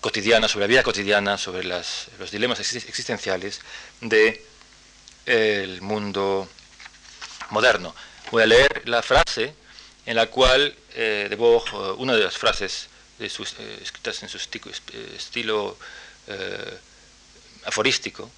cotidiana, 0.00 0.48
sobre 0.48 0.64
la 0.64 0.68
vida 0.68 0.82
cotidiana, 0.82 1.38
sobre 1.38 1.62
los 1.64 2.30
dilemas 2.32 2.58
existenciales 2.60 3.60
de 4.00 4.44
el 5.26 5.82
mundo 5.82 6.48
moderno. 7.50 7.94
Voy 8.30 8.42
a 8.42 8.46
leer 8.46 8.82
la 8.86 9.02
frase 9.02 9.54
en 10.06 10.16
la 10.16 10.26
cual 10.26 10.74
eh, 10.98 11.28
Debord, 11.30 11.68
eh, 11.72 11.94
una 11.98 12.14
de 12.16 12.24
las 12.24 12.36
frases 12.36 12.88
de 13.20 13.26
eh, 13.26 13.78
escritas 13.80 14.20
en 14.24 14.28
su 14.28 14.36
estilo 14.36 15.78
aforístico, 17.64 18.30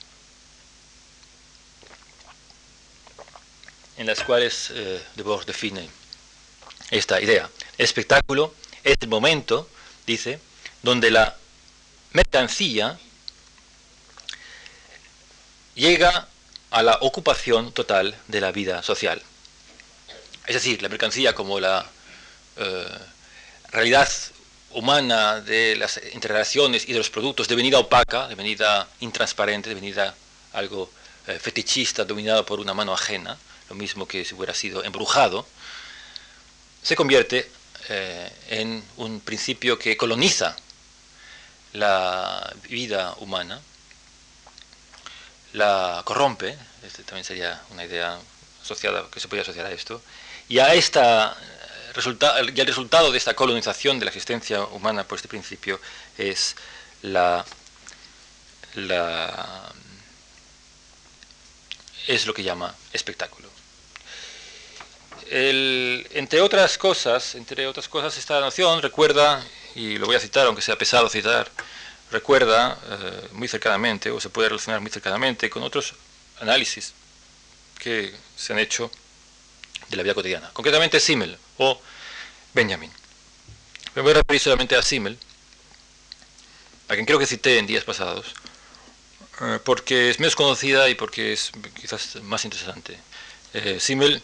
en 3.96 4.06
las 4.06 4.22
cuales 4.22 4.72
Debord 5.16 5.46
define 5.46 5.88
esta 6.90 7.20
idea. 7.20 7.48
El 7.78 7.84
espectáculo 7.84 8.54
es 8.84 8.96
el 9.00 9.08
momento, 9.08 9.68
dice, 10.06 10.38
donde 10.82 11.10
la 11.10 11.36
mercancía 12.12 12.98
llega 15.74 16.28
a 16.70 16.82
la 16.82 16.98
ocupación 17.00 17.72
total 17.72 18.16
de 18.28 18.40
la 18.40 18.52
vida 18.52 18.82
social. 18.82 19.22
Es 20.46 20.54
decir, 20.54 20.82
la 20.82 20.88
mercancía 20.88 21.34
como 21.34 21.58
la 21.60 21.80
eh, 21.80 21.99
realidad 23.70 24.08
humana 24.72 25.40
de 25.40 25.76
las 25.76 26.00
interrelaciones 26.12 26.88
y 26.88 26.92
de 26.92 26.98
los 26.98 27.10
productos 27.10 27.48
devenida 27.48 27.78
opaca, 27.78 28.28
devenida 28.28 28.88
intransparente, 29.00 29.68
devenida 29.68 30.14
algo 30.52 30.90
eh, 31.26 31.38
fetichista, 31.38 32.04
dominado 32.04 32.46
por 32.46 32.60
una 32.60 32.74
mano 32.74 32.92
ajena, 32.92 33.36
lo 33.68 33.74
mismo 33.74 34.06
que 34.06 34.24
si 34.24 34.34
hubiera 34.34 34.54
sido 34.54 34.84
embrujado, 34.84 35.46
se 36.82 36.96
convierte 36.96 37.50
eh, 37.88 38.32
en 38.48 38.82
un 38.96 39.20
principio 39.20 39.78
que 39.78 39.96
coloniza 39.96 40.56
la 41.72 42.52
vida 42.68 43.14
humana, 43.18 43.60
la 45.52 46.02
corrompe, 46.04 46.56
este 46.84 47.02
también 47.02 47.24
sería 47.24 47.60
una 47.70 47.84
idea 47.84 48.18
asociada 48.62 49.08
que 49.10 49.20
se 49.20 49.26
podría 49.26 49.42
asociar 49.42 49.66
a 49.66 49.72
esto, 49.72 50.00
y 50.48 50.58
a 50.58 50.74
esta 50.74 51.36
y 51.94 52.60
el 52.60 52.66
resultado 52.66 53.10
de 53.10 53.18
esta 53.18 53.34
colonización 53.34 53.98
de 53.98 54.04
la 54.04 54.10
existencia 54.10 54.62
humana 54.62 55.04
por 55.04 55.16
este 55.16 55.28
principio 55.28 55.80
es 56.16 56.56
la, 57.02 57.44
la 58.74 59.72
es 62.06 62.26
lo 62.26 62.34
que 62.34 62.42
llama 62.42 62.74
espectáculo. 62.92 63.48
entre 65.30 66.40
otras 66.40 66.76
cosas, 66.76 67.34
entre 67.34 67.66
otras 67.66 67.88
cosas, 67.88 68.16
esta 68.18 68.40
noción 68.40 68.82
recuerda, 68.82 69.44
y 69.74 69.96
lo 69.98 70.06
voy 70.06 70.16
a 70.16 70.20
citar, 70.20 70.46
aunque 70.46 70.62
sea 70.62 70.76
pesado 70.76 71.08
citar, 71.08 71.48
recuerda 72.10 72.78
eh, 72.88 73.28
muy 73.32 73.46
cercanamente, 73.46 74.10
o 74.10 74.20
se 74.20 74.28
puede 74.30 74.48
relacionar 74.48 74.80
muy 74.80 74.90
cercanamente 74.90 75.48
con 75.48 75.62
otros 75.62 75.94
análisis 76.40 76.94
que 77.78 78.12
se 78.36 78.52
han 78.52 78.58
hecho 78.58 78.90
de 79.90 79.96
la 79.96 80.02
vida 80.02 80.14
cotidiana, 80.14 80.50
concretamente 80.52 81.00
Simmel 81.00 81.36
o 81.58 81.80
Benjamin. 82.54 82.90
Me 83.94 84.02
voy 84.02 84.12
a 84.12 84.14
referir 84.14 84.40
solamente 84.40 84.76
a 84.76 84.82
Simmel, 84.82 85.18
a 86.88 86.94
quien 86.94 87.06
creo 87.06 87.18
que 87.18 87.26
cité 87.26 87.58
en 87.58 87.66
días 87.66 87.84
pasados, 87.84 88.26
eh, 89.40 89.58
porque 89.64 90.10
es 90.10 90.20
menos 90.20 90.36
conocida 90.36 90.88
y 90.88 90.94
porque 90.94 91.32
es 91.32 91.50
quizás 91.80 92.16
más 92.22 92.44
interesante. 92.44 92.98
Eh, 93.52 93.78
Simmel 93.80 94.22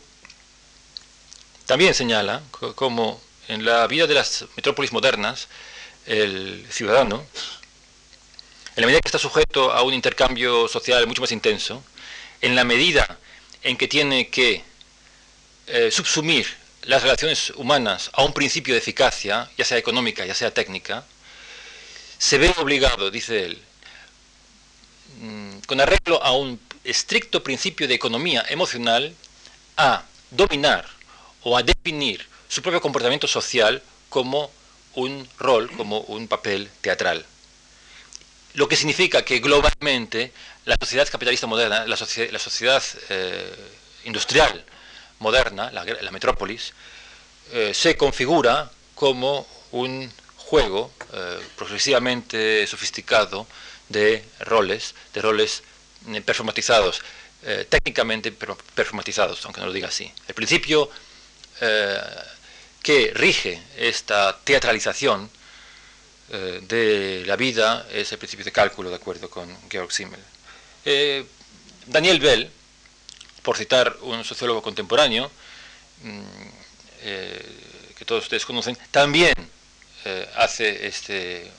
también 1.66 1.94
señala 1.94 2.42
cómo 2.76 3.20
en 3.48 3.64
la 3.64 3.87
vida 3.88 4.07
de 4.07 4.14
las 4.14 4.44
metrópolis 4.57 4.92
modernas 4.92 5.48
el 6.07 6.64
ciudadano, 6.70 7.26
en 8.76 8.83
la 8.83 8.87
medida 8.87 9.00
que 9.00 9.09
está 9.09 9.18
sujeto 9.18 9.72
a 9.72 9.83
un 9.83 9.94
intercambio 9.94 10.68
social 10.68 11.07
mucho 11.09 11.22
más 11.22 11.33
intenso, 11.33 11.83
en 12.40 12.55
la 12.55 12.62
medida 12.62 13.18
en 13.62 13.76
que 13.76 13.88
tiene 13.88 14.29
que 14.29 14.62
eh, 15.66 15.90
subsumir 15.90 16.46
las 16.83 17.02
relaciones 17.02 17.50
humanas 17.50 18.11
a 18.12 18.22
un 18.22 18.33
principio 18.33 18.74
de 18.74 18.79
eficacia, 18.79 19.50
ya 19.59 19.64
sea 19.64 19.79
económica, 19.79 20.24
ya 20.24 20.35
sea 20.35 20.55
técnica, 20.55 21.05
se 22.18 22.38
ve 22.38 22.55
obligado, 22.59 23.11
dice 23.11 23.44
él, 23.44 23.62
mm, 25.20 25.59
con 25.66 25.81
arreglo 25.81 26.22
a 26.22 26.33
un 26.33 26.61
estricto 26.85 27.42
principio 27.42 27.88
de 27.88 27.94
economía 27.94 28.44
emocional, 28.48 29.14
a 29.76 30.05
dominar 30.31 30.87
o 31.42 31.57
a 31.57 31.62
definir 31.62 32.24
su 32.48 32.62
propio 32.62 32.81
comportamiento 32.81 33.26
social 33.26 33.83
como 34.09 34.50
un 34.94 35.29
rol, 35.38 35.70
como 35.76 36.00
un 36.00 36.29
papel 36.29 36.70
teatral. 36.81 37.26
Lo 38.55 38.68
que 38.68 38.76
significa 38.76 39.24
que 39.24 39.40
globalmente 39.40 40.33
la 40.64 40.76
sociedad 40.81 41.09
capitalista 41.11 41.46
moderna, 41.46 41.85
la, 41.87 41.96
sociedad 41.96 42.83
eh, 43.11 43.55
industrial 44.05 44.64
moderna, 45.18 45.70
la, 45.72 46.11
metrópolis, 46.11 46.72
eh, 47.52 47.72
se 47.74 47.96
configura 47.96 48.70
como 48.94 49.46
un 49.72 50.11
juego 50.37 50.92
eh, 51.12 51.38
progresivamente 51.57 52.66
sofisticado 52.66 53.46
de 53.88 54.24
roles, 54.40 54.94
de 55.14 55.22
roles 55.22 55.62
eh, 56.09 56.20
performatizados, 56.20 57.02
técnicamente 57.68 58.33
performatizados, 58.33 59.44
aunque 59.44 59.61
no 59.61 59.68
lo 59.68 59.72
diga 59.72 59.87
así. 59.87 60.11
El 60.26 60.35
principio 60.35 60.90
que 62.83 63.12
rige 63.14 63.62
esta 63.76 64.37
teatralización 64.42 65.31
de 66.29 67.22
la 67.24 67.37
vida 67.37 67.87
es 67.92 68.11
el 68.11 68.18
principio 68.18 68.44
de 68.44 68.50
cálculo, 68.50 68.90
de 68.90 68.96
acuerdo 68.96 69.31
con 69.31 69.46
Georg 69.70 69.92
Simmel. 69.92 70.18
Daniel 71.87 72.18
Bell, 72.18 72.50
por 73.46 73.56
citar 73.56 73.96
un 74.02 74.24
sociólogo 74.24 74.61
contemporáneo, 74.61 75.30
mm, 76.02 76.20
eh, 77.02 77.94
que 77.96 78.04
todos 78.04 78.24
ustedes 78.24 78.44
conocen, 78.44 78.76
también 78.90 79.35
eh, 80.04 80.28
hace 80.35 80.88
este 80.88 81.52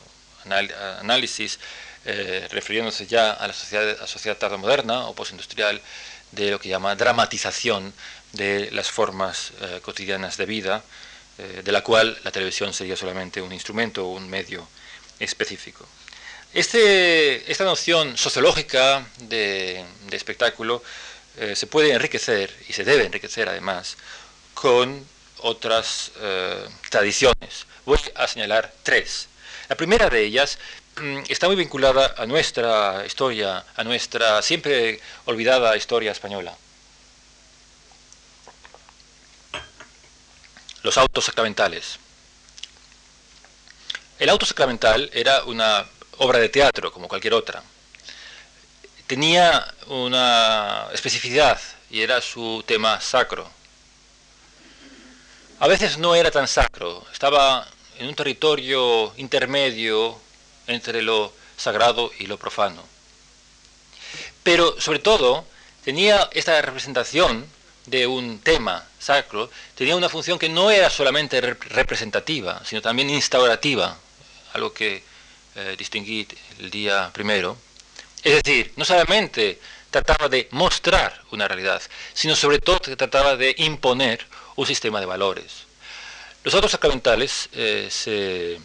análisis 1.00 1.60
eh, 2.04 2.46
refiriéndose 2.52 3.08
ya 3.08 3.32
a 3.32 3.48
la 3.48 3.54
sociedad, 3.54 4.36
a 4.36 4.40
tardomoderna 4.40 5.08
o 5.08 5.16
postindustrial 5.16 5.80
de 6.34 6.52
lo 6.52 6.60
que 6.60 6.68
llama 6.68 6.96
dramatización 6.96 7.94
de 8.34 8.70
las 8.72 8.92
formas 8.92 9.54
cotidianas 9.82 10.36
de 10.36 10.46
vida, 10.46 10.84
de 11.38 11.72
la 11.72 11.84
cual 11.84 12.18
la 12.24 12.32
televisión 12.32 12.74
sería 12.74 12.96
solamente 12.96 13.42
un 13.42 13.52
instrumento 13.52 14.06
o 14.06 14.12
un 14.12 14.30
medio 14.30 14.68
específico. 15.20 15.88
Este, 16.54 17.50
esta 17.52 17.64
noción 17.64 18.18
sociológica 18.18 19.06
de 19.20 19.86
espectáculo 20.12 20.84
eh, 21.38 21.56
se 21.56 21.68
puede 21.68 21.92
enriquecer, 21.92 22.52
y 22.68 22.74
se 22.74 22.84
debe 22.84 23.06
enriquecer 23.06 23.48
además, 23.48 23.96
con 24.56 25.06
otras 25.40 26.12
eh, 26.20 26.68
tradiciones. 26.90 27.68
Voy 27.86 28.00
a 28.16 28.28
señalar 28.28 28.74
tres. 28.82 29.28
La 29.70 29.76
primera 29.76 30.10
de 30.10 30.24
ellas 30.24 30.58
mm, 31.00 31.20
está 31.30 31.46
muy 31.48 31.56
vinculada 31.56 32.16
a 32.18 32.26
nuestra 32.26 33.06
historia, 33.06 33.64
a 33.76 33.84
nuestra 33.84 34.42
siempre 34.42 35.00
olvidada 35.26 35.78
historia 35.78 36.12
española. 36.12 36.58
Los 40.82 40.98
autos 40.98 41.26
sacramentales. 41.26 42.00
El 44.18 44.30
auto 44.30 44.46
sacramental 44.48 45.12
era 45.14 45.44
una 45.44 45.86
obra 46.18 46.40
de 46.40 46.50
teatro, 46.50 46.92
como 46.92 47.08
cualquier 47.08 47.36
otra 47.36 47.62
tenía 49.08 49.66
una 49.88 50.88
especificidad 50.94 51.60
y 51.90 52.02
era 52.02 52.22
su 52.22 52.64
tema 52.68 53.00
sacro. 53.00 53.50
A 55.60 55.68
veces 55.68 55.98
no 55.98 56.14
era 56.14 56.30
tan 56.30 56.48
sacro, 56.48 57.04
estaba 57.12 57.68
en 57.98 58.08
un 58.08 58.16
territorio 58.16 59.14
intermedio 59.18 60.20
entre 60.68 61.02
lo 61.02 61.34
sagrado 61.56 62.12
y 62.20 62.28
lo 62.28 62.38
profano. 62.38 62.84
Pero 64.44 64.80
sobre 64.80 65.00
todo 65.00 65.46
tenía 65.84 66.30
esta 66.34 66.62
representación 66.62 67.48
de 67.88 68.06
un 68.06 68.40
tema 68.40 68.86
sacro, 69.00 69.50
tenía 69.74 69.96
una 69.96 70.10
función 70.10 70.38
que 70.38 70.50
no 70.50 70.70
era 70.70 70.90
solamente 70.90 71.40
representativa, 71.40 72.62
sino 72.66 72.82
también 72.82 73.10
instaurativa, 73.10 73.98
algo 74.54 74.74
que 74.74 75.02
eh, 75.56 75.76
distinguí 75.78 76.28
el 76.60 76.70
día 76.70 77.10
primero, 77.14 77.58
es 78.24 78.44
decir, 78.44 78.74
no 78.76 78.86
solamente 78.86 79.60
trataba 79.92 80.28
de 80.28 80.48
mostrar 80.52 81.24
una 81.32 81.48
realidad, 81.48 81.82
sino 82.14 82.36
sobre 82.36 82.60
todo 82.60 82.80
trataba 82.80 83.36
de 83.36 83.56
imponer 83.58 84.26
un 84.56 84.66
sistema 84.66 85.00
de 85.00 85.06
valores. 85.06 85.66
Los 86.44 86.54
autos 86.54 86.72
sacramentales 86.72 87.50
eh, 87.54 87.88
se, 87.90 88.60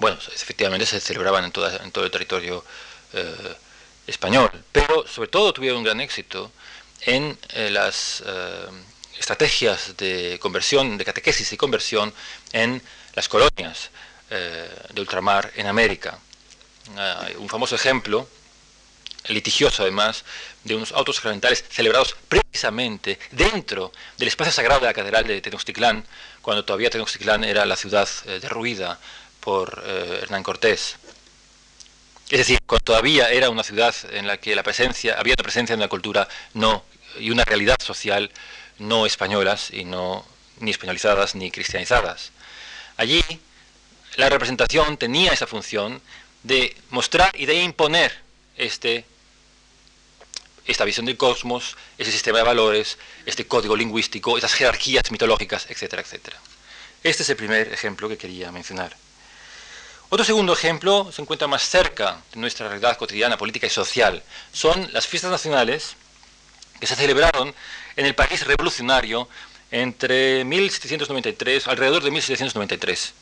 bueno, 0.00 0.18
efectivamente 0.34 0.86
se 0.86 1.00
celebraban 1.00 1.44
en, 1.44 1.52
todo 1.52 2.04
el 2.04 2.10
territorio 2.10 2.64
eh, 3.12 3.54
español, 4.06 4.50
pero 4.72 5.06
sobre 5.06 5.28
todo 5.28 5.52
tuvieron 5.52 5.78
un 5.78 5.84
gran 5.84 6.00
éxito 6.00 6.52
en 7.02 7.38
eh, 7.50 7.70
las 7.70 8.22
estrategias 9.18 9.96
de 9.96 10.38
conversión, 10.40 10.98
de 10.98 11.04
catequesis 11.04 11.52
y 11.52 11.56
conversión 11.56 12.12
en 12.52 12.82
las 13.14 13.28
colonias 13.28 13.90
de 14.28 15.00
ultramar 15.00 15.52
en 15.54 15.68
América. 15.68 16.18
un 17.38 17.48
famoso 17.48 17.76
ejemplo 17.76 18.26
litigioso 19.28 19.82
además, 19.82 20.24
de 20.64 20.74
unos 20.74 20.92
autos 20.92 21.16
sacramentales 21.16 21.64
celebrados 21.68 22.16
precisamente 22.28 23.18
dentro 23.30 23.92
del 24.18 24.28
espacio 24.28 24.52
sagrado 24.52 24.80
de 24.80 24.86
la 24.86 24.94
catedral 24.94 25.26
de 25.26 25.40
Tenochtitlán, 25.40 26.04
cuando 26.42 26.64
todavía 26.64 26.90
Tenochtitlán 26.90 27.44
era 27.44 27.64
la 27.64 27.76
ciudad 27.76 28.08
eh, 28.26 28.38
derruida 28.40 28.98
por 29.40 29.82
eh, 29.86 30.20
Hernán 30.22 30.42
Cortés. 30.42 30.96
Es 32.30 32.38
decir, 32.38 32.58
cuando 32.66 32.84
todavía 32.84 33.30
era 33.30 33.50
una 33.50 33.62
ciudad 33.62 33.94
en 34.10 34.26
la 34.26 34.38
que 34.38 34.56
la 34.56 34.62
presencia, 34.62 35.18
había 35.18 35.34
una 35.34 35.42
presencia 35.42 35.76
de 35.76 35.80
una 35.80 35.88
cultura 35.88 36.28
no 36.54 36.84
y 37.18 37.30
una 37.30 37.44
realidad 37.44 37.76
social 37.80 38.30
no 38.78 39.06
españolas 39.06 39.70
y 39.70 39.84
no 39.84 40.26
ni 40.60 40.70
españolizadas 40.70 41.34
ni 41.34 41.50
cristianizadas. 41.50 42.32
Allí 42.96 43.22
la 44.16 44.28
representación 44.28 44.96
tenía 44.96 45.32
esa 45.32 45.46
función 45.46 46.00
de 46.42 46.76
mostrar 46.90 47.30
y 47.34 47.46
de 47.46 47.62
imponer 47.62 48.12
este, 48.56 49.04
esta 50.66 50.84
visión 50.84 51.06
del 51.06 51.16
cosmos, 51.16 51.76
ese 51.98 52.10
sistema 52.12 52.38
de 52.38 52.44
valores, 52.44 52.98
este 53.26 53.46
código 53.46 53.76
lingüístico, 53.76 54.36
estas 54.36 54.54
jerarquías 54.54 55.10
mitológicas, 55.10 55.66
etcétera, 55.68 56.02
etcétera. 56.02 56.38
Este 57.02 57.22
es 57.22 57.28
el 57.28 57.36
primer 57.36 57.72
ejemplo 57.72 58.08
que 58.08 58.16
quería 58.16 58.50
mencionar. 58.50 58.96
Otro 60.08 60.24
segundo 60.24 60.52
ejemplo 60.52 61.10
se 61.12 61.22
encuentra 61.22 61.48
más 61.48 61.62
cerca 61.68 62.22
de 62.32 62.40
nuestra 62.40 62.68
realidad 62.68 62.96
cotidiana, 62.96 63.36
política 63.36 63.66
y 63.66 63.70
social. 63.70 64.22
Son 64.52 64.88
las 64.92 65.06
fiestas 65.06 65.30
nacionales 65.30 65.96
que 66.80 66.86
se 66.86 66.96
celebraron 66.96 67.54
en 67.96 68.06
el 68.06 68.14
país 68.14 68.46
revolucionario 68.46 69.28
entre 69.70 70.44
1793, 70.44 71.66
alrededor 71.68 72.02
de 72.02 72.10
1793 72.10 73.14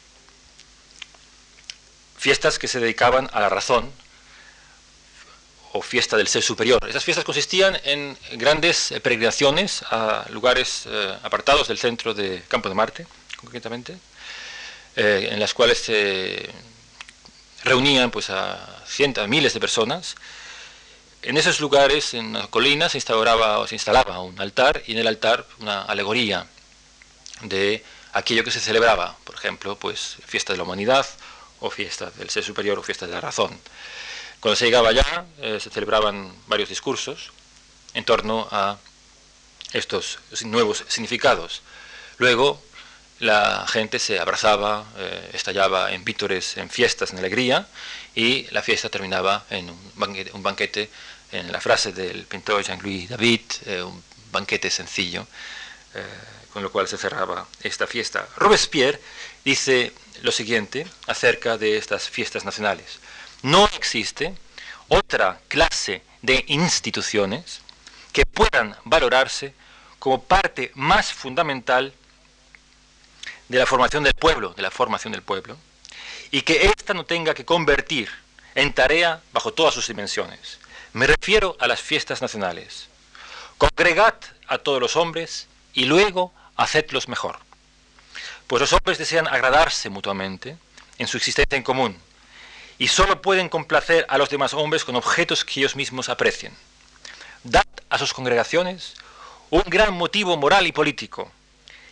fiestas 2.22 2.60
que 2.60 2.68
se 2.68 2.78
dedicaban 2.78 3.28
a 3.32 3.40
la 3.40 3.48
razón 3.48 3.90
o 5.72 5.82
fiesta 5.82 6.16
del 6.16 6.28
ser 6.28 6.42
superior. 6.42 6.78
Esas 6.88 7.04
fiestas 7.04 7.24
consistían 7.24 7.78
en 7.84 8.16
grandes 8.32 8.94
peregrinaciones 9.02 9.82
a 9.90 10.26
lugares 10.30 10.84
eh, 10.86 11.16
apartados 11.22 11.68
del 11.68 11.78
centro 11.78 12.14
de 12.14 12.42
Campo 12.48 12.68
de 12.68 12.74
Marte, 12.74 13.06
concretamente, 13.36 13.96
eh, 14.96 15.30
en 15.32 15.40
las 15.40 15.54
cuales 15.54 15.78
se 15.78 16.50
reunían 17.64 18.10
pues, 18.10 18.28
a 18.30 18.82
cientos, 18.86 19.26
miles 19.28 19.54
de 19.54 19.60
personas. 19.60 20.14
En 21.22 21.36
esos 21.36 21.60
lugares, 21.60 22.14
en 22.14 22.34
las 22.34 22.48
colinas, 22.48 22.92
se 22.92 22.98
instauraba 22.98 23.58
o 23.60 23.66
se 23.66 23.76
instalaba 23.76 24.20
un 24.20 24.38
altar 24.40 24.82
y 24.86 24.92
en 24.92 24.98
el 24.98 25.06
altar 25.06 25.46
una 25.60 25.82
alegoría 25.82 26.46
de 27.42 27.82
aquello 28.12 28.44
que 28.44 28.50
se 28.50 28.60
celebraba, 28.60 29.16
por 29.24 29.36
ejemplo, 29.36 29.76
pues 29.76 30.16
fiesta 30.26 30.52
de 30.52 30.58
la 30.58 30.64
humanidad 30.64 31.06
o 31.60 31.70
fiesta 31.70 32.10
del 32.10 32.28
ser 32.28 32.44
superior 32.44 32.78
o 32.78 32.82
fiesta 32.82 33.06
de 33.06 33.12
la 33.12 33.20
razón. 33.20 33.58
Cuando 34.42 34.56
se 34.56 34.64
llegaba 34.64 34.88
allá, 34.88 35.24
eh, 35.40 35.60
se 35.60 35.70
celebraban 35.70 36.34
varios 36.48 36.68
discursos 36.68 37.30
en 37.94 38.04
torno 38.04 38.48
a 38.50 38.76
estos 39.72 40.18
nuevos 40.42 40.84
significados. 40.88 41.62
Luego, 42.18 42.60
la 43.20 43.64
gente 43.68 44.00
se 44.00 44.18
abrazaba, 44.18 44.84
eh, 44.96 45.30
estallaba 45.32 45.92
en 45.92 46.04
vítores, 46.04 46.56
en 46.56 46.70
fiestas, 46.70 47.12
en 47.12 47.20
alegría, 47.20 47.68
y 48.16 48.50
la 48.50 48.62
fiesta 48.62 48.88
terminaba 48.88 49.44
en 49.48 49.70
un 49.70 50.42
banquete, 50.42 50.90
en 51.30 51.52
la 51.52 51.60
frase 51.60 51.92
del 51.92 52.24
pintor 52.24 52.64
Jean-Louis 52.64 53.10
David, 53.10 53.42
eh, 53.66 53.80
un 53.80 54.02
banquete 54.32 54.70
sencillo, 54.70 55.24
con 56.52 56.64
lo 56.64 56.72
cual 56.72 56.88
se 56.88 56.98
cerraba 56.98 57.46
esta 57.62 57.86
fiesta. 57.86 58.26
Robespierre 58.36 59.00
dice 59.44 59.92
lo 60.22 60.32
siguiente 60.32 60.84
acerca 61.06 61.58
de 61.58 61.76
estas 61.76 62.08
fiestas 62.08 62.44
nacionales. 62.44 62.98
No 63.42 63.66
existe 63.66 64.34
otra 64.88 65.40
clase 65.48 66.02
de 66.22 66.44
instituciones 66.46 67.60
que 68.12 68.24
puedan 68.24 68.76
valorarse 68.84 69.54
como 69.98 70.22
parte 70.22 70.70
más 70.74 71.12
fundamental 71.12 71.92
de 73.48 73.58
la 73.58 73.66
formación 73.66 74.04
del 74.04 74.14
pueblo, 74.14 74.54
de 74.54 74.62
la 74.62 74.70
formación 74.70 75.12
del 75.12 75.22
pueblo, 75.22 75.56
y 76.30 76.42
que 76.42 76.66
ésta 76.66 76.94
no 76.94 77.04
tenga 77.04 77.34
que 77.34 77.44
convertir 77.44 78.08
en 78.54 78.72
tarea 78.72 79.20
bajo 79.32 79.52
todas 79.52 79.74
sus 79.74 79.88
dimensiones. 79.88 80.58
Me 80.92 81.06
refiero 81.06 81.56
a 81.58 81.66
las 81.66 81.80
fiestas 81.80 82.22
nacionales. 82.22 82.88
Congregad 83.58 84.14
a 84.46 84.58
todos 84.58 84.80
los 84.80 84.94
hombres 84.94 85.48
y 85.74 85.86
luego 85.86 86.32
hacedlos 86.56 87.08
mejor. 87.08 87.38
Pues 88.46 88.60
los 88.60 88.72
hombres 88.72 88.98
desean 88.98 89.26
agradarse 89.26 89.88
mutuamente 89.88 90.56
en 90.98 91.08
su 91.08 91.16
existencia 91.16 91.56
en 91.56 91.62
común 91.62 91.98
y 92.78 92.88
solo 92.88 93.22
pueden 93.22 93.48
complacer 93.48 94.06
a 94.08 94.18
los 94.18 94.30
demás 94.30 94.54
hombres 94.54 94.84
con 94.84 94.96
objetos 94.96 95.44
que 95.44 95.60
ellos 95.60 95.76
mismos 95.76 96.08
aprecien. 96.08 96.56
Dad 97.44 97.66
a 97.90 97.98
sus 97.98 98.12
congregaciones 98.12 98.94
un 99.50 99.62
gran 99.66 99.92
motivo 99.92 100.36
moral 100.36 100.66
y 100.66 100.72
político, 100.72 101.30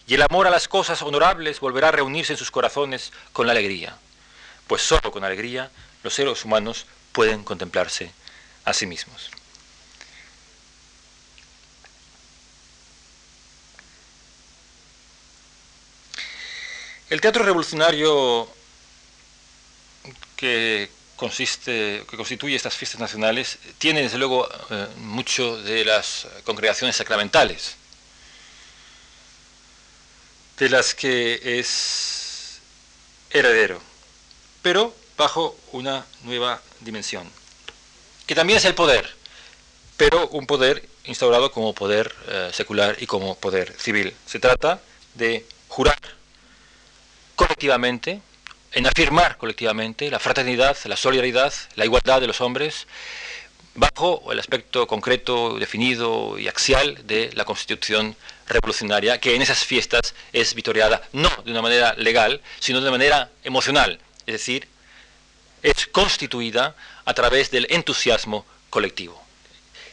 y 0.06 0.14
el 0.14 0.22
amor 0.22 0.46
a 0.46 0.50
las 0.50 0.66
cosas 0.66 1.02
honorables 1.02 1.60
volverá 1.60 1.88
a 1.88 1.92
reunirse 1.92 2.32
en 2.32 2.38
sus 2.38 2.50
corazones 2.50 3.12
con 3.32 3.46
la 3.46 3.52
alegría, 3.52 3.96
pues 4.66 4.82
solo 4.82 5.12
con 5.12 5.24
alegría 5.24 5.70
los 6.02 6.14
seres 6.14 6.44
humanos 6.44 6.86
pueden 7.12 7.44
contemplarse 7.44 8.10
a 8.64 8.72
sí 8.72 8.86
mismos. 8.86 9.30
El 17.10 17.20
teatro 17.20 17.44
revolucionario 17.44 18.48
que 20.40 20.88
consiste, 21.16 22.02
que 22.08 22.16
constituye 22.16 22.56
estas 22.56 22.74
fiestas 22.74 22.98
nacionales, 22.98 23.58
tiene 23.76 24.00
desde 24.00 24.16
luego 24.16 24.48
eh, 24.70 24.86
mucho 24.96 25.62
de 25.62 25.84
las 25.84 26.26
congregaciones 26.44 26.96
sacramentales, 26.96 27.76
de 30.58 30.70
las 30.70 30.94
que 30.94 31.58
es 31.58 32.60
heredero, 33.28 33.82
pero 34.62 34.94
bajo 35.18 35.58
una 35.72 36.06
nueva 36.22 36.62
dimensión, 36.80 37.30
que 38.26 38.34
también 38.34 38.56
es 38.56 38.64
el 38.64 38.74
poder, 38.74 39.14
pero 39.98 40.26
un 40.28 40.46
poder 40.46 40.88
instaurado 41.04 41.52
como 41.52 41.74
poder 41.74 42.14
eh, 42.28 42.50
secular 42.54 42.96
y 42.98 43.06
como 43.06 43.34
poder 43.34 43.74
civil. 43.78 44.14
Se 44.24 44.38
trata 44.38 44.80
de 45.14 45.44
jurar 45.68 45.98
colectivamente, 47.36 48.22
en 48.72 48.86
afirmar 48.86 49.36
colectivamente 49.36 50.10
la 50.10 50.18
fraternidad, 50.18 50.76
la 50.84 50.96
solidaridad, 50.96 51.52
la 51.74 51.84
igualdad 51.84 52.20
de 52.20 52.26
los 52.26 52.40
hombres, 52.40 52.86
bajo 53.74 54.32
el 54.32 54.38
aspecto 54.38 54.86
concreto, 54.86 55.58
definido 55.58 56.38
y 56.38 56.48
axial 56.48 56.98
de 57.06 57.30
la 57.34 57.44
Constitución 57.44 58.16
revolucionaria, 58.46 59.18
que 59.18 59.34
en 59.34 59.42
esas 59.42 59.64
fiestas 59.64 60.14
es 60.32 60.54
vitoreada 60.54 61.02
no 61.12 61.30
de 61.44 61.50
una 61.50 61.62
manera 61.62 61.94
legal, 61.94 62.40
sino 62.58 62.80
de 62.80 62.90
manera 62.90 63.30
emocional, 63.44 64.00
es 64.26 64.34
decir, 64.34 64.68
es 65.62 65.86
constituida 65.86 66.74
a 67.04 67.14
través 67.14 67.50
del 67.50 67.66
entusiasmo 67.70 68.46
colectivo. 68.70 69.29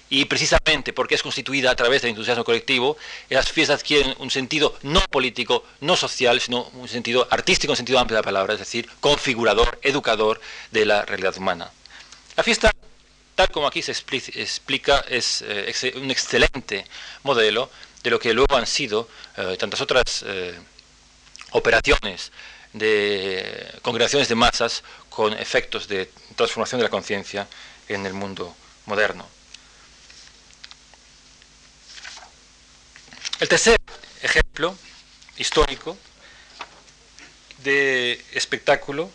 Y 0.09 0.25
precisamente 0.25 0.93
porque 0.93 1.15
es 1.15 1.23
constituida 1.23 1.71
a 1.71 1.75
través 1.75 2.01
del 2.01 2.11
entusiasmo 2.11 2.45
colectivo, 2.45 2.97
esas 3.29 3.51
fiestas 3.51 3.81
adquieren 3.81 4.15
un 4.19 4.31
sentido 4.31 4.77
no 4.83 5.01
político, 5.01 5.65
no 5.81 5.97
social, 5.97 6.39
sino 6.39 6.63
un 6.73 6.87
sentido 6.87 7.27
artístico 7.29 7.73
en 7.73 7.77
sentido 7.77 7.99
amplio 7.99 8.15
de 8.15 8.21
la 8.21 8.25
palabra, 8.25 8.53
es 8.53 8.59
decir, 8.59 8.89
configurador, 9.01 9.79
educador 9.81 10.39
de 10.71 10.85
la 10.85 11.03
realidad 11.03 11.35
humana. 11.37 11.71
La 12.37 12.43
fiesta, 12.43 12.71
tal 13.35 13.51
como 13.51 13.67
aquí 13.67 13.81
se 13.81 13.91
explica, 13.91 15.03
es 15.09 15.43
eh, 15.45 15.93
un 15.95 16.09
excelente 16.09 16.85
modelo 17.23 17.69
de 18.03 18.09
lo 18.09 18.19
que 18.19 18.33
luego 18.33 18.55
han 18.55 18.67
sido 18.67 19.09
eh, 19.35 19.57
tantas 19.59 19.81
otras 19.81 20.23
eh, 20.25 20.57
operaciones 21.51 22.31
de 22.71 23.71
congregaciones 23.81 24.29
de 24.29 24.35
masas 24.35 24.83
con 25.09 25.33
efectos 25.33 25.87
de 25.87 26.09
transformación 26.35 26.79
de 26.79 26.83
la 26.83 26.89
conciencia 26.89 27.47
en 27.89 28.05
el 28.05 28.13
mundo 28.13 28.55
moderno. 28.85 29.36
El 33.39 33.47
tercer 33.47 33.79
ejemplo 34.23 34.75
histórico 35.37 35.95
de 37.59 38.19
espectáculo, 38.31 39.11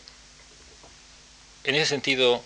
en 1.64 1.74
ese 1.74 1.86
sentido 1.86 2.40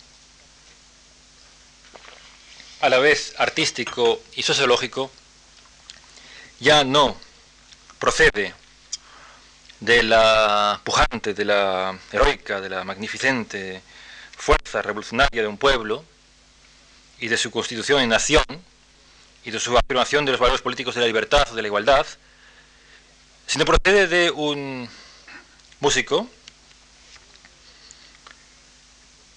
a 2.81 2.89
la 2.89 2.99
vez 2.99 3.35
artístico 3.37 4.23
y 4.37 4.43
sociológico, 4.43 5.11
ya 6.61 6.83
no 6.83 7.15
procede 7.99 8.55
de 9.81 10.03
la 10.03 10.81
pujante, 10.83 11.35
de 11.35 11.45
la 11.45 11.99
heroica, 12.11 12.63
de 12.63 12.71
la 12.71 12.85
magnificente 12.85 13.83
fuerza 14.35 14.81
revolucionaria 14.81 15.43
de 15.43 15.49
un 15.49 15.59
pueblo 15.59 16.07
y 17.19 17.29
de 17.29 17.37
su 17.37 17.51
constitución 17.51 18.03
y 18.03 18.07
nación, 18.07 18.45
y 19.47 19.53
de 19.53 19.61
su 19.61 19.79
afirmación 19.79 20.25
de 20.25 20.33
los 20.33 20.41
valores 20.41 20.61
políticos 20.61 20.97
de 20.97 21.03
la 21.03 21.07
libertad 21.07 21.47
o 21.53 21.55
de 21.55 21.63
la 21.63 21.69
igualdad, 21.69 22.05
sino 23.47 23.65
procede 23.65 24.09
de 24.09 24.29
un 24.33 24.89
músico 25.79 26.29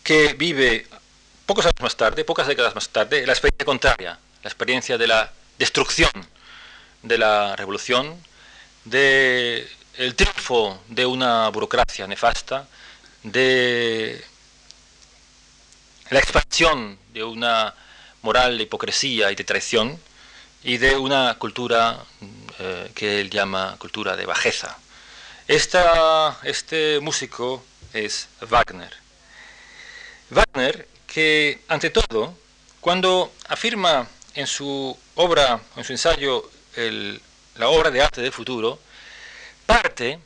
que 0.04 0.34
vive 0.34 0.88
pocos 1.46 1.66
años 1.66 1.80
más 1.82 1.96
tarde, 1.96 2.26
pocas 2.26 2.48
décadas 2.48 2.74
más 2.74 2.90
tarde, 2.90 3.24
la 3.28 3.34
experiencia 3.34 3.66
contraria, 3.66 4.20
la 4.42 4.50
experiencia 4.50 4.98
de 4.98 5.06
la 5.06 5.32
destrucción 5.60 6.12
de 7.04 7.18
la 7.20 7.56
revolución, 7.56 8.20
de 8.86 9.70
el 9.94 10.16
triunfo 10.16 10.82
de 10.88 11.06
una 11.06 11.50
burocracia 11.50 12.08
nefasta, 12.08 12.68
de 13.22 14.26
la 16.10 16.18
expansión 16.18 16.98
de 17.14 17.24
una 17.24 17.76
moral 18.22 18.58
de 18.58 18.64
hipocresía 18.64 19.32
y 19.32 19.36
de 19.36 19.44
traición 19.44 20.00
y 20.64 20.78
de 20.78 20.98
una 20.98 21.36
cultura 21.40 22.04
eh, 22.60 22.92
que 22.94 23.22
él 23.22 23.30
llama 23.30 23.76
cultura 23.80 24.16
de 24.16 24.26
bajeza. 24.26 24.78
Este 25.48 27.00
músico 27.02 27.64
es 27.94 28.28
Wagner. 28.42 28.94
Wagner, 30.30 30.88
que 31.08 31.62
ante 31.68 31.90
todo, 31.90 32.38
cuando 32.80 33.34
afirma 33.48 34.08
en 34.36 34.46
su 34.46 34.96
obra, 35.16 35.60
en 35.76 35.84
su 35.84 35.94
ensayo, 35.94 36.50
la 37.56 37.70
obra 37.70 37.90
de 37.90 38.02
arte 38.02 38.22
del 38.22 38.32
futuro, 38.32 38.80
parte, 39.66 40.20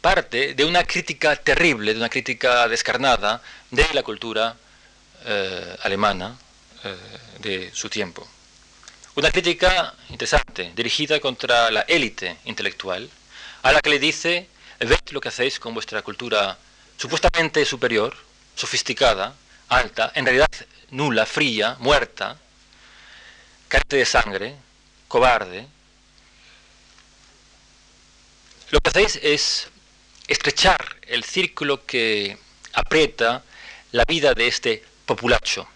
parte 0.00 0.54
de 0.54 0.64
una 0.64 0.84
crítica 0.84 1.36
terrible, 1.36 1.92
de 1.92 1.98
una 1.98 2.08
crítica 2.08 2.66
descarnada 2.68 3.42
de 3.70 3.86
la 3.92 4.02
cultura 4.02 4.56
eh, 5.26 5.76
alemana 5.82 6.38
eh, 6.84 6.96
de 7.40 7.70
su 7.74 7.88
tiempo. 7.88 8.26
Una 9.16 9.30
crítica 9.30 9.94
interesante, 10.10 10.72
dirigida 10.74 11.20
contra 11.20 11.70
la 11.70 11.82
élite 11.82 12.38
intelectual, 12.44 13.08
a 13.62 13.72
la 13.72 13.80
que 13.80 13.90
le 13.90 13.98
dice, 13.98 14.48
ved 14.80 14.98
lo 15.10 15.20
que 15.20 15.28
hacéis 15.28 15.58
con 15.58 15.72
vuestra 15.72 16.02
cultura 16.02 16.58
supuestamente 16.96 17.64
superior, 17.64 18.16
sofisticada, 18.54 19.34
alta, 19.68 20.12
en 20.14 20.24
realidad 20.24 20.48
nula, 20.90 21.26
fría, 21.26 21.76
muerta, 21.78 22.38
carente 23.68 23.96
de 23.96 24.04
sangre, 24.04 24.56
cobarde. 25.08 25.66
Lo 28.70 28.80
que 28.80 28.90
hacéis 28.90 29.18
es 29.22 29.68
estrechar 30.26 30.96
el 31.06 31.24
círculo 31.24 31.84
que 31.86 32.38
aprieta 32.72 33.42
la 33.92 34.04
vida 34.04 34.34
de 34.34 34.48
este 34.48 34.84
populacho. 35.06 35.68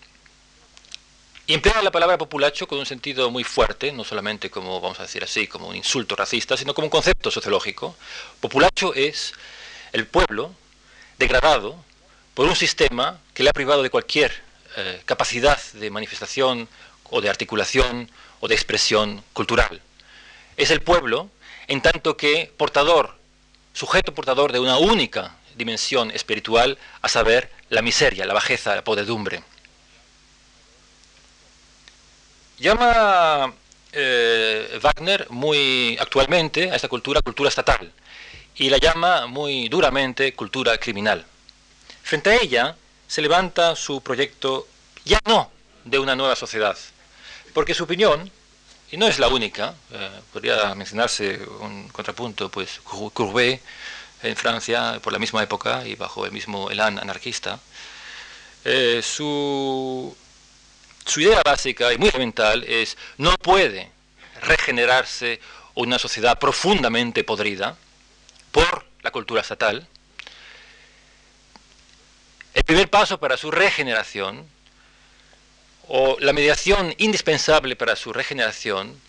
Y 1.51 1.55
emplea 1.55 1.81
la 1.81 1.91
palabra 1.91 2.19
populacho 2.19 2.69
con 2.69 2.79
un 2.79 2.85
sentido 2.85 3.31
muy 3.31 3.43
fuerte, 3.43 3.91
no 3.91 4.05
solamente 4.05 4.51
como, 4.51 4.83
vamos 4.83 5.01
a 5.01 5.05
decir 5.05 5.25
así, 5.25 5.47
como 5.47 5.69
un 5.69 5.77
insulto 5.77 6.15
racista, 6.15 6.59
sino 6.59 6.75
como 6.75 6.89
un 6.89 6.91
concepto 6.91 7.31
sociológico. 7.31 7.97
Populacho 8.39 8.93
es 8.93 9.33
el 9.95 10.07
pueblo 10.07 10.53
degradado 11.17 11.83
por 12.35 12.47
un 12.47 12.55
sistema 12.55 13.19
que 13.33 13.43
le 13.43 13.49
ha 13.49 13.55
privado 13.55 13.83
de 13.83 13.89
cualquier 13.89 14.31
eh, 14.77 15.01
capacidad 15.07 15.59
de 15.73 15.89
manifestación 15.89 16.69
o 17.05 17.23
de 17.23 17.31
articulación 17.31 18.11
o 18.41 18.49
de 18.49 18.55
expresión 18.55 19.25
cultural. 19.33 19.81
Es 20.59 20.71
el 20.71 20.83
pueblo 20.83 21.31
en 21.67 21.81
tanto 21.81 22.19
que 22.19 22.53
portador, 22.59 23.17
sujeto 23.73 24.13
portador 24.13 24.53
de 24.53 24.61
una 24.61 24.77
única 24.77 25.39
dimensión 25.57 26.11
espiritual, 26.11 26.77
a 27.01 27.09
saber, 27.09 27.51
la 27.71 27.81
miseria, 27.81 28.27
la 28.27 28.35
bajeza, 28.35 28.77
la 28.77 28.85
podedumbre. 28.85 29.43
Llama 32.59 33.55
eh, 33.93 34.79
Wagner 34.83 35.31
muy 35.31 35.97
actualmente 36.01 36.71
a 36.73 36.75
esta 36.75 36.89
cultura 36.89 37.23
cultura 37.23 37.49
estatal 37.49 37.93
y 38.57 38.69
la 38.69 38.79
llama 38.79 39.27
muy 39.27 39.69
duramente 39.69 40.35
cultura 40.35 40.77
criminal. 40.79 41.25
Frente 42.03 42.31
a 42.31 42.37
ella 42.37 42.77
se 43.07 43.23
levanta 43.23 43.77
su 43.77 44.01
proyecto 44.01 44.67
ya 45.05 45.21
no 45.27 45.51
de 45.85 46.01
una 46.01 46.17
nueva 46.17 46.35
sociedad, 46.35 46.77
porque 47.55 47.75
su 47.75 47.85
opinión, 47.85 48.31
y 48.91 48.97
no 48.97 49.07
es 49.07 49.21
la 49.21 49.29
única, 49.29 49.75
eh, 49.93 50.11
podría 50.33 50.75
mencionarse 50.75 51.41
un 51.61 51.89
contrapunto, 51.91 52.49
pues 52.51 52.81
Courbet, 52.85 53.63
en 54.23 54.35
Francia 54.37 54.99
por 55.01 55.13
la 55.13 55.21
misma 55.21 55.45
época 55.45 55.87
y 55.87 55.95
bajo 55.95 56.27
el 56.27 56.33
mismo 56.33 56.71
elan 56.71 56.99
anarquista, 56.99 57.61
eh, 58.65 59.01
su, 59.03 60.15
su 61.09 61.21
idea 61.21 61.41
básica 61.45 61.93
y 61.93 61.99
muy 61.99 62.09
elemental 62.09 62.65
es 62.65 62.97
no 63.17 63.35
puede 63.39 63.91
regenerarse 64.43 65.41
una 65.75 65.99
sociedad 65.99 66.39
profundamente 66.39 67.25
podrida 67.25 67.77
por 68.53 68.85
la 69.03 69.11
cultura 69.11 69.41
estatal. 69.41 69.87
El 72.55 72.65
primer 72.65 72.91
paso 72.91 73.19
para 73.19 73.37
su 73.37 73.51
regeneración 73.51 74.47
o 75.89 76.17
la 76.21 76.33
mediación 76.33 76.95
indispensable 76.99 77.77
para 77.77 77.97
su 77.97 78.13
regeneración 78.13 79.01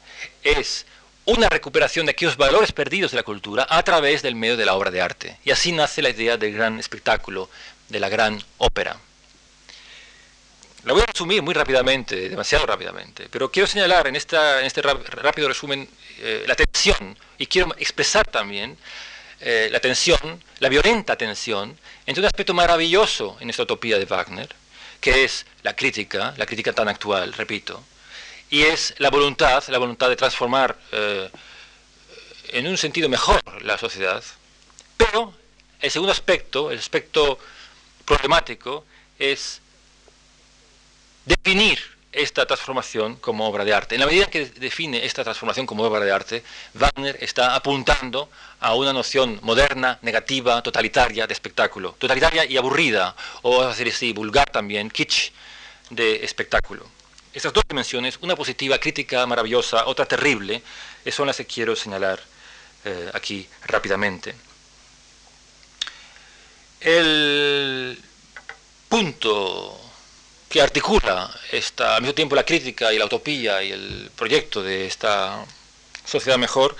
es 0.44 0.86
una 1.26 1.50
recuperación 1.50 2.06
de 2.06 2.12
aquellos 2.12 2.38
valores 2.38 2.72
perdidos 2.72 3.12
de 3.12 3.18
la 3.18 3.24
cultura 3.24 3.68
a 3.70 3.84
través 3.84 4.22
del 4.22 4.36
medio 4.36 4.56
de 4.56 4.66
la 4.66 4.76
obra 4.76 4.90
de 4.90 5.02
arte. 5.02 5.38
Y 5.44 5.52
así 5.52 5.72
nace 5.72 6.02
la 6.02 6.10
idea 6.10 6.38
del 6.38 6.54
gran 6.54 6.80
espectáculo, 6.80 7.50
de 7.90 8.00
la 8.00 8.10
gran 8.10 8.42
ópera. 8.58 8.98
La 10.86 10.94
voy 10.94 11.02
a 11.02 11.06
resumir 11.06 11.42
muy 11.42 11.54
rápidamente, 11.54 12.30
demasiado 12.30 12.66
rápidamente, 12.66 13.28
pero 13.30 13.52
quiero 13.52 13.68
señalar 13.68 14.08
en, 14.08 14.16
este 14.16 14.82
rápido 14.82 15.50
resumen 15.50 15.90
eh, 16.20 16.46
la 16.48 16.56
tensión 16.56 17.18
y 17.38 17.48
quiero 17.48 17.76
expresar 17.78 18.26
también 18.26 18.78
eh, 19.42 19.68
la 19.72 19.82
tensión, 19.82 20.42
la 20.60 20.70
violenta 20.70 21.18
tensión, 21.18 21.78
entre 22.06 22.22
un 22.22 22.28
aspecto 22.28 22.54
maravilloso 22.54 23.36
en 23.42 23.50
esta 23.50 23.64
utopía 23.64 24.00
de 24.00 24.06
Wagner, 24.06 24.48
que 25.02 25.26
es 25.26 25.46
la 25.64 25.76
crítica, 25.76 26.34
la 26.38 26.46
crítica 26.46 26.72
tan 26.72 26.88
actual, 26.88 27.34
repito, 27.34 27.84
y 28.50 28.64
es 28.64 28.96
la 29.00 29.10
voluntad, 29.10 29.62
la 29.68 29.80
voluntad 29.80 30.08
de 30.08 30.16
transformar 30.16 30.78
eh, 30.94 31.30
en 32.54 32.68
un 32.68 32.78
sentido 32.78 33.10
mejor 33.10 33.42
la 33.64 33.78
sociedad. 33.78 34.24
Pero 34.96 35.34
el 35.82 35.92
segundo 35.92 36.14
aspecto, 36.14 36.72
el 36.72 36.80
aspecto 36.80 37.38
problemático, 38.06 38.86
es 39.18 39.62
definir 41.30 41.80
esta 42.12 42.46
transformación 42.46 43.18
como 43.18 43.48
obra 43.48 43.64
de 43.64 43.74
arte. 43.74 43.96
En 43.96 44.02
la 44.02 44.08
medida 44.08 44.26
que 44.26 44.46
define 44.46 45.06
esta 45.06 45.24
transformación 45.24 45.68
como 45.68 45.84
obra 45.84 46.04
de 46.04 46.12
arte, 46.12 46.44
Wagner 46.74 47.18
está 47.22 47.56
apuntando 47.56 48.30
a 48.60 48.74
una 48.74 48.92
noción 48.94 49.40
moderna, 49.44 50.00
negativa, 50.02 50.62
totalitaria 50.64 51.28
de 51.28 51.34
espectáculo. 51.34 51.96
Totalitaria 52.00 52.46
y 52.46 52.58
aburrida, 52.58 53.16
o 53.44 53.62
a 53.62 53.68
decir 53.68 53.88
así, 53.90 54.12
vulgar 54.12 54.50
también, 54.50 54.90
kitsch 54.90 55.32
de 55.92 56.26
espectáculo. 56.26 56.88
Estas 57.32 57.54
dos 57.54 57.64
dimensiones, 57.70 58.18
una 58.22 58.36
positiva, 58.36 58.80
crítica, 58.80 59.26
maravillosa, 59.28 59.86
otra 59.86 60.06
terrible, 60.06 60.64
son 61.12 61.28
las 61.28 61.38
que 61.38 61.46
quiero 61.46 61.76
señalar 61.76 62.20
eh, 62.86 63.12
aquí 63.14 63.48
rápidamente. 63.68 64.34
El 66.82 68.02
punto 68.88 69.79
que 70.50 70.62
articula 70.62 71.32
esta, 71.52 71.96
al 71.96 72.02
mismo 72.02 72.16
tiempo 72.16 72.36
la 72.36 72.44
crítica 72.44 72.92
y 72.92 72.98
la 72.98 73.06
utopía 73.06 73.62
y 73.64 73.72
el 73.72 74.12
proyecto 74.16 74.64
de 74.64 74.88
esta 74.88 75.46
sociedad 76.06 76.40
mejor 76.40 76.76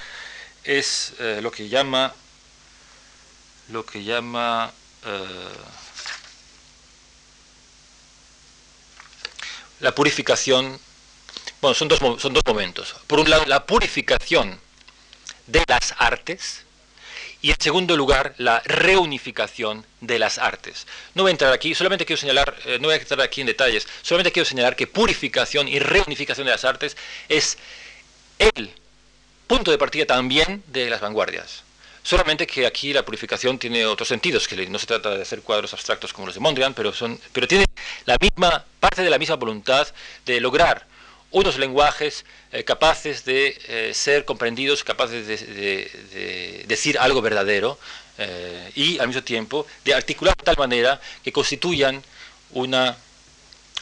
es 0.64 1.14
eh, 1.20 1.40
lo 1.42 1.52
que 1.52 1.70
llama 1.70 2.14
lo 3.70 3.86
que 3.86 4.04
llama 4.04 4.72
eh, 5.06 5.50
la 9.80 9.94
purificación, 9.94 10.80
bueno, 11.62 11.76
son 11.76 11.88
dos, 11.88 12.00
son 12.22 12.34
dos 12.34 12.44
momentos. 12.46 12.96
Por 13.08 13.20
un 13.20 13.30
lado, 13.30 13.46
la 13.46 13.66
purificación 13.66 14.60
de 15.48 15.64
las 15.68 15.94
artes 15.98 16.66
y 17.42 17.52
en 17.52 17.60
segundo 17.60 17.96
lugar, 17.96 18.34
la 18.38 18.62
reunificación 18.66 19.86
de 20.02 20.20
las 20.20 20.38
artes. 20.38 20.88
No 21.16 21.24
voy 21.24 21.30
a 21.30 21.32
entrar 21.32 21.54
aquí, 21.54 21.74
solamente 21.74 22.06
quiero 22.06 22.20
señalar, 22.20 22.56
eh, 22.66 22.78
no 22.80 22.88
voy 22.88 22.96
a 22.96 23.00
entrar 23.00 23.22
aquí 23.22 23.42
en 23.42 23.48
detalles, 23.48 23.88
solamente 24.02 24.32
quiero 24.32 24.46
señalar 24.46 24.76
que 24.76 24.88
purificación 24.88 25.68
y 25.68 25.80
reunificación 25.80 26.46
de 26.46 26.52
las 26.52 26.66
artes 26.66 26.98
es 27.30 27.58
el 28.40 28.72
punto 29.48 29.72
de 29.72 29.78
partida 29.78 30.06
también 30.06 30.64
de 30.68 30.90
las 30.90 31.02
vanguardias. 31.02 31.64
Solamente 32.04 32.48
que 32.48 32.66
aquí 32.66 32.94
la 32.94 33.04
purificación 33.04 33.60
tiene 33.60 33.86
otros 33.86 34.08
sentidos, 34.08 34.48
que 34.48 34.68
no 34.68 34.80
se 34.80 34.88
trata 34.88 35.16
de 35.16 35.22
hacer 35.22 35.42
cuadros 35.42 35.74
abstractos 35.74 36.14
como 36.14 36.28
los 36.28 36.36
de 36.36 36.42
Mondrian, 36.42 36.74
pero, 36.74 36.94
son, 36.94 37.20
pero 37.34 37.48
tiene 37.48 37.66
la 38.06 38.18
misma, 38.20 38.66
parte 38.80 39.04
de 39.04 39.10
la 39.10 39.18
misma 39.18 39.36
voluntad 39.36 39.88
de 40.26 40.40
lograr 40.40 40.88
unos 41.32 41.58
lenguajes 41.58 42.26
eh, 42.52 42.64
capaces 42.64 43.26
de 43.26 43.58
eh, 43.68 43.92
ser 43.94 44.26
comprendidos, 44.26 44.84
capaces 44.84 45.28
de, 45.28 46.66
decir 46.68 46.98
algo 47.00 47.22
verdadero 47.22 47.78
eh, 48.18 48.72
y 48.76 49.00
al 49.00 49.08
mismo 49.08 49.24
tiempo 49.24 49.66
de 49.86 49.94
articular 49.94 50.36
de 50.36 50.44
tal 50.44 50.58
manera 50.58 51.00
que 51.24 51.32
constituyan 51.32 52.02
una 52.52 52.98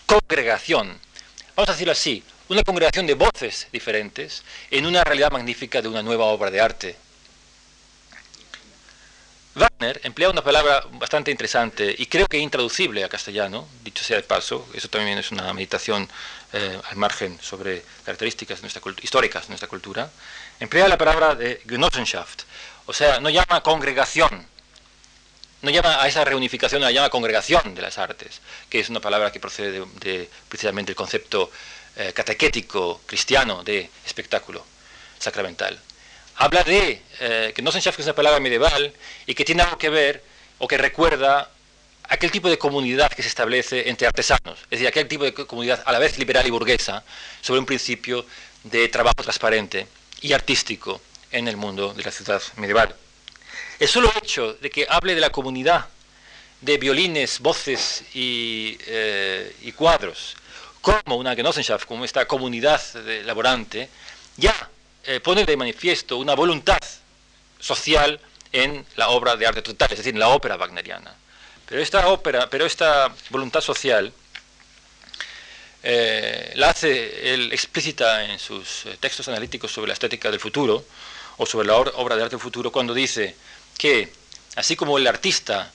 congregación, 0.06 0.98
vamos 1.56 1.70
a 1.70 1.72
decirlo 1.74 1.94
así, 1.94 2.24
una 2.50 2.64
congregación 2.64 3.08
de 3.08 3.14
voces 3.14 3.68
diferentes 3.72 4.44
en 4.72 4.86
una 4.86 5.04
realidad 5.04 5.32
magnífica 5.32 5.82
de 5.82 5.88
una 5.88 6.04
nueva 6.04 6.26
obra 6.26 6.52
de 6.52 6.62
arte 6.62 6.96
Wagner 9.58 10.00
emplea 10.04 10.30
una 10.30 10.44
palabra 10.44 10.86
bastante 10.92 11.32
interesante 11.32 11.94
y 11.98 12.06
creo 12.06 12.28
que 12.28 12.38
intraducible 12.38 13.04
a 13.04 13.10
castellano, 13.10 13.68
dicho 13.84 14.04
sea 14.04 14.18
de 14.18 14.24
paso, 14.24 14.68
eso 14.76 14.88
también 14.88 15.18
es 15.18 15.32
una 15.32 15.52
meditación 15.52 16.08
eh, 16.54 16.80
al 16.88 16.96
margen 16.96 17.40
sobre 17.42 17.84
características 18.06 18.62
históricas 19.02 19.44
de 19.44 19.50
nuestra 19.50 19.68
cultura, 19.68 20.12
emplea 20.60 20.88
la 20.88 20.98
palabra 20.98 21.34
de 21.34 21.60
Genossenschaft, 21.68 22.44
o 22.86 22.94
sea, 22.94 23.20
no 23.20 23.32
llama 23.32 23.64
congregación, 23.64 24.46
no 25.64 25.72
llama 25.72 26.04
a 26.04 26.08
esa 26.08 26.24
reunificación, 26.24 26.82
la 26.82 26.92
llama 26.92 27.10
congregación 27.10 27.74
de 27.74 27.82
las 27.82 27.98
artes, 27.98 28.42
que 28.70 28.80
es 28.80 28.90
una 28.90 29.00
palabra 29.00 29.32
que 29.32 29.40
procede 29.40 29.84
de, 30.00 30.30
precisamente 30.48 30.92
del 30.92 30.96
concepto 30.96 31.50
eh, 31.96 32.14
catequético 32.14 33.02
cristiano 33.08 33.64
de 33.64 33.90
espectáculo 34.06 34.64
sacramental. 35.18 35.80
Habla 36.40 36.64
de 36.64 37.02
eh, 37.20 37.52
que 37.56 37.62
Genossenschaft 37.62 38.00
es 38.00 38.06
una 38.06 38.14
palabra 38.14 38.40
medieval 38.40 38.94
y 39.26 39.34
que 39.34 39.44
tiene 39.44 39.64
algo 39.64 39.78
que 39.80 39.90
ver 39.90 40.24
o 40.60 40.68
que 40.68 40.78
recuerda 40.78 41.50
aquel 42.04 42.30
tipo 42.30 42.48
de 42.48 42.60
comunidad 42.60 43.12
que 43.12 43.24
se 43.24 43.28
establece 43.28 43.90
entre 43.90 44.06
artesanos, 44.06 44.60
es 44.66 44.70
decir, 44.70 44.88
aquel 44.88 45.08
tipo 45.08 45.24
de 45.24 45.34
comunidad 45.34 45.82
a 45.84 45.92
la 45.92 45.98
vez 45.98 46.20
liberal 46.20 46.46
y 46.46 46.52
burguesa 46.52 47.04
sobre 47.42 47.60
un 47.60 47.66
principio 47.66 48.24
de 48.64 48.88
trabajo 48.88 49.24
transparente 49.24 49.88
y 50.22 50.32
artístico 50.34 51.02
en 51.32 51.48
el 51.48 51.58
mundo 51.58 51.96
de 51.96 52.04
la 52.04 52.12
ciudad 52.12 52.42
medieval. 52.58 52.96
El 53.80 53.88
solo 53.88 54.12
hecho 54.22 54.54
de 54.54 54.70
que 54.70 54.86
hable 54.88 55.16
de 55.16 55.22
la 55.22 55.32
comunidad 55.32 55.88
de 56.62 56.78
violines, 56.78 57.40
voces 57.40 58.04
y, 58.14 58.78
eh, 58.86 59.74
cuadros 59.76 60.36
como 60.82 61.18
una 61.18 61.36
Genossenschaft, 61.36 61.86
como 61.86 62.06
esta 62.06 62.28
comunidad 62.28 62.80
laborante, 63.26 63.90
ya 64.38 64.70
eh, 65.08 65.20
pone 65.22 65.46
de 65.46 65.58
manifiesto 65.58 66.18
una 66.18 66.36
voluntad 66.36 66.80
social 67.60 68.20
en 68.52 68.86
la 68.96 69.10
obra 69.10 69.36
de 69.36 69.48
arte 69.48 69.62
total, 69.62 69.92
es 69.92 69.98
decir, 69.98 70.14
en 70.14 70.20
la 70.20 70.30
ópera 70.30 70.58
wagneriana. 70.58 71.16
Pero 71.66 71.82
esta 71.82 72.08
ópera, 72.10 72.50
pero 72.50 72.66
esta 72.66 73.14
voluntad 73.30 73.62
social 73.62 74.14
eh, 75.84 76.52
la 76.56 76.72
hace 76.72 77.34
él 77.34 77.54
explícita 77.54 78.26
en 78.26 78.38
sus 78.38 78.86
eh, 78.86 78.98
textos 79.00 79.28
analíticos 79.30 79.72
sobre 79.72 79.88
la 79.88 79.94
estética 79.94 80.30
del 80.30 80.40
futuro 80.40 80.84
o 81.38 81.46
sobre 81.46 81.68
la 81.68 81.78
obra 81.78 82.16
de 82.16 82.24
arte 82.24 82.36
del 82.36 82.42
futuro 82.42 82.72
cuando 82.72 82.94
dice 82.94 83.36
que 83.78 84.12
así 84.56 84.76
como 84.76 84.98
el 84.98 85.08
artista 85.08 85.72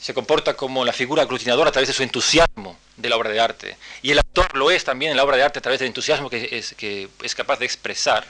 se 0.00 0.12
comporta 0.12 0.54
como 0.54 0.84
la 0.84 0.92
figura 0.92 1.22
aglutinadora 1.22 1.70
a 1.70 1.72
través 1.72 1.88
de 1.88 1.94
su 1.94 2.02
entusiasmo 2.02 2.78
de 2.96 3.08
la 3.08 3.16
obra 3.16 3.30
de 3.30 3.40
arte 3.40 3.76
y 4.02 4.10
el 4.10 4.18
actor 4.18 4.56
lo 4.56 4.70
es 4.70 4.84
también 4.84 5.12
en 5.12 5.16
la 5.16 5.24
obra 5.24 5.36
de 5.36 5.44
arte 5.44 5.60
a 5.60 5.62
través 5.62 5.78
del 5.78 5.88
entusiasmo 5.88 6.28
que 6.28 6.48
es, 6.52 6.74
que 6.74 7.08
es 7.22 7.34
capaz 7.34 7.58
de 7.58 7.64
expresar, 7.64 8.26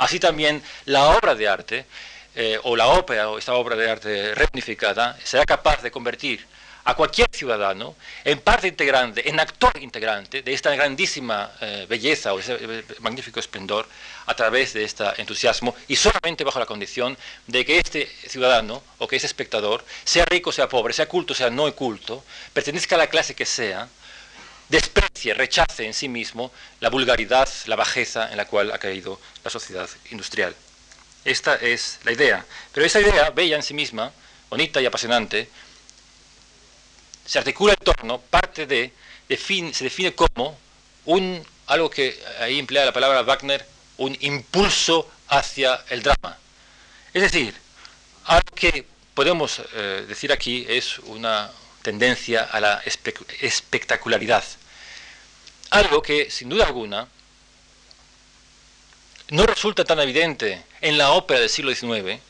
así 0.00 0.18
también 0.18 0.62
la 0.86 1.10
obra 1.10 1.34
de 1.34 1.46
arte 1.46 1.86
eh, 2.34 2.58
o 2.64 2.74
la 2.74 2.88
ópera 2.88 3.28
o 3.28 3.38
esta 3.38 3.54
obra 3.54 3.76
de 3.76 3.90
arte 3.90 4.34
reunificada 4.34 5.16
será 5.22 5.44
capaz 5.44 5.82
de 5.82 5.90
convertir 5.90 6.44
a 6.84 6.94
cualquier 6.94 7.28
ciudadano 7.30 7.94
en 8.24 8.40
parte 8.40 8.66
integrante, 8.66 9.28
en 9.28 9.38
actor 9.38 9.72
integrante 9.78 10.40
de 10.40 10.52
esta 10.54 10.74
grandísima 10.74 11.52
eh, 11.60 11.86
belleza 11.86 12.32
o 12.32 12.38
ese 12.38 12.56
eh, 12.58 12.84
magnífico 13.00 13.38
esplendor 13.40 13.86
a 14.24 14.34
través 14.34 14.72
de 14.72 14.84
este 14.84 15.04
entusiasmo 15.18 15.74
y 15.86 15.96
solamente 15.96 16.44
bajo 16.44 16.58
la 16.58 16.66
condición 16.66 17.18
de 17.46 17.66
que 17.66 17.78
este 17.78 18.06
ciudadano 18.26 18.82
o 18.98 19.06
que 19.06 19.16
ese 19.16 19.26
espectador, 19.26 19.84
sea 20.04 20.24
rico, 20.24 20.50
sea 20.50 20.68
pobre, 20.68 20.94
sea 20.94 21.06
culto, 21.06 21.34
sea 21.34 21.50
no 21.50 21.70
culto, 21.74 22.24
pertenezca 22.54 22.94
a 22.94 22.98
la 22.98 23.08
clase 23.08 23.34
que 23.34 23.44
sea, 23.44 23.88
desprecie, 24.70 25.34
rechace 25.34 25.84
en 25.84 25.92
sí 25.92 26.08
mismo 26.08 26.52
la 26.80 26.88
vulgaridad, 26.88 27.48
la 27.66 27.76
bajeza 27.76 28.30
en 28.30 28.36
la 28.36 28.46
cual 28.46 28.72
ha 28.72 28.78
caído 28.78 29.20
la 29.44 29.50
sociedad 29.50 29.88
industrial. 30.10 30.54
Esta 31.24 31.56
es 31.56 31.98
la 32.04 32.12
idea. 32.12 32.44
Pero 32.72 32.86
esa 32.86 33.00
idea, 33.00 33.30
bella 33.30 33.56
en 33.56 33.62
sí 33.62 33.74
misma, 33.74 34.12
bonita 34.48 34.80
y 34.80 34.86
apasionante, 34.86 35.48
se 37.26 37.38
articula 37.38 37.74
en 37.74 37.84
torno, 37.84 38.20
parte 38.20 38.66
de, 38.66 38.92
se 39.28 39.84
define 39.84 40.14
como 40.14 40.58
un, 41.04 41.44
algo 41.66 41.90
que 41.90 42.20
ahí 42.40 42.58
emplea 42.58 42.84
la 42.84 42.92
palabra 42.92 43.22
Wagner, 43.22 43.66
un 43.98 44.16
impulso 44.20 45.10
hacia 45.28 45.84
el 45.90 46.02
drama. 46.02 46.38
Es 47.12 47.22
decir, 47.22 47.54
algo 48.24 48.54
que 48.54 48.86
podemos 49.14 49.60
eh, 49.74 50.04
decir 50.08 50.32
aquí 50.32 50.64
es 50.68 50.98
una 51.00 51.50
tendencia 51.82 52.44
a 52.44 52.60
la 52.60 52.82
espectacularidad. 53.40 54.44
Algo 55.70 56.02
que, 56.02 56.30
sin 56.30 56.48
duda 56.48 56.66
alguna, 56.66 57.06
no 59.30 59.46
resulta 59.46 59.84
tan 59.84 60.00
evidente 60.00 60.64
en 60.80 60.98
la 60.98 61.12
ópera 61.12 61.40
del 61.40 61.48
siglo 61.48 61.72
XIX, 61.72 62.20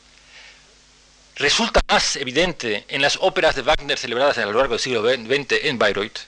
resulta 1.35 1.81
más 1.87 2.15
evidente 2.17 2.85
en 2.87 3.01
las 3.01 3.17
óperas 3.19 3.55
de 3.55 3.63
Wagner 3.63 3.97
celebradas 3.97 4.37
a 4.37 4.45
lo 4.45 4.53
largo 4.53 4.75
del 4.75 4.79
siglo 4.79 5.01
XX 5.03 5.65
en 5.65 5.79
Bayreuth 5.79 6.19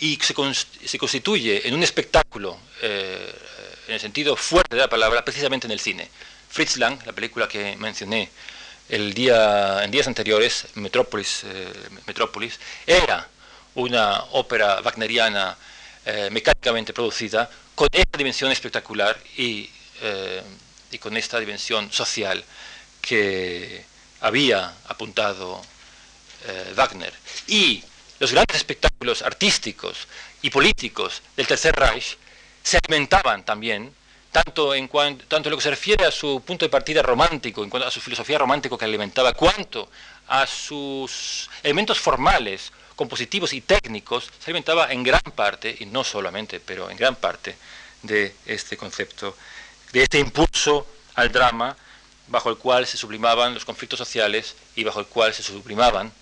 y 0.00 0.18
se, 0.22 0.32
constituye 0.98 1.68
en 1.68 1.74
un 1.74 1.82
espectáculo, 1.82 2.58
eh, 2.80 3.34
en 3.88 3.94
el 3.94 4.00
sentido 4.00 4.36
fuerte 4.36 4.76
de 4.76 4.82
la 4.82 4.88
palabra, 4.88 5.24
precisamente 5.24 5.66
en 5.66 5.72
el 5.72 5.80
cine. 5.80 6.08
Fritz 6.48 6.76
Lang, 6.76 6.98
la 7.04 7.12
película 7.12 7.46
que 7.46 7.76
mencioné 7.76 8.30
el 8.88 9.12
día, 9.12 9.84
en 9.84 9.90
días 9.90 10.06
anteriores, 10.06 10.66
Metrópolis, 10.74 11.42
eh, 11.44 11.72
Metrópolis, 12.06 12.58
era 12.86 13.28
una 13.74 14.24
ópera 14.32 14.80
wagneriana 14.80 15.56
eh, 16.08 16.28
mecánicamente 16.30 16.92
producida 16.92 17.50
con 17.74 17.88
esta 17.92 18.16
dimensión 18.16 18.50
espectacular 18.50 19.16
y 19.36 19.70
eh, 20.00 20.42
y 20.90 20.98
con 20.98 21.16
esta 21.16 21.38
dimensión 21.38 21.92
social 21.92 22.42
que 23.00 23.84
había 24.20 24.72
apuntado 24.86 25.60
eh, 26.46 26.72
Wagner. 26.74 27.12
Y 27.46 27.82
los 28.18 28.32
grandes 28.32 28.56
espectáculos 28.56 29.22
artísticos 29.22 30.08
y 30.42 30.50
políticos 30.50 31.22
del 31.36 31.46
Tercer 31.46 31.74
Reich 31.74 32.16
se 32.62 32.78
alimentaban 32.78 33.44
también, 33.44 33.92
tanto 34.32 34.74
en, 34.74 34.88
cuanto, 34.88 35.24
tanto 35.26 35.50
lo 35.50 35.56
que 35.56 35.62
se 35.62 35.70
refiere 35.70 36.04
a 36.04 36.10
su 36.10 36.42
punto 36.44 36.64
de 36.64 36.70
partida 36.70 37.02
romántico, 37.02 37.62
en 37.62 37.70
cuanto 37.70 37.88
a 37.88 37.90
su 37.90 38.00
filosofía 38.00 38.38
romántica 38.38 38.76
que 38.76 38.84
alimentaba, 38.84 39.32
cuanto 39.32 39.90
a 40.28 40.46
sus 40.46 41.48
elementos 41.62 41.98
formales, 41.98 42.72
compositivos 42.98 43.52
y 43.52 43.60
técnicos, 43.60 44.24
se 44.24 44.50
alimentaba 44.50 44.92
en 44.92 45.04
gran 45.04 45.22
parte, 45.36 45.76
y 45.78 45.86
no 45.86 46.02
solamente, 46.02 46.58
pero 46.58 46.90
en 46.90 46.96
gran 46.96 47.14
parte, 47.14 47.54
de 48.02 48.34
este 48.44 48.76
concepto 48.76 49.36
de 49.92 50.02
este 50.02 50.18
impulso 50.18 50.86
al 51.14 51.32
drama 51.32 51.76
bajo 52.26 52.50
el 52.50 52.56
cual 52.58 52.86
se 52.86 52.96
sublimaban 52.96 53.54
los 53.54 53.64
conflictos 53.64 53.98
sociales 53.98 54.54
y 54.76 54.84
bajo 54.84 55.00
el 55.00 55.06
cual 55.06 55.32
se 55.32 55.42
sublimaban, 55.42 56.12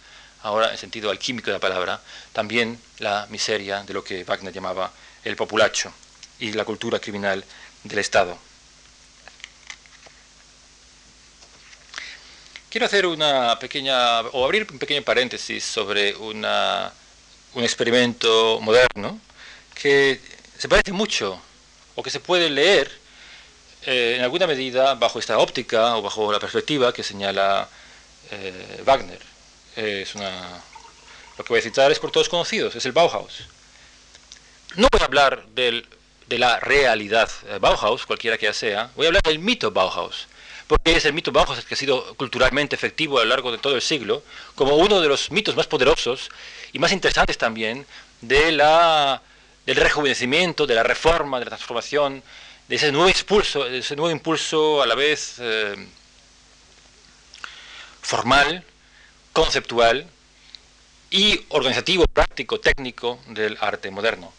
ahora 0.42 0.70
en 0.70 0.78
sentido 0.78 1.10
alquímico 1.10 1.46
de 1.46 1.54
la 1.54 1.60
palabra, 1.60 2.00
también 2.32 2.80
la 2.98 3.26
miseria 3.30 3.82
de 3.82 3.94
lo 3.94 4.04
que 4.04 4.22
Wagner 4.22 4.52
llamaba 4.52 4.92
el 5.24 5.34
populacho 5.34 5.92
y 6.38 6.52
la 6.52 6.64
cultura 6.64 7.00
criminal 7.00 7.44
del 7.82 7.98
Estado. 7.98 8.38
Quiero 12.76 12.84
hacer 12.84 13.06
una 13.06 13.58
pequeña, 13.58 14.20
o 14.20 14.44
abrir 14.44 14.66
un 14.70 14.78
pequeño 14.78 15.00
paréntesis 15.00 15.64
sobre 15.64 16.14
un 16.14 16.44
experimento 17.64 18.60
moderno 18.60 19.18
que 19.74 20.20
se 20.58 20.68
parece 20.68 20.92
mucho 20.92 21.40
o 21.94 22.02
que 22.02 22.10
se 22.10 22.20
puede 22.20 22.50
leer 22.50 22.92
eh, 23.86 24.16
en 24.18 24.22
alguna 24.24 24.46
medida 24.46 24.94
bajo 24.94 25.18
esta 25.18 25.38
óptica 25.38 25.96
o 25.96 26.02
bajo 26.02 26.30
la 26.30 26.38
perspectiva 26.38 26.92
que 26.92 27.02
señala 27.02 27.66
eh, 28.30 28.82
Wagner. 28.84 29.22
lo 31.38 31.44
que 31.44 31.48
voy 31.48 31.60
a 31.60 31.62
citar 31.62 31.90
es 31.90 31.98
por 31.98 32.10
todos 32.10 32.28
conocidos, 32.28 32.76
es 32.76 32.84
el 32.84 32.92
Bauhaus. 32.92 33.44
No 34.74 34.88
voy 34.92 35.00
a 35.00 35.06
hablar 35.06 35.46
de 35.46 35.82
la 36.28 36.60
realidad 36.60 37.30
eh, 37.48 37.56
Bauhaus, 37.58 38.04
cualquiera 38.04 38.36
que 38.36 38.52
sea, 38.52 38.90
voy 38.96 39.06
a 39.06 39.08
hablar 39.08 39.22
del 39.22 39.38
mito 39.38 39.70
Bauhaus, 39.70 40.26
porque 40.66 40.96
es 40.96 41.04
el 41.04 41.12
mito 41.12 41.32
Bauhaus 41.32 41.64
que 41.64 41.74
ha 41.74 41.76
sido 41.76 42.14
culturalmente 42.16 42.74
efectivo 42.74 43.18
a 43.18 43.24
lo 43.24 43.30
largo 43.30 43.52
de 43.52 43.58
todo 43.58 43.74
el 43.74 43.82
siglo, 43.82 44.22
como 44.54 44.76
uno 44.76 45.00
de 45.00 45.08
los 45.08 45.30
mitos 45.30 45.54
más 45.56 45.66
poderosos 45.66 46.30
y 46.72 46.78
más 46.78 46.92
interesantes 46.92 47.38
también 47.38 47.86
de 48.20 48.52
la, 48.52 49.22
del 49.64 49.76
rejuvenecimiento, 49.76 50.66
de 50.66 50.74
la 50.74 50.82
reforma, 50.82 51.38
de 51.38 51.44
la 51.44 51.50
transformación 51.50 52.22
de 52.68 52.76
ese 52.76 52.90
nuevo 52.90 53.08
impulso, 53.08 53.66
ese 53.66 53.94
nuevo 53.94 54.10
impulso 54.10 54.82
a 54.82 54.86
la 54.86 54.96
vez 54.96 55.36
eh, 55.38 55.76
formal, 58.02 58.64
conceptual 59.32 60.08
y 61.10 61.44
organizativo, 61.50 62.04
práctico, 62.12 62.58
técnico 62.58 63.20
del 63.28 63.56
arte 63.60 63.90
moderno. 63.92 64.32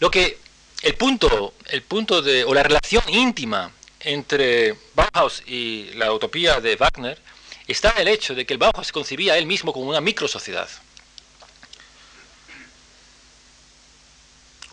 Lo 0.00 0.10
que 0.10 0.38
el 0.82 0.94
punto, 0.94 1.54
el 1.66 1.82
punto 1.82 2.22
de, 2.22 2.44
o 2.44 2.54
la 2.54 2.62
relación 2.62 3.02
íntima 3.08 3.70
entre 4.00 4.76
Bauhaus 4.94 5.42
y 5.46 5.90
la 5.94 6.12
utopía 6.12 6.60
de 6.60 6.76
Wagner 6.76 7.18
está 7.66 7.90
en 7.96 8.02
el 8.02 8.08
hecho 8.08 8.34
de 8.34 8.46
que 8.46 8.54
el 8.54 8.58
Bauhaus 8.58 8.86
se 8.86 8.92
concibía 8.92 9.34
a 9.34 9.38
él 9.38 9.46
mismo 9.46 9.72
como 9.72 9.88
una 9.88 10.00
microsociedad. 10.00 10.68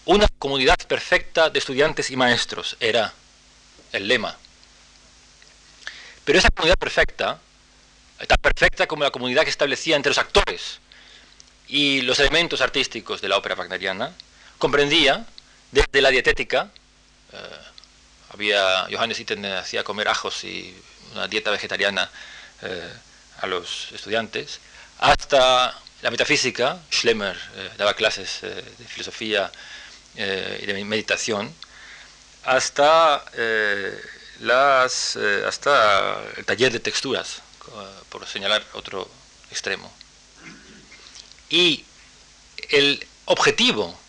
Una 0.06 0.28
comunidad 0.38 0.78
perfecta 0.88 1.50
de 1.50 1.58
estudiantes 1.58 2.12
y 2.12 2.16
maestros 2.16 2.78
era 2.80 3.12
el 3.92 4.08
lema. 4.08 4.38
Pero 6.24 6.38
esa 6.38 6.52
comunidad 6.52 6.78
perfecta, 6.78 7.40
tan 8.28 8.38
perfecta 8.38 8.86
como 8.86 9.04
la 9.04 9.10
comunidad 9.10 9.44
que 9.44 9.50
establecía 9.50 9.96
entre 9.96 10.12
los 10.12 10.20
actores 10.20 10.80
y 11.68 12.02
los 12.02 12.20
elementos 12.20 12.62
artísticos 12.62 13.22
de 13.22 13.30
la 13.30 13.38
ópera 13.38 13.56
wagneriana, 13.56 14.14
comprendía 14.60 15.26
desde 15.76 16.02
la 16.02 16.10
dietética, 16.10 16.70
eh, 17.34 17.38
había 18.30 18.88
Johannes 18.90 19.20
Itten 19.20 19.46
hacía 19.46 19.84
comer 19.84 20.08
ajos 20.08 20.46
y 20.46 20.74
una 21.12 21.28
dieta 21.28 21.52
vegetariana 21.52 22.10
eh, 22.62 22.94
a 23.42 23.48
los 23.48 23.92
estudiantes, 23.92 24.62
hasta 25.00 25.78
la 26.02 26.12
metafísica, 26.12 26.80
Schlemmer 26.90 27.38
eh, 27.58 27.72
daba 27.78 27.94
clases 27.94 28.40
de 28.42 28.86
filosofía 28.88 29.52
y 30.16 30.66
de 30.66 30.86
meditación, 30.86 31.54
hasta, 32.46 33.26
las, 34.40 35.18
hasta 35.46 36.22
el 36.38 36.46
taller 36.46 36.72
de 36.72 36.80
texturas, 36.80 37.42
por 38.08 38.26
señalar 38.26 38.64
otro 38.72 39.10
extremo. 39.52 39.92
Y 41.50 41.84
el 42.70 43.06
objetivo 43.26 44.00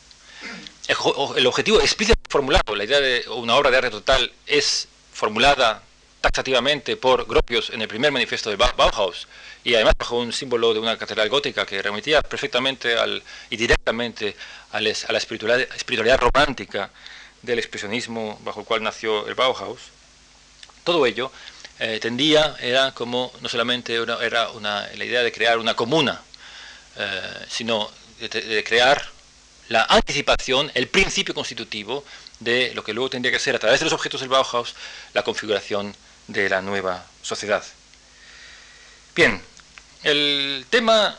el 0.89 1.47
objetivo 1.47 1.81
explícitamente 1.81 2.31
formulado, 2.31 2.75
la 2.75 2.85
idea 2.85 3.01
de 3.01 3.25
una 3.29 3.57
obra 3.57 3.71
de 3.71 3.79
arte 3.79 3.91
total 3.91 4.33
es 4.47 4.89
formulada 5.13 5.83
taxativamente 6.21 6.97
por 6.97 7.27
Gropius 7.27 7.71
en 7.71 7.83
el 7.83 7.89
primer 7.89 8.13
manifiesto 8.13 8.51
de 8.51 8.57
Bauhaus 8.57 9.27
y 9.65 9.75
además 9.75 9.95
bajo 9.99 10.19
un 10.19 10.33
símbolo 10.33 10.75
de 10.75 10.81
una 10.81 10.97
catedral 10.97 11.29
gótica 11.29 11.67
que 11.67 11.83
remitía 11.83 12.23
perfectamente 12.23 12.97
al, 12.97 13.23
y 13.51 13.57
directamente 13.57 14.37
a, 14.73 14.81
la 14.81 14.91
espiritualidad, 14.91 16.19
romántica 16.19 16.91
del 17.43 17.59
expresionismo 17.59 18.39
bajo 18.45 18.61
el 18.61 18.67
cual 18.67 18.83
nació 18.83 19.27
el 19.27 19.35
Bauhaus. 19.35 19.81
Todo 20.85 21.05
ello 21.07 21.33
eh, 21.79 21.99
tendía, 22.01 22.57
era 22.61 22.93
como 22.93 23.33
no 23.41 23.49
solamente 23.49 23.95
era 23.95 24.51
una, 24.51 24.89
la 24.95 25.05
idea 25.05 25.23
de 25.23 25.33
crear 25.33 25.59
una 25.59 25.75
comuna, 25.75 26.23
eh, 26.97 27.45
sino 27.49 27.91
de 28.21 28.65
crear 28.65 29.16
la 29.69 29.85
anticipación, 29.89 30.71
el 30.75 30.89
principio 30.89 31.35
constitutivo 31.35 32.05
de 32.41 32.73
lo 32.75 32.85
que 32.85 32.93
luego 32.93 33.11
tendría 33.11 33.33
que 33.33 33.39
ser, 33.39 33.57
a 33.57 33.59
través 33.59 33.81
de 33.81 33.85
los 33.85 33.93
objetos 33.93 34.21
del 34.21 34.29
Bauhaus, 34.29 34.75
la 35.15 35.23
configuración 35.23 35.95
de 36.29 36.49
la 36.49 36.63
nueva 36.63 37.05
sociedad. 37.23 37.65
Bien, 39.15 39.41
el 40.03 40.67
tema 40.71 41.17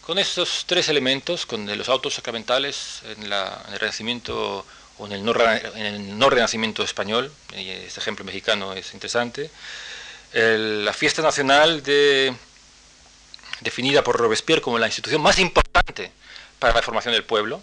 con 0.00 0.18
estos 0.18 0.64
tres 0.66 0.88
elementos, 0.88 1.44
con 1.44 1.66
los 1.76 1.88
autos 1.88 2.14
sacramentales 2.14 3.02
en, 3.04 3.30
el 3.30 3.78
Renacimiento 3.78 4.64
o 4.96 5.06
en 5.06 5.12
el, 5.12 5.24
no, 5.24 6.30
Renacimiento 6.30 6.82
español, 6.82 7.30
y 7.54 7.68
este 7.68 8.00
ejemplo 8.00 8.24
mexicano 8.24 8.72
es 8.72 8.94
interesante, 8.94 9.50
la 10.32 10.92
fiesta 10.92 11.22
nacional 11.22 11.82
definida 13.60 14.02
por 14.02 14.16
Robespierre 14.16 14.62
como 14.62 14.78
la 14.78 14.86
institución 14.86 15.20
más 15.20 15.38
importante 15.38 16.12
para 16.58 16.74
la 16.74 16.82
formación 16.82 17.14
del 17.14 17.24
pueblo, 17.24 17.62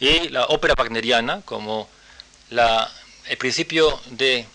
y 0.00 0.28
la 0.28 0.46
ópera 0.46 0.74
wagneriana 0.76 1.42
como 1.44 1.88
el 2.50 3.36
principio 3.36 4.00
de 4.10 4.46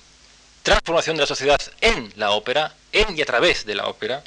transformación 0.63 1.15
de 1.17 1.21
la 1.21 1.27
sociedad 1.27 1.59
en 1.81 2.11
la 2.15 2.31
ópera, 2.31 2.73
en 2.91 3.17
y 3.17 3.21
a 3.21 3.25
través 3.25 3.65
de 3.65 3.75
la 3.75 3.87
ópera. 3.87 4.23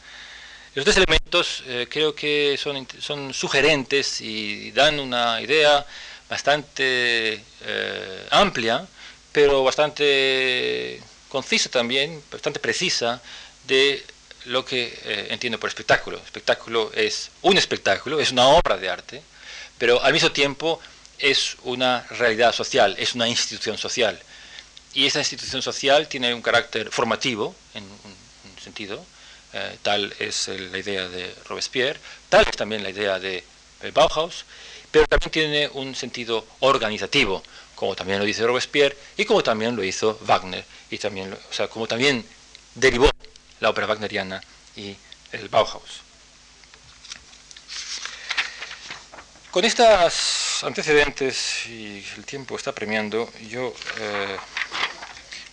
Los 0.75 0.85
tres 0.85 0.99
elementos 0.99 1.63
eh, 1.67 1.87
creo 1.91 2.15
que 2.15 2.59
son, 2.59 2.87
son, 3.01 3.33
sugerentes 3.33 4.21
y 4.21 4.71
dan 4.73 5.01
una 5.01 5.41
idea 5.41 5.87
bastante 6.29 7.43
eh, 7.63 8.27
amplia, 8.31 8.87
pero 9.33 9.65
bastante 9.65 11.01
concisa 11.29 11.71
también, 11.71 12.23
bastante 12.31 12.61
precisa 12.61 13.23
de 13.67 14.05
lo 14.47 14.65
que 14.65 14.99
eh, 15.05 15.29
entiendo 15.31 15.59
por 15.59 15.69
espectáculo. 15.69 16.19
Espectáculo 16.19 16.93
es 16.95 17.31
un 17.43 17.57
espectáculo, 17.57 18.21
es 18.21 18.33
una 18.33 18.49
obra 18.49 18.77
de 18.77 18.91
arte, 18.91 19.23
pero 19.79 20.03
al 20.03 20.13
mismo 20.13 20.33
tiempo 20.33 20.81
es 21.19 21.57
una 21.65 22.07
realidad 22.11 22.53
social, 22.55 22.95
es 22.99 23.15
una 23.15 23.29
institución 23.29 23.79
social. 23.79 24.19
Y 24.95 25.07
esa 25.07 25.19
institución 25.19 25.63
social 25.63 26.09
tiene 26.09 26.33
un 26.33 26.43
carácter 26.43 26.91
formativo, 26.91 27.55
en 27.75 27.85
un, 27.85 28.17
sentido, 28.63 29.05
eh, 29.53 29.79
tal 29.83 30.13
es 30.19 30.49
la 30.49 30.79
idea 30.79 31.09
de 31.09 31.33
Robespierre, 31.49 32.01
tal 32.29 32.45
es 32.49 32.57
también 32.57 32.83
la 32.83 32.91
idea 32.91 33.19
de 33.19 33.45
Bauhaus, 33.95 34.45
pero 34.91 35.07
también 35.07 35.31
tiene 35.31 35.69
un 35.75 35.95
sentido 35.95 36.47
organizativo, 36.61 37.43
como 37.75 37.95
también 37.95 38.19
lo 38.19 38.25
dice 38.25 38.47
Robespierre 38.47 38.97
y 39.17 39.25
como 39.25 39.43
también 39.43 39.77
lo 39.77 39.85
hizo 39.85 40.19
Wagner, 40.23 40.65
y 40.91 40.99
también, 40.99 41.33
o 41.33 41.53
sea, 41.53 41.69
como 41.69 41.87
también 41.87 42.25
derivó 42.75 43.11
la 43.61 43.71
ópera 43.71 43.87
wagneriana 43.87 44.43
y 44.75 44.97
el 45.33 45.49
Bauhaus. 45.49 46.06
Con 49.57 49.65
estos 49.65 50.65
antecedentes 50.65 51.65
y 51.65 52.05
el 52.19 52.27
tiempo 52.27 52.57
está 52.57 52.75
premiando, 52.75 53.33
yo 53.49 53.73
eh, 53.99 54.37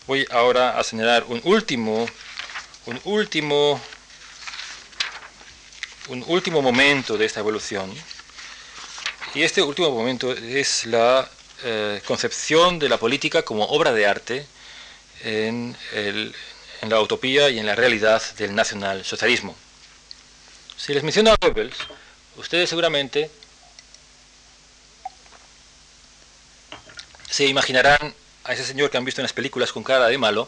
voy 0.08 0.28
ahora 0.30 0.78
a 0.78 0.84
señalar 0.84 1.24
un 1.30 1.39
último, 1.45 2.06
un 2.86 2.99
último, 3.06 3.80
un 6.10 6.22
último 6.28 6.62
momento 6.62 7.18
de 7.18 7.24
esta 7.24 7.39
evolución. 7.39 7.93
Y 9.36 9.43
este 9.43 9.62
último 9.62 9.89
momento 9.91 10.34
es 10.34 10.86
la 10.86 11.26
eh, 11.64 12.01
concepción 12.06 12.80
de 12.80 12.89
la 12.89 12.97
política 12.97 13.43
como 13.43 13.64
obra 13.68 13.93
de 13.93 14.06
arte 14.06 14.45
en, 15.24 15.78
en 15.93 16.34
la 16.89 16.99
utopía 16.99 17.49
y 17.49 17.58
en 17.58 17.66
la 17.66 17.76
realidad 17.76 18.22
del 18.36 18.54
nacionalsocialismo. 18.54 19.56
Si 20.76 20.93
les 20.93 21.04
menciono 21.04 21.32
a 21.32 21.38
Goebbels, 21.39 21.78
ustedes 22.36 22.70
seguramente 22.70 23.32
se 27.34 27.48
imaginarán 27.48 28.14
a 28.44 28.54
ese 28.54 28.64
señor 28.64 28.92
que 28.92 28.98
han 28.98 29.06
visto 29.06 29.20
en 29.20 29.24
las 29.24 29.34
películas 29.34 29.72
con 29.72 29.82
cara 29.82 30.06
de 30.06 30.20
malo, 30.20 30.48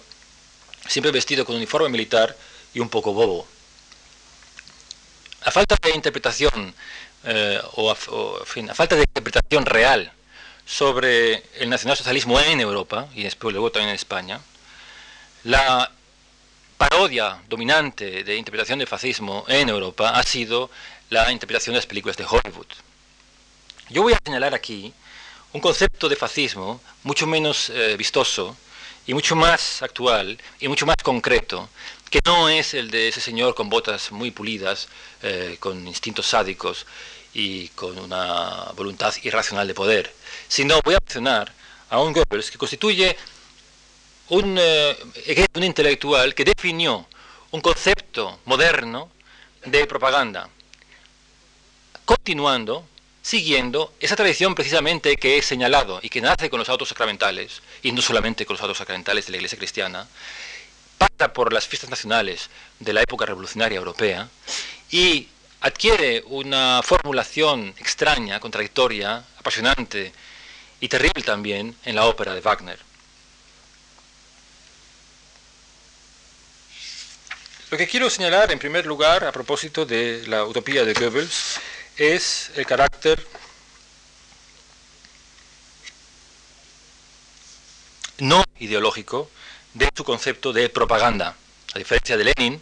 siempre 0.87 1.11
vestido 1.11 1.43
con 1.43 1.55
uniforme 1.55 1.89
militar 1.89 2.37
y 2.75 2.79
un 2.79 2.89
poco 2.89 3.11
bobo. 3.11 3.47
A 5.41 5.49
falta 5.49 5.75
de 5.81 5.95
interpretación, 5.95 6.75
eh, 7.23 7.59
o, 7.73 7.89
a, 7.89 7.95
falta 7.95 8.95
de 8.95 9.01
interpretación 9.01 9.65
real 9.65 10.11
sobre 10.63 11.41
el 11.55 11.71
nacionalsocialismo 11.71 12.39
en 12.39 12.61
Europa, 12.61 13.07
y 13.15 13.23
después 13.23 13.51
luego 13.51 13.71
también 13.71 13.89
en 13.89 13.95
España, 13.95 14.39
la 15.43 15.91
parodia 16.77 17.41
dominante 17.49 18.23
de 18.23 18.35
interpretación 18.35 18.77
del 18.77 18.87
fascismo 18.87 19.43
en 19.47 19.69
Europa 19.69 20.11
ha 20.11 20.21
sido 20.21 20.69
la 21.09 21.31
interpretación 21.31 21.73
de 21.73 21.79
las 21.79 21.87
películas 21.87 22.15
de 22.15 22.25
Hollywood. 22.25 22.67
Yo 23.89 24.03
voy 24.03 24.13
a 24.13 24.19
señalar 24.23 24.53
aquí 24.53 24.93
un 25.55 25.61
concepto 25.61 26.09
de 26.09 26.17
fascismo 26.17 26.81
mucho 27.03 27.25
menos 27.25 27.69
eh, 27.69 27.95
vistoso 27.95 28.57
y 29.07 29.13
mucho 29.13 29.37
más 29.37 29.81
actual 29.81 30.37
y 30.59 30.67
mucho 30.67 30.85
más 30.85 30.97
concreto, 31.01 31.69
que 32.09 32.19
no 32.25 32.49
es 32.49 32.73
el 32.73 32.91
de 32.91 33.07
ese 33.07 33.21
señor 33.21 33.55
con 33.55 33.69
botas 33.69 34.11
muy 34.11 34.31
pulidas, 34.31 34.89
eh, 35.23 35.55
con 35.61 35.87
instintos 35.87 36.25
sádicos 36.25 36.85
y 37.33 37.69
con 37.69 37.97
una 37.97 38.73
voluntad 38.75 39.13
irracional 39.23 39.65
de 39.65 39.73
poder, 39.73 40.13
sino 40.49 40.81
voy 40.83 40.95
a 40.95 40.99
mencionar 40.99 41.53
a 41.89 42.01
un 42.01 42.11
Goebbels 42.11 42.51
que 42.51 42.57
constituye 42.57 43.15
un, 44.27 44.57
eh, 44.59 45.47
un 45.55 45.63
intelectual 45.63 46.35
que 46.35 46.43
definió 46.43 47.07
un 47.51 47.61
concepto 47.61 48.41
moderno 48.43 49.09
de 49.63 49.87
propaganda, 49.87 50.49
continuando 52.03 52.85
siguiendo 53.25 53.91
esa 53.99 54.15
tradición 54.15 54.53
precisamente 54.53 55.17
que 55.17 55.39
he 55.39 55.41
señalado 55.41 55.99
y 56.03 56.09
que 56.09 56.21
nace 56.21 56.47
con 56.47 56.59
los 56.59 56.69
autos 56.69 56.89
sacramentales, 56.89 57.63
y 57.81 57.91
no 57.91 58.03
solamente 58.03 58.45
con 58.45 58.53
los 58.53 58.61
autos 58.61 58.77
sacramentales 58.77 59.25
de 59.25 59.31
la 59.31 59.37
Iglesia 59.37 59.57
cristiana, 59.57 60.07
pasa 60.99 61.33
por 61.33 61.51
las 61.51 61.67
fiestas 61.67 61.89
nacionales 61.89 62.51
de 62.79 62.93
la 62.93 63.01
época 63.01 63.25
revolucionaria 63.25 63.79
europea 63.79 64.29
y 64.91 65.27
adquiere 65.61 66.23
una 66.27 66.81
formulación 66.83 67.73
extraña, 67.79 68.39
contradictoria, 68.39 69.23
apasionante 69.39 70.13
y 70.79 70.87
terrible 70.87 71.23
también 71.23 71.75
en 71.83 71.95
la 71.95 72.05
ópera 72.05 72.35
de 72.35 72.41
Wagner. 72.41 72.77
Lo 77.71 77.77
que 77.79 77.87
quiero 77.87 78.07
señalar 78.11 78.51
en 78.51 78.59
primer 78.59 78.85
lugar 78.85 79.23
a 79.23 79.31
propósito 79.31 79.83
de 79.83 80.27
la 80.27 80.45
utopía 80.45 80.85
de 80.85 80.93
Goebbels 80.93 81.59
es 81.97 82.51
el 82.55 82.65
carácter 82.65 83.25
no 88.19 88.43
ideológico 88.59 89.29
de 89.73 89.89
su 89.95 90.03
concepto 90.03 90.53
de 90.53 90.69
propaganda, 90.69 91.35
a 91.73 91.77
diferencia 91.77 92.17
de 92.17 92.23
Lenin, 92.23 92.61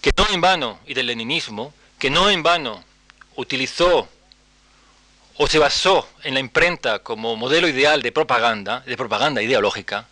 que 0.00 0.10
no 0.16 0.26
en 0.30 0.40
vano, 0.40 0.80
y 0.86 0.94
del 0.94 1.06
leninismo, 1.06 1.72
que 1.98 2.10
no 2.10 2.30
en 2.30 2.42
vano 2.42 2.84
utilizó 3.36 4.08
o 5.38 5.46
se 5.46 5.58
basó 5.58 6.08
en 6.22 6.34
la 6.34 6.40
imprenta 6.40 7.00
como 7.00 7.36
modelo 7.36 7.68
ideal 7.68 8.02
de 8.02 8.12
propaganda, 8.12 8.80
de 8.80 8.96
propaganda 8.96 9.42
ideológica, 9.42 10.06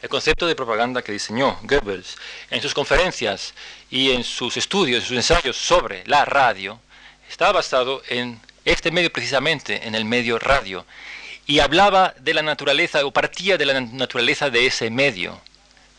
el 0.00 0.08
concepto 0.08 0.46
de 0.46 0.56
propaganda 0.56 1.02
que 1.02 1.12
diseñó 1.12 1.58
Goebbels 1.62 2.16
en 2.50 2.60
sus 2.60 2.74
conferencias 2.74 3.54
y 3.90 4.10
en 4.10 4.24
sus 4.24 4.56
estudios, 4.56 5.02
en 5.02 5.08
sus 5.08 5.16
ensayos 5.16 5.56
sobre 5.56 6.04
la 6.06 6.24
radio, 6.24 6.80
estaba 7.32 7.52
basado 7.52 8.02
en 8.08 8.38
este 8.66 8.90
medio 8.90 9.10
precisamente, 9.10 9.88
en 9.88 9.94
el 9.94 10.04
medio 10.04 10.38
radio, 10.38 10.84
y 11.46 11.60
hablaba 11.60 12.14
de 12.18 12.34
la 12.34 12.42
naturaleza 12.42 13.04
o 13.06 13.10
partía 13.10 13.56
de 13.56 13.64
la 13.64 13.80
naturaleza 13.80 14.50
de 14.50 14.66
ese 14.66 14.90
medio, 14.90 15.40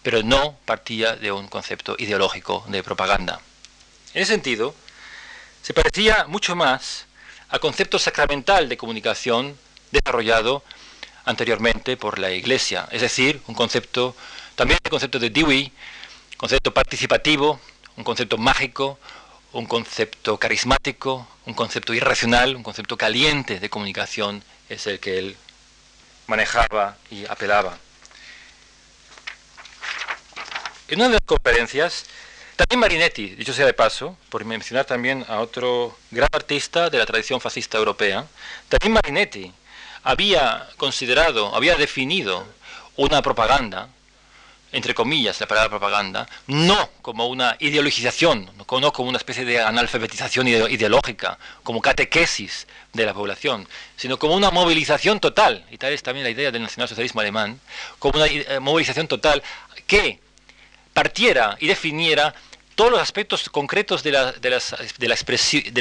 pero 0.04 0.22
no 0.22 0.56
partía 0.66 1.16
de 1.16 1.32
un 1.32 1.48
concepto 1.48 1.96
ideológico 1.98 2.64
de 2.68 2.84
propaganda. 2.84 3.42
En 4.14 4.22
ese 4.22 4.34
sentido, 4.34 4.76
se 5.64 5.74
parecía 5.74 6.26
mucho 6.28 6.56
más 6.56 7.08
al 7.50 7.60
concepto 7.60 7.98
sacramental 7.98 8.70
de 8.70 8.78
comunicación 8.78 9.58
desarrollado 9.92 10.64
anteriormente 11.26 11.98
por 11.98 12.20
la 12.20 12.30
Iglesia, 12.30 12.88
es 12.92 13.02
decir, 13.02 13.42
un 13.48 13.56
concepto, 13.56 14.16
también 14.56 14.80
el 14.84 14.92
concepto 14.92 15.18
de 15.18 15.32
Dewey, 15.32 15.72
concepto 16.38 16.72
participativo, 16.72 17.60
un 17.98 18.04
concepto 18.04 18.38
mágico, 18.38 19.00
un 19.54 19.66
concepto 19.68 20.38
carismático, 20.38 21.28
un 21.46 21.54
concepto 21.54 21.94
irracional, 21.94 22.56
un 22.56 22.64
concepto 22.64 22.98
caliente 22.98 23.60
de 23.60 23.70
comunicación, 23.70 24.44
es 24.68 24.88
el 24.88 25.00
que 25.00 25.20
él 25.20 25.38
manejaba 26.28 26.98
y 27.12 27.26
apelaba. 27.28 27.78
En 30.88 31.00
una 31.00 31.08
de 31.08 31.14
las 31.14 31.22
conferencias, 31.26 32.06
también 32.56 32.80
Marinetti, 32.80 33.30
dicho 33.36 33.54
sea 33.54 33.66
de 33.66 33.74
paso, 33.74 34.18
por 34.30 34.44
mencionar 34.44 34.86
también 34.86 35.24
a 35.28 35.40
otro 35.40 35.98
gran 36.12 36.30
artista 36.32 36.90
de 36.90 36.98
la 36.98 37.06
tradición 37.06 37.40
fascista 37.40 37.78
europea, 37.78 38.28
también 38.70 38.94
Marinetti 38.94 39.54
había 40.04 40.68
considerado, 40.78 41.56
había 41.56 41.76
definido 41.76 42.46
una 42.96 43.22
propaganda, 43.22 43.90
entre 44.74 44.94
comillas 44.94 45.40
la 45.40 45.48
palabra 45.48 45.70
propaganda, 45.70 46.28
no 46.48 46.90
como 47.02 47.28
una 47.28 47.56
ideologización, 47.60 48.50
no 48.58 48.92
como 48.92 49.10
una 49.10 49.18
especie 49.18 49.46
de 49.46 49.62
analfabetización 49.62 50.48
ideológica, 50.48 51.38
como 51.64 51.80
catequesis 51.80 52.68
de 52.92 53.06
la 53.06 53.14
población, 53.14 53.68
sino 53.96 54.18
como 54.18 54.36
una 54.36 54.52
movilización 54.52 55.20
total, 55.20 55.66
y 55.72 55.78
tal 55.78 55.94
es 55.94 56.04
también 56.04 56.26
la 56.26 56.32
idea 56.32 56.52
del 56.52 56.64
nacionalsocialismo 56.64 57.22
alemán, 57.22 57.60
como 58.00 58.18
una 58.18 58.26
eh, 58.28 58.60
movilización 58.60 59.08
total 59.08 59.42
que 59.86 60.20
partiera 60.94 61.56
y 61.60 61.68
definiera 61.68 62.34
todos 62.76 62.92
los 62.92 63.00
aspectos 63.00 63.50
concretos 63.50 64.02
de 64.02 64.12
la, 64.12 64.32
de 64.32 64.62
de 64.98 65.08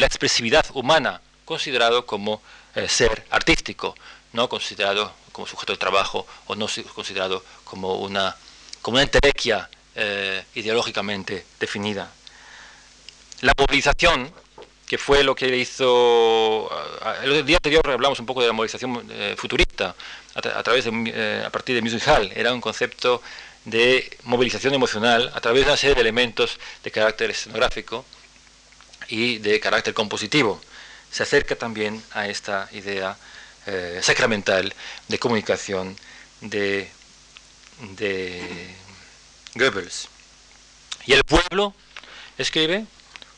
la, 0.01 0.07
expresividad 0.07 0.67
humana, 0.75 1.23
considerado 1.47 2.05
como 2.05 2.43
eh, 2.75 2.89
ser 2.89 3.25
artístico, 3.31 3.95
no 4.35 4.49
considerado 4.49 5.15
como 5.33 5.47
sujeto 5.47 5.73
de 5.73 5.79
trabajo 5.79 6.27
o 6.47 6.55
no 6.55 6.67
considerado 6.95 7.43
como 7.65 7.95
una, 7.97 8.37
como 8.83 8.97
una 8.97 9.05
entelequia 9.05 9.69
eh, 9.95 10.45
ideológicamente 10.55 11.47
definida. 11.59 12.11
La 13.41 13.53
movilización, 13.57 14.33
que 14.87 14.99
fue 14.99 15.25
lo 15.25 15.35
que 15.35 15.57
hizo, 15.57 16.69
el 17.23 17.47
día 17.47 17.57
anterior 17.57 17.89
hablamos 17.91 18.21
un 18.21 18.27
poco 18.27 18.43
de 18.43 18.49
la 18.49 18.53
movilización 18.53 19.07
eh, 19.11 19.35
futurista 19.39 19.95
a, 20.35 20.63
través 20.63 20.85
de, 20.85 21.43
a 21.45 21.51
partir 21.51 21.75
de 21.75 21.83
Music 21.83 22.07
Hall, 22.09 22.31
era 22.35 22.53
un 22.53 22.61
concepto 22.61 23.23
de 23.65 24.19
movilización 24.25 24.75
emocional 24.75 25.31
a 25.35 25.41
través 25.41 25.63
de 25.63 25.71
una 25.71 25.77
serie 25.77 25.95
de 25.95 26.01
elementos 26.01 26.59
de 26.83 26.91
carácter 26.91 27.31
escenográfico 27.31 28.05
y 29.09 29.39
de 29.39 29.61
carácter 29.61 29.95
compositivo 29.95 30.61
se 31.13 31.23
acerca 31.23 31.55
también 31.55 32.03
a 32.13 32.27
esta 32.27 32.69
idea 32.73 33.17
eh, 33.67 34.01
sacramental 34.03 34.75
de 35.09 35.19
comunicación 35.19 35.95
de 36.41 36.89
Goebbels. 39.55 40.09
Y 41.07 41.13
el 41.13 41.25
pueblo, 41.25 41.75
escribe, 42.39 42.87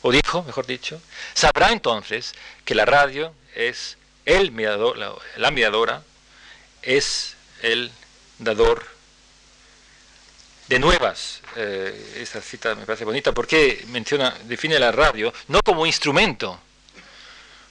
o 0.03 0.13
dijo, 0.13 0.43
mejor 0.43 0.67
dicho, 0.67 1.01
sabrá 1.33 1.73
entonces 1.73 2.35
que 2.65 2.75
la 2.75 2.85
radio 2.85 3.33
es 3.55 3.97
el 4.27 4.53
mediador, 4.53 4.99
la, 4.99 5.51
mediadora, 5.51 6.03
es 6.83 7.37
el 7.63 7.91
dador 8.39 8.87
de 10.69 10.79
nuevas. 10.79 11.41
Eh, 11.57 12.17
esta 12.17 12.41
cita 12.41 12.75
me 12.75 12.85
parece 12.85 13.05
bonita 13.05 13.33
porque 13.33 13.85
menciona, 13.89 14.35
define 14.45 14.79
la 14.79 14.93
radio 14.93 15.33
no 15.49 15.61
como 15.63 15.87
instrumento, 15.87 16.61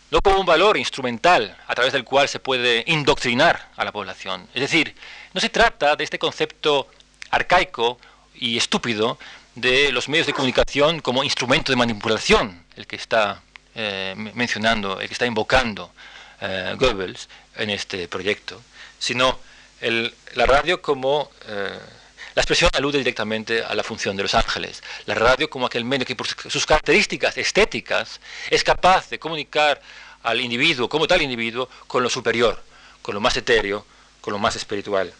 no 0.10 0.22
como 0.22 0.40
un 0.40 0.46
valor 0.46 0.78
instrumental 0.78 1.58
a 1.68 1.76
través 1.76 1.94
del 1.94 2.04
cual 2.04 2.28
se 2.30 2.40
puede 2.40 2.84
indoctrinar 2.88 3.72
a 3.76 3.86
la 3.86 3.92
población. 3.92 4.48
Es 4.54 4.62
decir, 4.62 4.96
no 5.34 5.42
se 5.42 5.50
trata 5.50 5.96
de 5.96 6.04
este 6.04 6.20
concepto 6.20 6.88
arcaico 7.32 8.00
y 8.36 8.58
estúpido 8.58 9.18
de 9.56 9.92
los 9.92 10.10
medios 10.10 10.28
de 10.28 10.34
comunicación 10.34 11.00
como 11.00 11.24
instrumento 11.24 11.72
de 11.72 11.76
manipulación, 11.76 12.64
el 12.76 12.88
que 12.88 12.96
está 12.96 13.42
eh, 13.76 14.14
mencionando, 14.34 15.00
el 15.00 15.08
que 15.08 15.14
está 15.14 15.26
invocando 15.26 15.92
eh, 16.42 16.76
Goebbels 16.78 17.30
en 17.56 17.70
este 17.70 18.08
proyecto, 18.08 18.62
sino 19.00 19.40
la 19.82 20.46
radio 20.46 20.82
como... 20.82 21.30
Eh, 21.48 21.80
la 22.36 22.42
expresión 22.42 22.72
alude 22.74 22.98
directamente 22.98 23.64
a 23.64 23.76
la 23.76 23.84
función 23.84 24.18
de 24.18 24.24
los 24.24 24.34
ángeles. 24.34 24.82
La 25.06 25.14
radio 25.14 25.52
como 25.52 25.68
aquel 25.68 25.86
medio 25.86 26.04
que 26.04 26.16
por 26.16 26.26
sus 26.28 26.66
características 26.66 27.38
estéticas 27.38 28.20
es 28.50 28.64
capaz 28.64 29.08
de 29.12 29.20
comunicar 29.20 29.80
al 30.24 30.42
individuo, 30.42 30.90
como 30.90 31.06
tal 31.06 31.22
individuo, 31.22 31.70
con 31.86 32.02
lo 32.02 32.10
superior, 32.10 32.60
con 33.04 33.14
lo 33.14 33.22
más 33.22 33.38
etéreo, 33.38 33.86
con 34.20 34.34
lo 34.34 34.40
más 34.40 34.56
espiritual. 34.56 35.14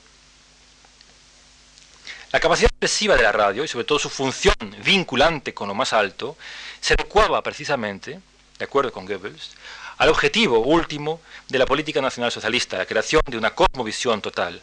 La 2.34 2.40
capacidad 2.40 2.72
expresiva 2.72 3.16
de 3.16 3.22
la 3.22 3.32
radio, 3.32 3.64
y 3.64 3.68
sobre 3.68 3.86
todo 3.86 4.00
su 4.00 4.10
función 4.10 4.56
vinculante 4.84 5.54
con 5.54 5.68
lo 5.68 5.76
más 5.76 5.94
alto, 5.94 6.36
se 6.82 6.96
adecuaba 6.96 7.44
precisamente, 7.44 8.20
de 8.58 8.66
acuerdo 8.66 8.92
con 8.92 9.06
Goebbels, 9.06 9.52
al 10.00 10.10
objetivo 10.10 10.58
último 10.58 11.22
de 11.48 11.60
la 11.60 11.68
política 11.68 12.02
nacional 12.02 12.32
socialista, 12.32 12.80
la 12.80 12.88
creación 12.88 13.22
de 13.28 13.38
una 13.38 13.54
cosmovisión 13.54 14.20
total. 14.20 14.60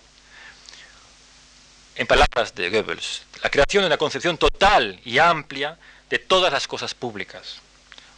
En 1.95 2.09
palabras 2.09 2.57
de 2.57 2.71
Goebbels, 2.71 3.23
la 3.41 3.51
creación 3.51 3.85
de 3.85 3.87
una 3.87 3.99
concepción 3.99 4.37
total 4.37 4.99
y 5.05 5.19
amplia 5.19 5.79
de 6.09 6.19
todas 6.19 6.53
las 6.53 6.67
cosas 6.67 6.93
públicas. 6.93 7.61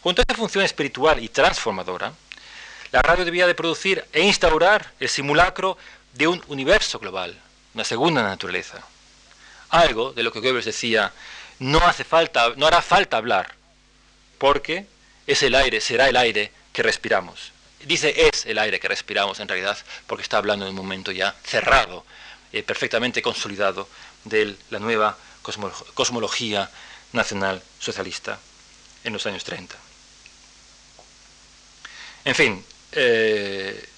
Junto 0.02 0.22
a 0.22 0.24
esta 0.24 0.34
función 0.34 0.64
espiritual 0.64 1.22
y 1.22 1.28
transformadora, 1.28 2.14
la 2.90 3.02
radio 3.02 3.26
debía 3.26 3.46
de 3.46 3.54
producir 3.54 4.02
e 4.14 4.22
instaurar 4.22 4.92
el 4.98 5.10
simulacro 5.10 5.76
de 6.14 6.26
un 6.26 6.42
universo 6.48 6.98
global, 6.98 7.38
una 7.74 7.84
segunda 7.84 8.22
naturaleza. 8.22 8.82
Algo 9.72 10.12
de 10.12 10.22
lo 10.22 10.30
que 10.30 10.40
Goebbels 10.40 10.66
decía, 10.66 11.12
no 11.58 11.78
hace 11.78 12.04
falta, 12.04 12.52
no 12.56 12.66
hará 12.66 12.82
falta 12.82 13.16
hablar, 13.16 13.54
porque 14.36 14.84
es 15.26 15.42
el 15.42 15.54
aire, 15.54 15.80
será 15.80 16.10
el 16.10 16.16
aire 16.16 16.52
que 16.74 16.82
respiramos. 16.82 17.52
Dice 17.80 18.28
es 18.28 18.44
el 18.44 18.58
aire 18.58 18.78
que 18.78 18.86
respiramos 18.86 19.40
en 19.40 19.48
realidad, 19.48 19.78
porque 20.06 20.22
está 20.22 20.36
hablando 20.36 20.66
de 20.66 20.72
un 20.72 20.76
momento 20.76 21.10
ya 21.10 21.34
cerrado, 21.42 22.04
eh, 22.52 22.62
perfectamente 22.62 23.22
consolidado 23.22 23.88
de 24.24 24.54
la 24.68 24.78
nueva 24.78 25.16
cosmología 25.94 26.70
nacional 27.12 27.62
socialista 27.80 28.38
en 29.04 29.14
los 29.14 29.24
años 29.24 29.42
30. 29.42 29.74
En 32.26 32.34
fin, 32.34 32.62
eh, 32.92 33.88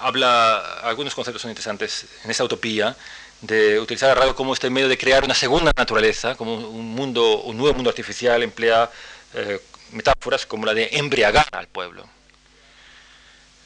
habla, 0.00 0.78
algunos 0.82 1.12
conceptos 1.12 1.42
son 1.42 1.50
interesantes 1.50 2.06
en 2.22 2.30
esta 2.30 2.44
utopía 2.44 2.96
de 3.40 3.78
utilizar 3.80 4.08
la 4.10 4.14
radio 4.14 4.34
como 4.34 4.54
este 4.54 4.70
medio 4.70 4.88
de 4.88 4.98
crear 4.98 5.24
una 5.24 5.34
segunda 5.34 5.72
naturaleza, 5.76 6.34
como 6.34 6.54
un 6.54 6.94
mundo, 6.94 7.42
un 7.42 7.56
nuevo 7.56 7.74
mundo 7.74 7.90
artificial, 7.90 8.42
emplea 8.42 8.90
eh, 9.34 9.60
metáforas 9.92 10.46
como 10.46 10.66
la 10.66 10.74
de 10.74 10.88
embriagar 10.92 11.48
al 11.52 11.68
pueblo. 11.68 12.08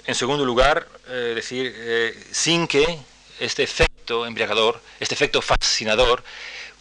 En 0.06 0.14
segundo 0.14 0.44
lugar, 0.44 0.88
eh, 1.08 1.32
decir, 1.34 2.24
sin 2.32 2.66
que 2.66 2.98
este 3.40 3.62
efecto 3.62 4.26
embriagador, 4.26 4.80
este 5.00 5.14
efecto 5.14 5.42
fascinador, 5.42 6.22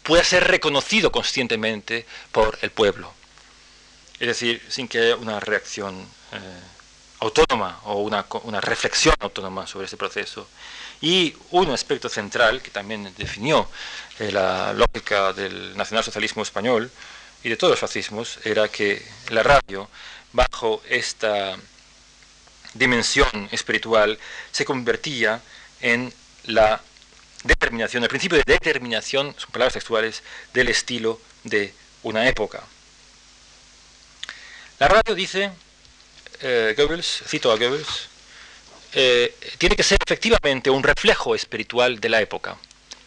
pueda 0.03 0.23
ser 0.23 0.47
reconocido 0.47 1.11
conscientemente 1.11 2.05
por 2.31 2.57
el 2.61 2.71
pueblo. 2.71 3.13
Es 4.19 4.27
decir, 4.27 4.61
sin 4.69 4.87
que 4.87 4.99
haya 4.99 5.15
una 5.17 5.39
reacción 5.39 6.07
eh, 6.31 6.39
autónoma 7.19 7.79
o 7.83 7.95
una, 8.01 8.25
una, 8.43 8.61
reflexión 8.61 9.13
autónoma 9.19 9.67
sobre 9.67 9.85
este 9.85 9.97
proceso. 9.97 10.47
Y 11.01 11.35
un 11.51 11.69
aspecto 11.69 12.09
central 12.09 12.61
que 12.61 12.71
también 12.71 13.13
definió 13.17 13.69
eh, 14.19 14.31
la 14.31 14.73
lógica 14.73 15.33
del 15.33 15.77
nacionalsocialismo 15.77 16.41
español 16.41 16.89
y 17.43 17.49
de 17.49 17.57
todos 17.57 17.71
los 17.71 17.79
fascismos 17.79 18.39
era 18.43 18.67
que 18.67 19.05
la 19.29 19.43
radio, 19.43 19.89
bajo 20.33 20.81
esta 20.89 21.55
dimensión 22.73 23.47
espiritual, 23.51 24.17
se 24.51 24.65
convertía 24.65 25.41
en 25.81 26.11
la 26.45 26.81
determinación, 27.43 28.03
el 28.03 28.09
principio 28.09 28.37
de 28.37 28.43
determinación, 28.45 29.35
son 29.37 29.51
palabras 29.51 29.73
textuales, 29.73 30.23
del 30.53 30.69
estilo 30.69 31.21
de 31.43 31.73
una 32.03 32.27
época. 32.27 32.63
La 34.79 34.87
radio 34.87 35.15
dice 35.15 35.51
eh, 36.41 36.75
cito 37.27 37.51
a 37.51 37.57
Goebbels, 37.57 38.09
eh, 38.93 39.35
tiene 39.57 39.75
que 39.75 39.83
ser 39.83 39.97
efectivamente 40.05 40.69
un 40.69 40.83
reflejo 40.83 41.35
espiritual 41.35 41.99
de 41.99 42.09
la 42.09 42.21
época. 42.21 42.57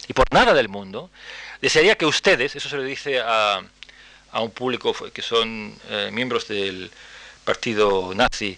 y 0.07 0.13
por 0.13 0.25
nada 0.33 0.53
del 0.53 0.67
mundo, 0.67 1.09
desearía 1.61 1.95
que 1.95 2.05
ustedes, 2.05 2.55
eso 2.55 2.67
se 2.67 2.75
lo 2.75 2.83
dice 2.83 3.21
a, 3.21 3.61
un 4.33 4.51
público 4.51 4.93
que 5.13 5.21
son 5.21 5.75
eh, 5.89 6.09
miembros 6.11 6.47
del 6.47 6.89
partido 7.43 8.13
nazi, 8.15 8.57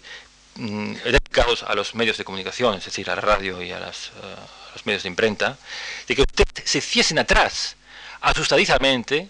mm, 0.56 0.94
dedicados 1.04 1.62
a 1.62 1.74
los 1.74 1.94
medios 1.94 2.16
de 2.16 2.24
comunicación, 2.24 2.74
es 2.78 2.84
decir, 2.84 3.08
a 3.10 3.14
la 3.16 3.20
radio 3.20 3.62
y 3.62 3.72
a, 3.72 3.78
eh, 3.78 3.82
a 3.82 4.72
los 4.72 4.86
medios 4.86 5.02
de 5.02 5.08
imprenta, 5.08 5.58
de 6.06 6.16
que 6.16 6.22
ustedes 6.22 6.70
se 6.70 6.78
hiciesen 6.78 7.18
atrás 7.18 7.76
asustadizamente 8.20 9.28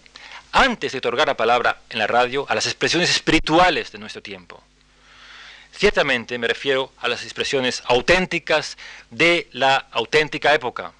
antes 0.51 0.93
de 0.93 0.99
otorgar 0.99 1.27
la 1.27 1.37
palabra 1.37 1.81
en 1.89 1.99
la 1.99 2.07
radio 2.07 2.45
a 2.47 2.55
las 2.55 2.65
expresiones 2.65 3.09
espirituales 3.09 3.91
de 3.91 3.99
nuestro 3.99 4.21
tiempo. 4.21 4.63
Ciertamente 5.77 6.37
me 6.37 6.47
refiero 6.47 6.93
a 6.99 7.09
las 7.09 7.23
expresiones 7.23 7.83
auténticas 7.85 8.77
de 9.09 9.49
la 9.51 9.87
auténtica 9.91 10.53
época. 10.53 10.93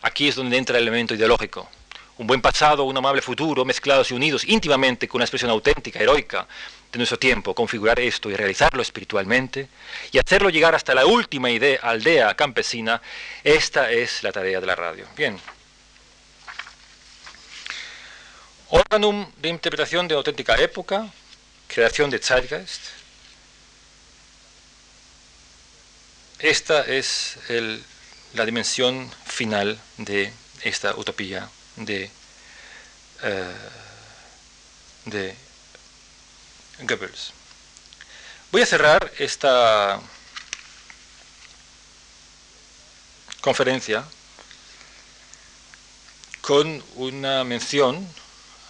Aquí 0.00 0.28
es 0.28 0.34
donde 0.34 0.56
entra 0.56 0.78
el 0.78 0.84
elemento 0.84 1.14
ideológico. 1.14 1.68
Un 2.16 2.26
buen 2.26 2.40
pasado, 2.40 2.84
un 2.84 2.96
amable 2.96 3.20
futuro, 3.20 3.66
mezclados 3.66 4.10
y 4.10 4.14
unidos 4.14 4.44
íntimamente 4.46 5.06
con 5.06 5.18
una 5.18 5.24
expresión 5.24 5.50
auténtica, 5.50 6.00
heroica 6.00 6.46
de 6.90 6.98
nuestro 6.98 7.18
tiempo, 7.18 7.54
configurar 7.54 8.00
esto 8.00 8.30
y 8.30 8.36
realizarlo 8.36 8.80
espiritualmente 8.80 9.68
y 10.10 10.18
hacerlo 10.18 10.48
llegar 10.48 10.74
hasta 10.74 10.94
la 10.94 11.04
última 11.04 11.50
idea, 11.50 11.80
aldea 11.82 12.34
campesina, 12.34 13.00
esta 13.44 13.90
es 13.90 14.22
la 14.22 14.32
tarea 14.32 14.60
de 14.60 14.66
la 14.66 14.74
radio. 14.74 15.06
Bien. 15.16 15.38
Órgano 18.70 19.30
de 19.36 19.48
interpretación 19.50 20.08
de 20.08 20.14
auténtica 20.14 20.54
época, 20.56 21.08
creación 21.66 22.08
de 22.08 22.18
Zeitgeist. 22.18 23.01
Esta 26.42 26.80
es 26.82 27.36
la 28.34 28.44
dimensión 28.44 29.08
final 29.24 29.80
de 29.96 30.32
esta 30.64 30.92
utopía 30.96 31.48
de, 31.76 32.10
uh, 33.22 35.08
de 35.08 35.36
Goebbels. 36.80 37.32
Voy 38.50 38.60
a 38.60 38.66
cerrar 38.66 39.12
esta 39.18 40.00
conferencia 43.40 44.04
con 46.40 46.82
una 46.96 47.44
mención 47.44 48.04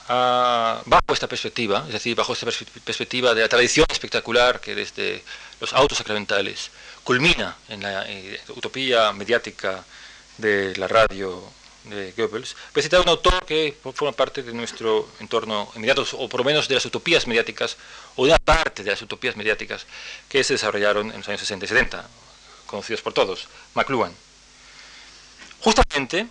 bajo 0.09 1.15
esta 1.15 1.27
perspectiva, 1.27 1.85
es 1.87 1.95
decir, 1.95 2.15
bajo 2.15 2.35
esta 2.35 2.47
perspectiva 2.85 3.35
de 3.35 3.41
la 3.41 3.49
tradición 3.49 3.87
espectacular 4.03 4.61
que 4.61 4.75
desde 4.75 5.23
los 5.61 5.73
autos 5.73 5.99
sacramentales 5.99 6.71
culmina 7.05 7.57
en 7.69 7.83
la 7.83 8.05
eh, 8.11 8.41
utopía 8.49 9.13
mediática 9.13 9.85
de 10.39 10.75
la 10.77 10.89
radio 10.89 11.43
de 11.85 12.13
Goebbels, 12.17 12.57
voy 12.75 12.81
a 12.81 12.83
citar 12.83 13.01
un 13.01 13.09
autor 13.09 13.45
que 13.47 13.77
forma 13.95 14.13
parte 14.13 14.43
de 14.43 14.53
nuestro 14.53 15.09
entorno 15.21 15.71
inmediato, 15.77 16.05
o 16.15 16.29
por 16.29 16.41
lo 16.41 16.45
menos 16.45 16.67
de 16.67 16.75
las 16.75 16.85
utopías 16.85 17.27
mediáticas, 17.27 17.77
o 18.17 18.23
una 18.23 18.39
parte 18.39 18.83
de 18.83 18.91
las 18.91 19.03
utopías 19.03 19.37
mediáticas 19.37 19.87
que 20.29 20.43
se 20.43 20.55
desarrollaron 20.55 21.11
en 21.11 21.19
los 21.19 21.29
años 21.29 21.41
60 21.41 21.65
y 21.65 21.69
70, 21.69 22.09
conocidos 22.67 23.03
por 23.03 23.13
todos, 23.13 23.47
McLuhan. 23.75 24.15
Justamente, 25.61 26.27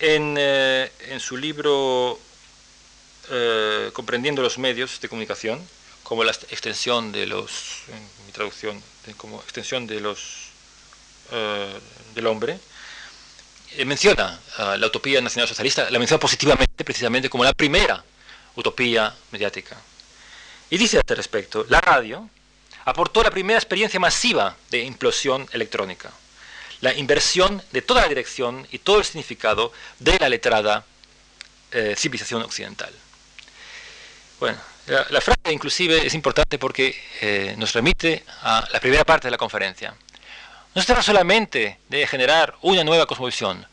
en, 0.00 0.36
eh, 0.38 0.92
en 1.08 1.20
su 1.20 1.36
libro 1.36 2.18
eh, 3.30 3.90
comprendiendo 3.92 4.42
los 4.42 4.58
medios 4.58 5.00
de 5.00 5.08
comunicación 5.08 5.60
como 6.08 6.24
la 6.24 6.32
extensión 6.32 7.12
de 7.12 7.26
los, 7.26 7.82
en 7.88 8.02
mi 8.24 8.32
traducción, 8.32 8.82
como 9.18 9.42
extensión 9.42 9.86
de 9.86 10.00
los 10.00 10.48
eh, 11.30 11.78
del 12.14 12.26
hombre, 12.26 12.58
eh, 13.76 13.84
menciona 13.84 14.40
la 14.56 14.86
utopía 14.86 15.20
nacional 15.20 15.46
socialista, 15.46 15.90
la 15.90 15.98
menciona 15.98 16.18
positivamente 16.18 16.82
precisamente 16.82 17.28
como 17.28 17.44
la 17.44 17.52
primera 17.52 18.02
utopía 18.56 19.14
mediática. 19.32 19.76
Y 20.70 20.78
dice 20.78 20.96
a 20.96 21.00
este 21.00 21.14
respecto, 21.14 21.66
la 21.68 21.82
radio 21.82 22.30
aportó 22.86 23.22
la 23.22 23.30
primera 23.30 23.58
experiencia 23.58 24.00
masiva 24.00 24.56
de 24.70 24.78
implosión 24.84 25.46
electrónica, 25.52 26.10
la 26.80 26.94
inversión 26.94 27.62
de 27.70 27.82
toda 27.82 28.00
la 28.00 28.08
dirección 28.08 28.66
y 28.72 28.78
todo 28.78 28.96
el 28.96 29.04
significado 29.04 29.74
de 29.98 30.18
la 30.18 30.30
letrada 30.30 30.86
civilización 31.96 32.40
occidental. 32.40 32.94
Bueno, 34.40 34.58
la, 34.88 35.20
frase 35.20 35.52
inclusive 35.52 36.06
es 36.06 36.14
importante 36.14 36.58
porque 36.58 36.96
eh, 37.20 37.54
nos 37.58 37.72
remite 37.72 38.24
a 38.42 38.66
la 38.72 38.80
primera 38.80 39.04
parte 39.04 39.26
de 39.26 39.30
la 39.30 39.38
conferencia. 39.38 39.94
No 40.74 40.82
se 40.82 40.86
trata 40.86 41.02
solamente 41.02 41.78
de 41.88 42.06
generar 42.06 42.54
una 42.62 42.84
nueva 42.84 43.06
cosmovisión, 43.06 43.66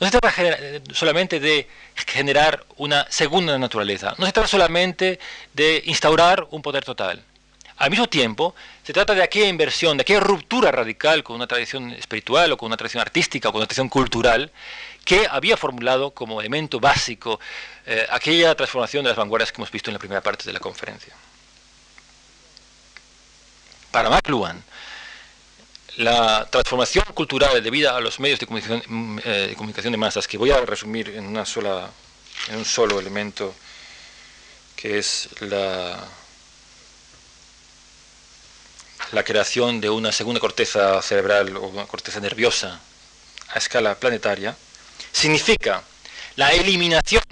no 0.00 0.06
se 0.06 0.18
trata 0.18 0.34
solamente 0.92 1.38
de 1.38 1.68
generar 1.94 2.64
una 2.76 3.06
segunda 3.08 3.56
naturaleza, 3.58 4.14
no 4.18 4.26
se 4.26 4.32
trata 4.32 4.48
solamente 4.48 5.20
de 5.54 5.82
instaurar 5.86 6.46
un 6.50 6.60
poder 6.60 6.84
total. 6.84 7.22
Al 7.76 7.90
mismo 7.90 8.08
tiempo, 8.08 8.54
se 8.82 8.92
trata 8.92 9.14
de 9.14 9.22
aquella 9.22 9.48
inversión, 9.48 9.96
de 9.96 10.02
aquella 10.02 10.20
ruptura 10.20 10.70
radical 10.70 11.22
con 11.22 11.36
una 11.36 11.46
tradición 11.46 11.92
espiritual 11.92 12.52
o 12.52 12.56
con 12.56 12.66
una 12.66 12.76
tradición 12.76 13.00
artística 13.00 13.48
o 13.48 13.52
con 13.52 13.60
una 13.60 13.66
tradición 13.66 13.88
cultural 13.88 14.50
que 15.04 15.26
había 15.30 15.56
formulado 15.56 16.10
como 16.10 16.40
elemento 16.40 16.80
básico 16.80 17.40
eh, 17.86 18.06
aquella 18.10 18.54
transformación 18.54 19.04
de 19.04 19.10
las 19.10 19.16
vanguardias 19.16 19.50
que 19.50 19.60
hemos 19.60 19.70
visto 19.70 19.90
en 19.90 19.94
la 19.94 19.98
primera 19.98 20.20
parte 20.20 20.44
de 20.44 20.52
la 20.52 20.60
conferencia. 20.60 21.14
Para 23.90 24.08
McLuhan, 24.08 24.62
la 25.96 26.46
transformación 26.50 27.04
cultural 27.12 27.62
debida 27.62 27.96
a 27.96 28.00
los 28.00 28.18
medios 28.18 28.40
de 28.40 28.46
comunicación, 28.46 28.82
mm, 28.86 29.18
eh, 29.24 29.46
de 29.48 29.56
comunicación 29.56 29.92
de 29.92 29.98
masas, 29.98 30.26
que 30.26 30.38
voy 30.38 30.50
a 30.50 30.60
resumir 30.60 31.10
en, 31.10 31.26
una 31.26 31.44
sola, 31.44 31.90
en 32.48 32.56
un 32.56 32.64
solo 32.64 32.98
elemento, 32.98 33.54
que 34.76 34.98
es 34.98 35.28
la, 35.40 36.08
la 39.12 39.22
creación 39.22 39.80
de 39.80 39.90
una 39.90 40.12
segunda 40.12 40.40
corteza 40.40 41.02
cerebral 41.02 41.56
o 41.56 41.66
una 41.66 41.86
corteza 41.86 42.20
nerviosa 42.20 42.80
a 43.50 43.58
escala 43.58 43.94
planetaria, 43.94 44.56
significa 45.12 45.82
la 46.36 46.52
eliminación, 46.52 47.22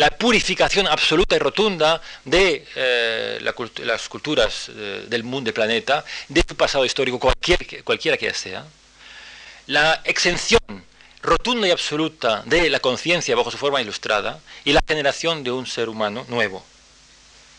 la 0.00 0.08
purificación 0.08 0.86
absoluta 0.86 1.36
y 1.36 1.38
rotunda 1.38 2.00
de 2.24 2.66
eh, 2.74 3.38
las 3.84 4.08
culturas 4.08 4.70
eh, 4.74 5.04
del 5.06 5.24
mundo, 5.24 5.48
del 5.48 5.52
planeta, 5.52 6.06
de 6.26 6.42
su 6.48 6.56
pasado 6.56 6.86
histórico, 6.86 7.18
cualquier, 7.18 7.84
cualquiera 7.84 8.16
que 8.16 8.32
sea, 8.32 8.64
la 9.66 10.00
exención 10.04 10.62
rotunda 11.20 11.68
y 11.68 11.70
absoluta 11.70 12.42
de 12.46 12.70
la 12.70 12.80
conciencia 12.80 13.36
bajo 13.36 13.50
su 13.50 13.58
forma 13.58 13.82
ilustrada 13.82 14.40
y 14.64 14.72
la 14.72 14.80
generación 14.88 15.44
de 15.44 15.50
un 15.50 15.66
ser 15.66 15.90
humano 15.90 16.24
nuevo. 16.28 16.64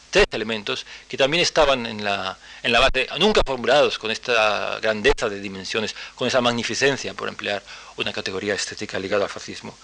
Tres 0.10 0.26
elementos 0.32 0.88
que 1.08 1.18
también 1.18 1.44
estaban 1.44 1.86
en 1.86 2.04
la, 2.04 2.40
en 2.64 2.72
la 2.72 2.80
base, 2.80 3.08
nunca 3.20 3.42
formulados 3.46 4.00
con 4.00 4.10
esta 4.10 4.80
grandeza 4.82 5.30
de 5.30 5.40
dimensiones, 5.40 5.96
con 6.16 6.28
esa 6.28 6.42
magnificencia, 6.42 7.14
por 7.14 7.30
emplear 7.30 7.62
una 7.98 8.12
categoría 8.12 8.56
estética 8.56 8.98
ligada 8.98 9.26
al 9.26 9.30
fascismo 9.30 9.78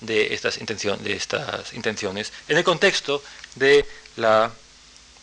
de 0.00 0.34
estas, 0.34 0.58
de 0.58 1.12
estas 1.12 1.72
intenciones 1.74 2.32
en 2.48 2.56
el 2.56 2.64
contexto 2.64 3.22
de 3.54 3.86
la 4.16 4.50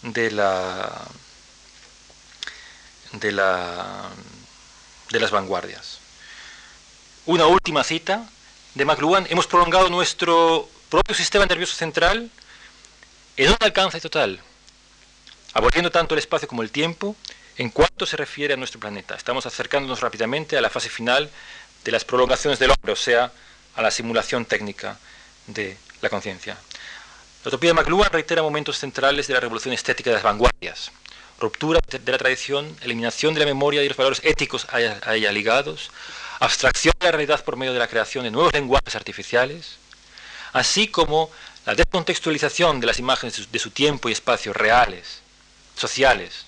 de 0.02 0.32
la 0.32 1.08
de 3.14 3.32
la 3.32 4.10
de 5.10 5.20
las 5.20 5.32
vanguardias. 5.32 6.00
Una 7.26 7.48
última 7.48 7.84
cita 7.84 8.30
de 8.76 8.86
McLuhan, 8.86 9.26
hemos 9.30 9.48
prolongado 9.48 9.90
nuestro 9.90 10.70
propio 10.90 11.16
sistema 11.16 11.46
nervioso 11.46 11.76
central 11.76 12.30
en 13.36 13.50
un 13.50 13.58
alcance 13.60 14.00
total, 14.00 14.40
aboliendo 15.54 15.92
tanto 15.92 16.14
el 16.16 16.20
espacio 16.20 16.48
como 16.48 16.62
el 16.62 16.72
tiempo 16.72 17.16
en 17.58 17.70
cuanto 17.70 18.06
se 18.06 18.18
refiere 18.18 18.54
a 18.54 18.58
nuestro 18.58 18.80
planeta. 18.80 19.16
Estamos 19.16 19.46
acercándonos 19.46 20.02
rápidamente 20.02 20.58
a 20.58 20.62
la 20.62 20.70
fase 20.70 20.90
final 20.90 21.30
de 21.84 21.92
las 21.92 22.06
prolongaciones 22.06 22.60
del 22.60 22.72
hombre, 22.72 22.92
o 22.92 22.96
sea, 22.96 23.32
a 23.78 23.82
la 23.82 23.92
simulación 23.92 24.44
técnica 24.46 24.98
de 25.46 25.78
la 26.02 26.10
conciencia. 26.10 26.58
La 27.46 27.50
utopía 27.50 27.70
de 27.70 27.76
McLuhan 27.76 28.12
reitera 28.12 28.42
momentos 28.42 28.78
centrales 28.78 29.28
de 29.28 29.36
la 29.36 29.40
revolución 29.40 29.74
estética 29.74 30.10
de 30.10 30.16
las 30.16 30.24
vanguardias, 30.24 30.92
ruptura 31.40 31.80
de 31.88 32.12
la 32.12 32.18
tradición, 32.18 32.76
eliminación 32.82 33.34
de 33.34 33.40
la 33.40 33.46
memoria 33.46 33.84
y 33.84 33.88
los 33.88 33.96
valores 33.96 34.20
éticos 34.24 34.68
a 34.72 35.16
ella 35.16 35.32
ligados, 35.32 35.92
abstracción 36.40 36.94
de 37.00 37.06
la 37.06 37.12
realidad 37.12 37.44
por 37.44 37.56
medio 37.56 37.74
de 37.74 37.80
la 37.80 37.88
creación 37.88 38.24
de 38.26 38.32
nuevos 38.32 38.52
lenguajes 38.52 38.96
artificiales, 38.96 39.78
así 40.54 40.88
como 40.88 41.32
la 41.66 41.76
descontextualización 41.76 42.80
de 42.80 42.88
las 42.88 43.00
imágenes 43.00 43.52
de 43.52 43.60
su 43.60 43.72
tiempo 43.72 44.10
y 44.10 44.14
espacio 44.14 44.54
reales, 44.54 45.22
sociales, 45.76 46.46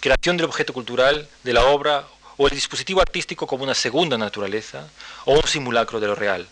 creación 0.00 0.36
del 0.36 0.46
objeto 0.46 0.72
cultural, 0.72 1.28
de 1.42 1.52
la 1.52 1.64
obra 1.66 2.06
o 2.36 2.46
el 2.46 2.54
dispositivo 2.54 3.00
artístico 3.00 3.46
como 3.46 3.64
una 3.64 3.74
segunda 3.74 4.18
naturaleza 4.18 4.88
o 5.24 5.34
un 5.34 5.46
simulacro 5.46 6.00
de 6.00 6.06
lo 6.06 6.14
real. 6.14 6.46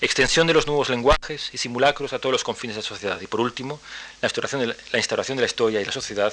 Extensión 0.00 0.46
de 0.46 0.54
los 0.54 0.66
nuevos 0.66 0.88
lenguajes 0.88 1.50
y 1.52 1.58
simulacros 1.58 2.12
a 2.12 2.18
todos 2.18 2.32
los 2.32 2.42
confines 2.42 2.74
de 2.74 2.82
la 2.82 2.88
sociedad. 2.88 3.20
Y 3.20 3.28
por 3.28 3.40
último, 3.40 3.80
la 4.20 4.26
instauración 4.26 4.60
de 4.60 4.66
la, 4.68 4.74
de 4.74 5.40
la 5.40 5.46
historia 5.46 5.80
y 5.80 5.84
la 5.84 5.92
sociedad 5.92 6.32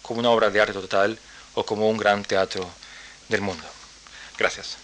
como 0.00 0.20
una 0.20 0.30
obra 0.30 0.48
de 0.48 0.60
arte 0.60 0.72
total 0.72 1.18
o 1.54 1.64
como 1.64 1.88
un 1.90 1.98
gran 1.98 2.24
teatro 2.24 2.68
del 3.28 3.42
mundo. 3.42 3.64
Gracias. 4.38 4.78